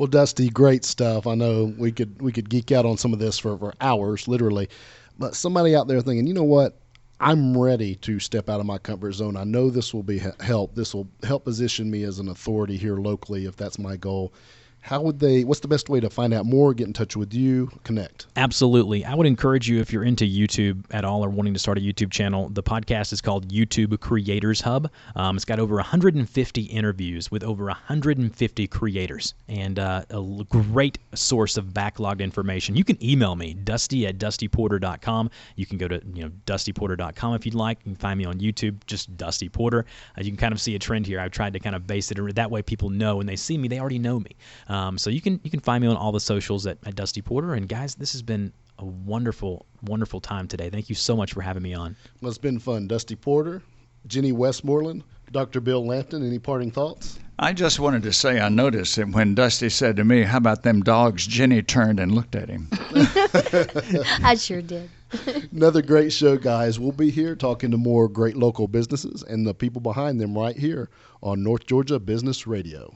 Well, 0.00 0.06
Dusty, 0.06 0.48
great 0.48 0.86
stuff. 0.86 1.26
I 1.26 1.34
know 1.34 1.74
we 1.76 1.92
could 1.92 2.22
we 2.22 2.32
could 2.32 2.48
geek 2.48 2.72
out 2.72 2.86
on 2.86 2.96
some 2.96 3.12
of 3.12 3.18
this 3.18 3.38
for, 3.38 3.58
for 3.58 3.74
hours, 3.82 4.26
literally. 4.26 4.70
But 5.18 5.36
somebody 5.36 5.76
out 5.76 5.88
there 5.88 6.00
thinking, 6.00 6.26
you 6.26 6.32
know 6.32 6.42
what? 6.42 6.80
I'm 7.20 7.54
ready 7.54 7.96
to 7.96 8.18
step 8.18 8.48
out 8.48 8.60
of 8.60 8.64
my 8.66 8.78
comfort 8.78 9.12
zone. 9.12 9.36
I 9.36 9.44
know 9.44 9.68
this 9.68 9.92
will 9.92 10.02
be 10.02 10.22
help. 10.40 10.74
This 10.74 10.94
will 10.94 11.06
help 11.22 11.44
position 11.44 11.90
me 11.90 12.04
as 12.04 12.18
an 12.18 12.30
authority 12.30 12.78
here 12.78 12.96
locally 12.96 13.44
if 13.44 13.56
that's 13.56 13.78
my 13.78 13.98
goal 13.98 14.32
how 14.80 15.00
would 15.00 15.18
they 15.20 15.44
what's 15.44 15.60
the 15.60 15.68
best 15.68 15.88
way 15.88 16.00
to 16.00 16.10
find 16.10 16.32
out 16.32 16.46
more 16.46 16.72
get 16.74 16.86
in 16.86 16.92
touch 16.92 17.16
with 17.16 17.34
you 17.34 17.70
connect? 17.84 18.26
Absolutely. 18.36 19.04
I 19.04 19.14
would 19.14 19.26
encourage 19.26 19.68
you 19.68 19.80
if 19.80 19.92
you're 19.92 20.04
into 20.04 20.24
youtube 20.24 20.84
at 20.90 21.04
all 21.04 21.24
or 21.24 21.28
wanting 21.28 21.52
to 21.52 21.58
start 21.58 21.78
a 21.78 21.80
youtube 21.80 22.10
channel 22.10 22.48
the 22.48 22.62
podcast 22.62 23.12
is 23.12 23.20
called 23.20 23.48
youtube 23.48 23.98
creators 24.00 24.60
hub. 24.60 24.90
Um, 25.16 25.36
it's 25.36 25.44
got 25.44 25.58
over 25.58 25.76
150 25.76 26.62
interviews 26.62 27.30
with 27.30 27.44
over 27.44 27.64
150 27.64 28.66
creators 28.68 29.34
and 29.48 29.78
uh, 29.78 30.02
a 30.10 30.44
great 30.48 30.98
source 31.14 31.56
of 31.56 31.66
backlogged 31.66 32.20
information. 32.20 32.76
You 32.76 32.84
can 32.84 33.02
email 33.04 33.36
me 33.36 33.54
dusty 33.54 34.06
at 34.06 34.18
dustyporter.com 34.18 35.30
you 35.56 35.66
can 35.66 35.78
go 35.78 35.88
to 35.88 36.00
you 36.14 36.22
know 36.22 36.30
dustyporter.com 36.46 37.34
if 37.34 37.44
you'd 37.44 37.54
like. 37.54 37.78
You 37.84 37.92
can 37.92 37.96
find 37.96 38.18
me 38.18 38.24
on 38.24 38.38
youtube 38.38 38.84
just 38.86 39.16
dusty 39.16 39.48
porter. 39.48 39.84
Uh, 40.16 40.22
you 40.22 40.30
can 40.30 40.38
kind 40.38 40.52
of 40.52 40.60
see 40.60 40.74
a 40.74 40.78
trend 40.78 41.06
here. 41.06 41.20
I've 41.20 41.30
tried 41.30 41.52
to 41.52 41.60
kind 41.60 41.76
of 41.76 41.86
base 41.86 42.10
it 42.10 42.18
that 42.34 42.50
way 42.50 42.62
people 42.62 42.90
know. 42.90 43.16
When 43.16 43.26
they 43.26 43.36
see 43.36 43.58
me 43.58 43.68
they 43.68 43.78
already 43.80 43.98
know 43.98 44.20
me 44.20 44.36
um, 44.70 44.96
so 44.98 45.10
you 45.10 45.20
can 45.20 45.40
you 45.42 45.50
can 45.50 45.58
find 45.58 45.82
me 45.82 45.88
on 45.88 45.96
all 45.96 46.12
the 46.12 46.20
socials 46.20 46.64
at, 46.64 46.78
at 46.86 46.94
Dusty 46.94 47.20
Porter. 47.20 47.54
And 47.54 47.68
guys, 47.68 47.96
this 47.96 48.12
has 48.12 48.22
been 48.22 48.52
a 48.78 48.84
wonderful, 48.84 49.66
wonderful 49.82 50.20
time 50.20 50.46
today. 50.46 50.70
Thank 50.70 50.88
you 50.88 50.94
so 50.94 51.16
much 51.16 51.32
for 51.32 51.40
having 51.40 51.64
me 51.64 51.74
on. 51.74 51.96
Well, 52.20 52.28
it's 52.28 52.38
been 52.38 52.60
fun. 52.60 52.86
Dusty 52.86 53.16
Porter, 53.16 53.62
Jenny 54.06 54.30
Westmoreland, 54.30 55.02
Dr. 55.32 55.60
Bill 55.60 55.84
Lampton. 55.84 56.24
Any 56.24 56.38
parting 56.38 56.70
thoughts? 56.70 57.18
I 57.40 57.52
just 57.52 57.80
wanted 57.80 58.04
to 58.04 58.12
say 58.12 58.38
I 58.38 58.48
noticed 58.48 58.94
that 58.94 59.08
when 59.08 59.34
Dusty 59.34 59.70
said 59.70 59.96
to 59.96 60.04
me, 60.04 60.22
How 60.22 60.38
about 60.38 60.62
them 60.62 60.82
dogs? 60.82 61.26
Jenny 61.26 61.62
turned 61.62 61.98
and 61.98 62.14
looked 62.14 62.36
at 62.36 62.48
him. 62.48 62.68
I 64.22 64.36
sure 64.38 64.62
did. 64.62 64.88
Another 65.52 65.82
great 65.82 66.12
show, 66.12 66.36
guys. 66.36 66.78
We'll 66.78 66.92
be 66.92 67.10
here 67.10 67.34
talking 67.34 67.72
to 67.72 67.76
more 67.76 68.08
great 68.08 68.36
local 68.36 68.68
businesses 68.68 69.24
and 69.24 69.44
the 69.44 69.52
people 69.52 69.80
behind 69.80 70.20
them 70.20 70.38
right 70.38 70.56
here 70.56 70.90
on 71.24 71.42
North 71.42 71.66
Georgia 71.66 71.98
Business 71.98 72.46
Radio. 72.46 72.94